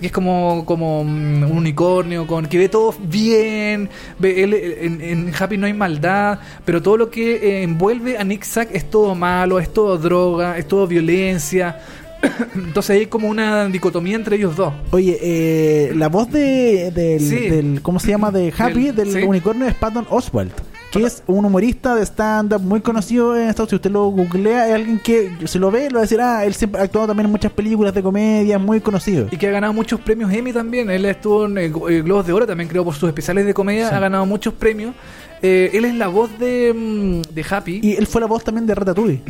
Que 0.01 0.07
es 0.07 0.12
como, 0.12 0.64
como 0.64 1.05
mm, 1.05 1.42
un 1.42 1.59
unicornio, 1.59 2.26
con 2.26 2.46
que 2.46 2.57
ve 2.59 2.68
todo 2.70 2.94
bien. 2.98 3.88
Ve, 4.18 4.42
él, 4.42 4.55
en, 4.55 5.01
en 5.03 5.32
Happy 5.38 5.59
no 5.59 5.66
hay 5.66 5.74
maldad, 5.74 6.38
pero 6.64 6.80
todo 6.80 6.96
lo 6.96 7.11
que 7.11 7.34
eh, 7.36 7.62
envuelve 7.62 8.16
a 8.16 8.24
Nick 8.24 8.44
Sack 8.44 8.70
es 8.74 8.88
todo 8.90 9.14
malo, 9.14 9.59
es 9.59 9.72
todo 9.72 9.98
droga, 9.98 10.57
es 10.57 10.66
todo 10.66 10.86
violencia. 10.86 11.80
Entonces 12.55 12.96
hay 12.98 13.07
como 13.07 13.28
una 13.28 13.66
dicotomía 13.66 14.16
entre 14.16 14.36
ellos 14.36 14.57
dos. 14.57 14.72
Oye, 14.90 15.18
eh, 15.20 15.92
la 15.94 16.09
voz 16.09 16.30
de, 16.30 16.90
del, 16.90 17.20
Sí. 17.20 17.48
del- 17.48 17.80
¿Cómo 17.82 17.98
se 18.01 18.09
llama? 18.09 18.30
De 18.30 18.53
Happy, 18.57 18.86
del, 18.86 18.94
Del- 18.96 19.12
sí. 19.12 19.18
unicornio 19.22 19.66
es 19.66 19.74
Patton 19.74 20.07
Oswalt. 20.11 20.53
Que 20.93 21.05
es 21.05 21.22
un 21.28 21.45
humorista 21.45 21.95
de 21.95 22.03
stand-up 22.05 22.61
muy 22.62 22.80
conocido 22.80 23.36
en 23.36 23.49
Estados 23.49 23.70
Unidos. 23.70 23.70
Si 23.70 23.76
usted 23.76 23.91
lo 23.93 24.07
googlea, 24.09 24.68
es 24.68 24.74
alguien 24.74 24.99
que 24.99 25.30
se 25.47 25.59
lo 25.61 25.70
ve, 25.70 25.88
lo 25.88 25.95
va 25.95 26.01
a 26.01 26.03
decir, 26.03 26.20
ah, 26.20 26.45
él 26.45 26.53
siempre 26.55 26.80
ha 26.80 26.84
actuado 26.84 27.07
también 27.09 27.26
en 27.26 27.30
muchas 27.32 27.53
películas 27.53 27.95
de 27.95 28.03
comedia, 28.03 28.59
muy 28.59 28.80
conocido. 28.80 29.28
Y 29.30 29.36
que 29.36 29.47
ha 29.47 29.51
ganado 29.53 29.72
muchos 29.72 30.01
premios 30.01 30.32
Emmy 30.32 30.53
también. 30.53 30.91
Él 30.91 31.05
estuvo 31.05 31.47
en 31.47 31.59
eh, 31.59 31.68
Go- 31.68 31.88
eh, 31.88 32.03
Globos 32.03 32.26
de 32.26 32.32
Oro 32.32 32.47
también, 32.47 32.68
creo, 32.68 32.84
por 32.84 32.95
sus 32.95 33.09
especiales 33.09 33.47
de 33.47 33.55
comedia. 33.55 33.88
Sí. 33.88 33.95
Ha 33.95 34.01
ganado 34.01 34.26
muchos 34.26 34.53
premios. 34.55 34.95
Eh, 35.43 35.70
él 35.74 35.84
es 35.84 35.95
la 35.95 36.09
voz 36.09 36.28
de, 36.41 36.74
mm, 36.74 37.34
de 37.34 37.47
Happy. 37.49 37.80
Y 37.82 37.95
él 37.95 38.07
fue 38.09 38.20
la 38.20 38.26
voz 38.26 38.43
también 38.43 38.66
de 38.66 38.74
Ratatouille. 38.74 39.22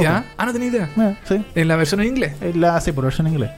¿Ya? 0.00 0.24
Ah, 0.36 0.46
no 0.46 0.52
tenía 0.52 0.68
idea. 0.68 0.88
Ah, 0.96 1.12
sí. 1.28 1.44
En 1.54 1.68
la 1.68 1.76
versión 1.76 2.00
en 2.00 2.08
inglés. 2.08 2.32
Eh, 2.40 2.52
La, 2.54 2.80
sí, 2.80 2.92
por 2.92 3.04
versión 3.04 3.26
en 3.26 3.32
inglés. 3.34 3.50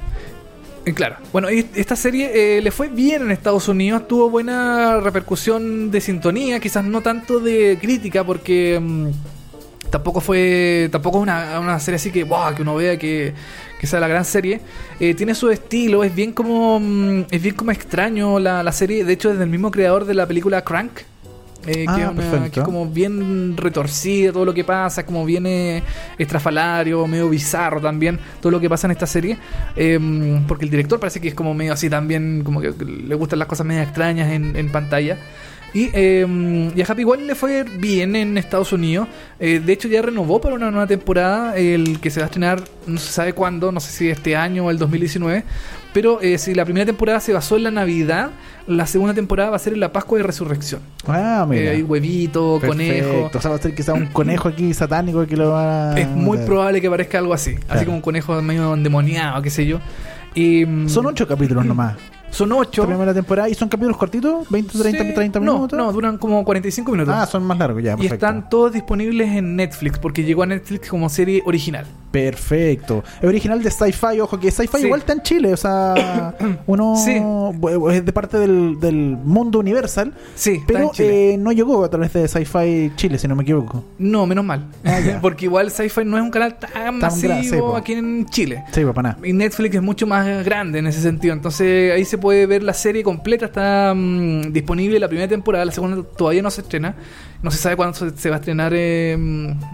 Eh, 0.85 0.95
Claro. 0.95 1.16
Bueno, 1.33 1.49
esta 1.49 1.97
serie 1.97 2.59
eh, 2.59 2.62
le 2.62 2.70
fue 2.70 2.89
bien 2.89 3.22
en 3.22 3.31
Estados 3.31 3.68
Unidos, 3.68 4.09
tuvo 4.09 4.31
buena 4.31 4.99
repercusión 5.01 5.91
de 5.91 6.01
sintonía, 6.01 6.61
quizás 6.61 6.85
no 6.85 7.01
tanto 7.01 7.41
de 7.41 7.78
crítica, 7.81 8.24
porque 8.24 8.78
mm, 8.81 9.11
tampoco 9.91 10.20
fue, 10.20 10.89
tampoco 10.91 11.18
es 11.18 11.22
una, 11.22 11.61
una 11.61 11.78
serie 11.81 11.97
así 11.97 12.11
que, 12.11 12.24
wow, 12.24 12.55
que 12.55 12.62
uno 12.62 12.74
vea 12.76 12.99
que, 12.99 13.35
que 13.78 13.87
sea 13.87 14.01
la 14.01 14.09
gran 14.09 14.24
serie. 14.24 14.61
Eh, 14.99 15.14
tiene 15.14 15.35
su 15.35 15.51
estilo, 15.51 16.03
es 16.05 16.14
bien 16.14 16.33
como, 16.33 16.81
mm, 16.81 17.26
es 17.31 17.43
bien 17.43 17.55
como 17.55 17.72
extraño 17.72 18.39
la, 18.39 18.62
la 18.62 18.72
serie. 18.72 19.05
De 19.05 19.12
hecho, 19.12 19.31
es 19.31 19.39
del 19.39 19.49
mismo 19.49 19.70
creador 19.70 20.05
de 20.07 20.14
la 20.14 20.26
película 20.26 20.62
Crank. 20.62 20.93
Eh, 21.66 21.84
Ah, 21.88 21.94
que, 21.96 22.02
es 22.02 22.08
una- 22.08 22.16
perfecto. 22.16 22.50
que 22.52 22.61
es 22.61 22.64
como 22.64 22.86
bien 22.86 23.56
retorcida 23.56 24.32
todo 24.32 24.44
lo 24.44 24.54
que 24.54 24.64
pasa, 24.64 25.04
como 25.04 25.24
bien 25.24 25.46
eh, 25.46 25.82
estrafalario, 26.18 27.06
medio 27.06 27.28
bizarro 27.28 27.80
también, 27.80 28.18
todo 28.40 28.50
lo 28.50 28.61
que 28.61 28.68
pasa 28.68 28.86
en 28.86 28.92
esta 28.92 29.06
serie. 29.06 29.38
Eh, 29.76 29.98
porque 30.48 30.64
el 30.64 30.70
director 30.70 30.98
parece 31.00 31.20
que 31.20 31.28
es 31.28 31.34
como 31.34 31.54
medio 31.54 31.72
así 31.72 31.90
también, 31.90 32.42
como 32.44 32.61
que 32.61 32.72
le 32.84 33.14
gustan 33.14 33.38
las 33.38 33.48
cosas 33.48 33.66
medio 33.66 33.82
extrañas 33.82 34.30
en, 34.30 34.56
en 34.56 34.70
pantalla. 34.70 35.18
Y, 35.73 35.91
eh, 35.93 36.73
y 36.75 36.81
a 36.81 36.85
Happy 36.85 37.03
igual 37.03 37.27
le 37.27 37.35
fue 37.35 37.64
bien 37.64 38.16
en 38.16 38.37
Estados 38.39 38.73
Unidos. 38.73 39.09
Eh, 39.39 39.61
de 39.64 39.73
hecho, 39.73 39.89
ya 39.89 40.03
renovó 40.03 40.41
para 40.41 40.55
una 40.55 40.71
nueva 40.71 40.87
temporada. 40.87 41.57
El 41.57 42.01
que 42.01 42.11
se 42.11 42.21
va 42.21 42.25
a 42.25 42.27
estrenar, 42.27 42.62
no 42.87 42.99
se 42.99 43.12
sabe 43.12 43.33
cuándo, 43.33 43.71
no 43.71 43.81
sé 43.81 43.93
si 43.93 44.09
este 44.09 44.37
año 44.37 44.66
o 44.66 44.71
el 44.71 44.79
2019. 44.79 45.45
Pero 45.93 46.21
eh, 46.21 46.39
si 46.39 46.55
la 46.55 46.64
primera 46.64 46.87
temporada 46.87 47.21
se 47.21 47.33
basó 47.33 47.57
en 47.57 47.64
la 47.64 47.71
Navidad, 47.71 48.31
la 48.66 48.87
segunda 48.87 49.14
temporada 49.14 49.51
va 49.51 49.57
a 49.57 49.59
ser 49.59 49.73
en 49.73 49.81
la 49.81 49.93
Pascua 49.93 50.21
y 50.21 50.23
Resurrección. 50.23 50.81
Ah, 51.07 51.47
mira. 51.49 51.62
Eh, 51.62 51.68
hay 51.71 51.83
huevito, 51.83 52.61
conejo. 52.64 53.09
Perfecto. 53.09 53.39
O 53.39 53.41
sea, 53.41 53.51
va 53.51 53.57
a 53.57 53.61
ser 53.61 53.75
quizá 53.75 53.93
un 53.93 54.07
conejo 54.07 54.49
aquí 54.49 54.73
satánico 54.73 55.27
que 55.27 55.37
lo 55.37 55.51
va 55.51 55.93
a... 55.93 55.99
Es 55.99 56.09
muy 56.09 56.39
probable 56.39 56.81
que 56.81 56.89
parezca 56.89 57.18
algo 57.18 57.35
así. 57.35 57.55
Claro. 57.55 57.75
Así 57.75 57.85
como 57.85 57.97
un 57.97 58.03
conejo 58.03 58.41
medio 58.41 58.73
endemoniado, 58.75 59.43
qué 59.43 59.51
sé 59.51 59.66
yo. 59.66 59.81
Y, 60.35 60.64
mm, 60.64 60.89
Son 60.89 61.07
ocho 61.07 61.27
capítulos 61.27 61.64
nomás. 61.64 61.97
Son 62.31 62.51
ocho. 62.53 62.83
Esta 62.83 62.87
primera 62.87 63.12
temporada. 63.14 63.49
¿Y 63.49 63.55
son 63.55 63.68
capítulos 63.68 63.97
cortitos? 63.97 64.49
¿20, 64.49 64.66
30, 64.81 65.05
Sí, 65.05 65.14
30 65.14 65.41
no, 65.41 65.55
minutos? 65.55 65.76
No, 65.78 65.93
duran 65.93 66.16
como 66.18 66.45
45 66.45 66.93
minutos. 66.93 67.14
Ah, 67.16 67.26
son 67.26 67.45
más 67.45 67.59
largos 67.59 67.83
ya. 67.83 67.93
y 67.93 67.97
Perfecto. 67.97 68.14
están 68.14 68.49
todos 68.49 68.72
disponibles 68.72 69.28
en 69.31 69.57
Netflix, 69.57 69.99
porque 69.99 70.22
llegó 70.24 70.43
a 70.43 70.47
Netflix 70.47 70.89
como 70.89 71.09
serie 71.09 71.43
original. 71.45 71.87
Perfecto. 72.11 73.04
Es 73.20 73.28
original 73.28 73.62
de 73.62 73.70
Sci-Fi. 73.70 74.20
Ojo, 74.20 74.38
que 74.38 74.50
Sci-Fi 74.50 74.78
Sí. 74.78 74.84
igual 74.86 75.00
está 75.00 75.12
en 75.12 75.22
Chile. 75.22 75.52
O 75.52 75.56
sea, 75.56 76.34
uno 76.66 76.94
Sí. 76.96 77.20
es 77.92 78.04
de 78.04 78.12
parte 78.12 78.38
del, 78.38 78.78
del 78.80 78.94
mundo 78.94 79.58
universal. 79.58 80.12
Sí, 80.34 80.61
Pero 80.66 80.90
eh, 80.98 81.36
no 81.38 81.52
llegó 81.52 81.84
a 81.84 81.88
través 81.90 82.12
de 82.12 82.26
Sci-Fi 82.26 82.92
Chile, 82.96 83.18
si 83.18 83.28
no 83.28 83.36
me 83.36 83.42
equivoco. 83.42 83.84
No, 83.98 84.26
menos 84.26 84.44
mal. 84.44 84.66
Ah, 84.84 84.98
porque 85.22 85.44
igual 85.46 85.70
Sci-Fi 85.70 86.04
no 86.04 86.16
es 86.16 86.22
un 86.22 86.30
canal 86.30 86.56
tan, 86.58 86.98
masivo 86.98 87.34
sí, 87.42 87.56
po. 87.58 87.76
aquí 87.76 87.92
en 87.92 88.26
Chile. 88.26 88.64
Sí, 88.72 88.82
para 88.84 89.02
nada. 89.02 89.18
Y 89.26 89.32
Netflix 89.32 89.76
es 89.76 89.82
mucho 89.82 90.06
más 90.06 90.44
grande 90.44 90.80
en 90.80 90.86
ese 90.86 91.00
sentido. 91.00 91.32
Entonces 91.34 91.92
ahí 91.92 92.04
se 92.04 92.18
puede 92.18 92.46
ver 92.46 92.62
la 92.62 92.74
serie 92.74 93.02
completa. 93.02 93.46
Está 93.46 93.92
mm, 93.94 94.52
disponible 94.52 94.98
la 94.98 95.08
primera 95.08 95.28
temporada. 95.28 95.64
La 95.64 95.72
segunda 95.72 96.02
todavía 96.02 96.42
no 96.42 96.50
se 96.50 96.62
estrena. 96.62 96.94
No 97.43 97.51
se 97.51 97.57
sabe 97.59 97.74
cuándo 97.76 97.97
se, 97.97 98.11
se 98.16 98.28
va 98.28 98.36
a 98.36 98.38
estrenar. 98.38 98.72
eh, 98.74 99.16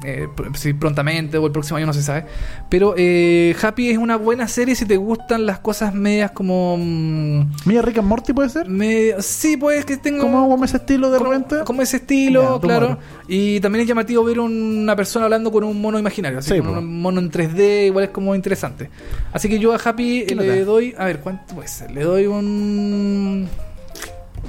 eh, 0.05 0.29
si 0.55 0.73
prontamente 0.73 1.37
o 1.39 1.47
el 1.47 1.53
próximo 1.53 1.79
año 1.79 1.87
no 1.87 1.93
se 1.93 2.03
sabe. 2.03 2.25
Pero 2.69 2.95
eh, 2.97 3.57
Happy 3.61 3.91
es 3.91 3.99
una 3.99 4.17
buena 4.17 4.47
serie 4.47 4.75
si 4.77 4.87
te 4.87 4.97
gustan 4.97 5.47
las 5.47 5.59
cosas 5.59 5.93
medias 5.95 6.31
como... 6.31 6.77
mm, 6.79 7.41
Mira, 7.65 7.83
Rick 7.83 7.99
and 7.99 8.09
Morty 8.09 8.33
puede 8.33 8.49
ser. 8.51 8.69
medio- 8.69 9.21
sí, 9.21 9.57
pues 9.57 9.85
que 9.85 9.97
tengo... 9.97 10.23
¿Cómo 10.23 10.49
como 10.49 10.65
ese 10.65 10.77
estilo 10.77 11.11
de 11.11 11.19
como, 11.19 11.31
repente? 11.33 11.57
como 11.65 11.83
ese 11.83 11.97
estilo, 11.97 12.61
claro. 12.61 12.99
Y 13.29 13.59
también 13.61 13.83
es 13.83 13.89
llamativo 13.89 14.23
ver 14.23 14.39
una 14.39 14.95
persona 14.95 15.25
hablando 15.25 15.51
con 15.51 15.65
un 15.65 15.81
mono 15.81 15.99
imaginario, 15.99 16.39
así 16.39 16.51
Sí, 16.55 16.59
con 16.61 16.69
un 16.79 17.01
mono 17.01 17.21
en 17.21 17.31
3D, 17.33 17.87
igual 17.89 18.05
es 18.05 18.11
como 18.11 18.35
interesante. 18.35 18.91
Así 19.33 19.49
que 19.49 19.59
yo 19.59 19.73
a 19.73 19.77
Happy 19.85 20.25
¿Qué 20.27 20.35
le 20.37 20.65
doy, 20.65 20.95
a 20.97 21.05
ver, 21.07 21.19
¿cuánto 21.21 21.55
puede 21.57 21.69
ser? 21.69 21.91
Le 21.91 22.03
doy 22.05 22.27
un, 22.27 23.49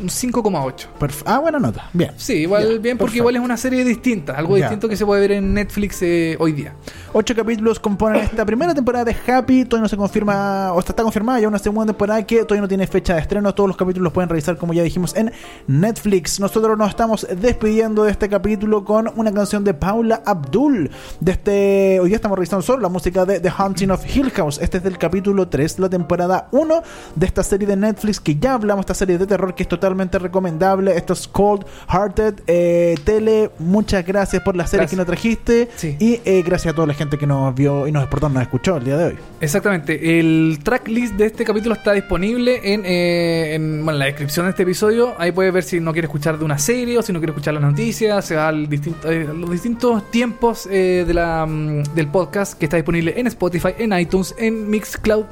un 0.02 0.10
5,8. 0.10 0.88
Perf- 1.00 1.24
ah, 1.26 1.40
buena 1.40 1.60
nota. 1.60 1.90
Bien. 1.94 2.12
Sí, 2.18 2.34
igual 2.34 2.80
bien, 2.80 2.98
porque 2.98 3.18
igual 3.18 3.36
es 3.36 3.42
una 3.42 3.58
serie 3.58 3.84
distinta, 3.84 4.34
algo 4.34 4.56
distinto 4.56 4.88
que 4.90 4.96
se 4.96 5.06
puede 5.06 5.22
ver 5.22 5.32
en 5.34 5.54
Netflix 5.54 6.02
eh, 6.02 6.36
hoy 6.40 6.52
día. 6.54 6.74
Ocho 7.14 7.36
capítulos 7.36 7.80
componen 7.80 8.22
esta 8.24 8.46
primera 8.46 8.74
temporada 8.74 9.06
de 9.06 9.16
Happy. 9.28 9.66
Todavía 9.66 9.84
no 9.84 9.90
se 9.90 9.98
confirma, 9.98 10.72
o 10.74 10.80
está, 10.80 10.92
está 10.92 11.04
confirmada 11.04 11.40
ya 11.40 11.48
una 11.48 11.60
segunda 11.60 11.88
temporada 11.94 12.24
que 12.26 12.44
todavía 12.44 12.62
no 12.62 12.68
tiene 12.68 12.86
fecha 12.88 13.16
de 13.16 13.22
estreno. 13.22 13.54
Todos 13.56 13.68
los 13.70 13.78
capítulos 13.78 14.04
los 14.04 14.14
pueden 14.14 14.30
revisar, 14.30 14.58
como 14.58 14.74
ya 14.74 14.84
dijimos, 14.84 15.16
en 15.16 15.32
Netflix. 15.68 16.40
Nosotros 16.40 16.78
nos 16.78 16.90
estamos 16.90 17.28
despidiendo 17.40 18.04
de 18.04 18.12
este 18.12 18.30
capítulo 18.30 18.86
con 18.86 19.12
una 19.16 19.34
canción 19.34 19.64
de 19.64 19.74
Paula 19.74 20.22
Abdul. 20.26 20.92
De 21.20 21.32
este, 21.32 22.00
hoy 22.00 22.10
día 22.10 22.18
estamos 22.18 22.38
revisando 22.38 22.62
solo 22.62 22.82
la 22.82 22.90
música 22.90 23.26
de 23.26 23.40
The 23.40 23.50
Haunting 23.58 23.92
of 23.92 24.04
Hill 24.16 24.30
House. 24.32 24.60
Este 24.62 24.78
es 24.78 24.84
del 24.84 24.98
capítulo 24.98 25.48
3, 25.48 25.80
la 25.80 25.90
temporada 25.90 26.50
1 26.52 26.84
de 27.16 27.26
esta 27.26 27.42
serie 27.44 27.68
de 27.68 27.76
Netflix 27.76 28.20
que 28.20 28.36
ya 28.36 28.54
hablamos, 28.54 28.84
esta 28.84 28.94
serie 28.94 29.18
de 29.18 29.26
terror 29.26 29.56
que 29.56 29.64
es 29.64 29.70
totalmente 29.70 29.87
totalmente 29.88 30.20
recomendable. 30.20 30.98
Esto 30.98 31.14
es 31.14 31.28
Cold 31.30 31.66
Hearted. 31.88 32.42
Eh, 32.46 32.96
Tele, 33.06 33.52
muchas 33.60 34.06
gracias 34.06 34.44
por 34.44 34.56
la 34.56 34.68
serie 34.68 34.82
Gracias. 34.82 34.92
que 34.92 34.98
nos 34.98 35.06
trajiste. 35.06 35.70
Sí. 35.76 35.96
Y 35.98 36.20
eh, 36.26 36.44
gracias 36.46 36.74
a 36.74 36.76
toda 36.76 36.88
la 36.88 36.94
gente 36.94 37.18
que 37.18 37.26
nos 37.26 37.56
vio 37.56 37.88
y 37.88 37.92
nos 37.94 38.04
escuchó 38.42 38.76
el 38.78 38.84
día 38.84 38.98
de 38.98 39.06
hoy. 39.06 39.16
Exactamente. 39.40 40.20
El 40.20 40.60
tracklist 40.62 41.14
de 41.14 41.28
este 41.28 41.46
capítulo 41.46 41.76
está 41.76 41.94
disponible 41.94 42.74
en, 42.74 42.84
eh, 42.86 43.56
en, 43.56 43.86
bueno, 43.86 43.94
en 43.94 44.00
la 44.00 44.06
descripción 44.06 44.46
de 44.46 44.50
este 44.50 44.64
episodio. 44.64 45.14
Ahí 45.18 45.32
puedes 45.32 45.54
ver 45.54 45.64
si 45.64 45.80
no 45.80 45.94
quiere 45.94 46.08
escuchar 46.08 46.38
de 46.38 46.44
una 46.44 46.58
serie 46.58 46.98
o 46.98 47.02
si 47.02 47.14
no 47.14 47.20
quiere 47.20 47.32
escuchar 47.32 47.54
las 47.54 47.64
noticias. 47.64 48.26
Se 48.26 48.36
va 48.36 48.50
al 48.50 48.68
distinto, 48.68 49.10
eh, 49.10 49.24
los 49.24 49.50
distintos 49.50 50.12
tiempos 50.12 50.68
eh, 50.70 51.06
de 51.08 51.14
la, 51.14 51.46
mm, 51.46 51.84
del 51.96 52.08
podcast 52.10 52.58
que 52.60 52.66
está 52.66 52.76
disponible 52.76 53.14
en 53.16 53.28
Spotify, 53.28 53.70
en 53.78 53.98
iTunes, 53.98 54.36
en 54.38 54.70
Mixcloud, 54.70 55.24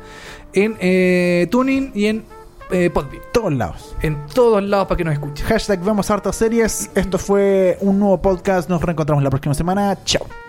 en 0.54 0.78
eh, 0.80 1.48
Tuning 1.52 1.92
y 1.94 2.06
en 2.06 2.24
eh, 2.72 2.90
Podbean. 2.90 3.24
Todos 3.32 3.54
lados. 3.54 3.96
En 4.02 4.26
todos 4.28 4.64
lados 4.64 4.88
para 4.88 4.98
que 4.98 5.04
nos 5.04 5.14
escuchen. 5.14 5.46
Hashtag 5.46 5.82
vemos 5.82 6.10
hartas 6.10 6.36
series. 6.36 6.90
Esto 6.96 7.18
fue 7.18 7.78
un 7.82 8.00
nuevo 8.00 8.22
podcast. 8.22 8.70
Nos 8.70 8.82
reencontramos 8.82 9.24
la 9.24 9.30
próxima 9.30 9.54
semana. 9.54 9.98
Chao. 10.04 10.45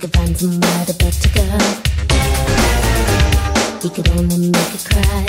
could 0.00 0.12
find 0.14 0.34
somebody 0.34 0.92
better, 0.94 1.28
girl. 1.28 1.60
He 3.82 3.90
could 3.90 4.08
only 4.16 4.50
make 4.50 4.56
her 4.56 4.88
cry. 4.88 5.26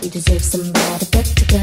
He 0.00 0.08
deserves 0.08 0.44
somebody 0.44 1.06
better 1.10 1.34
to 1.34 1.44
go. 1.50 1.58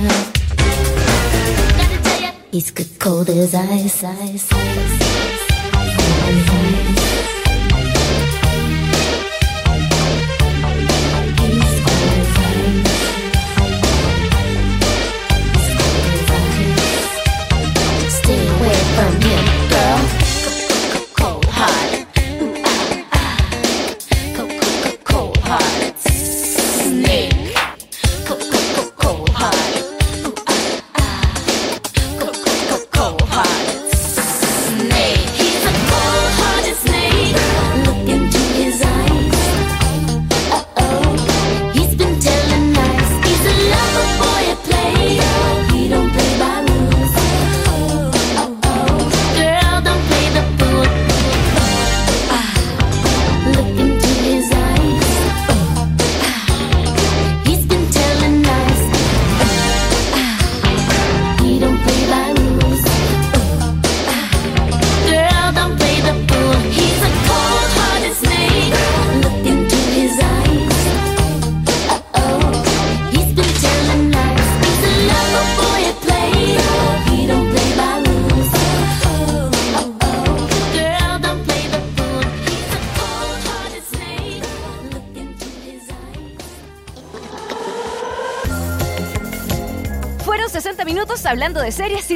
He's 2.52 2.72
good 2.72 3.00
cold 3.00 3.30
as 3.30 3.56
ice, 3.56 4.04
ice, 4.04 4.52
ice. 4.52 5.02
ice. 5.02 5.47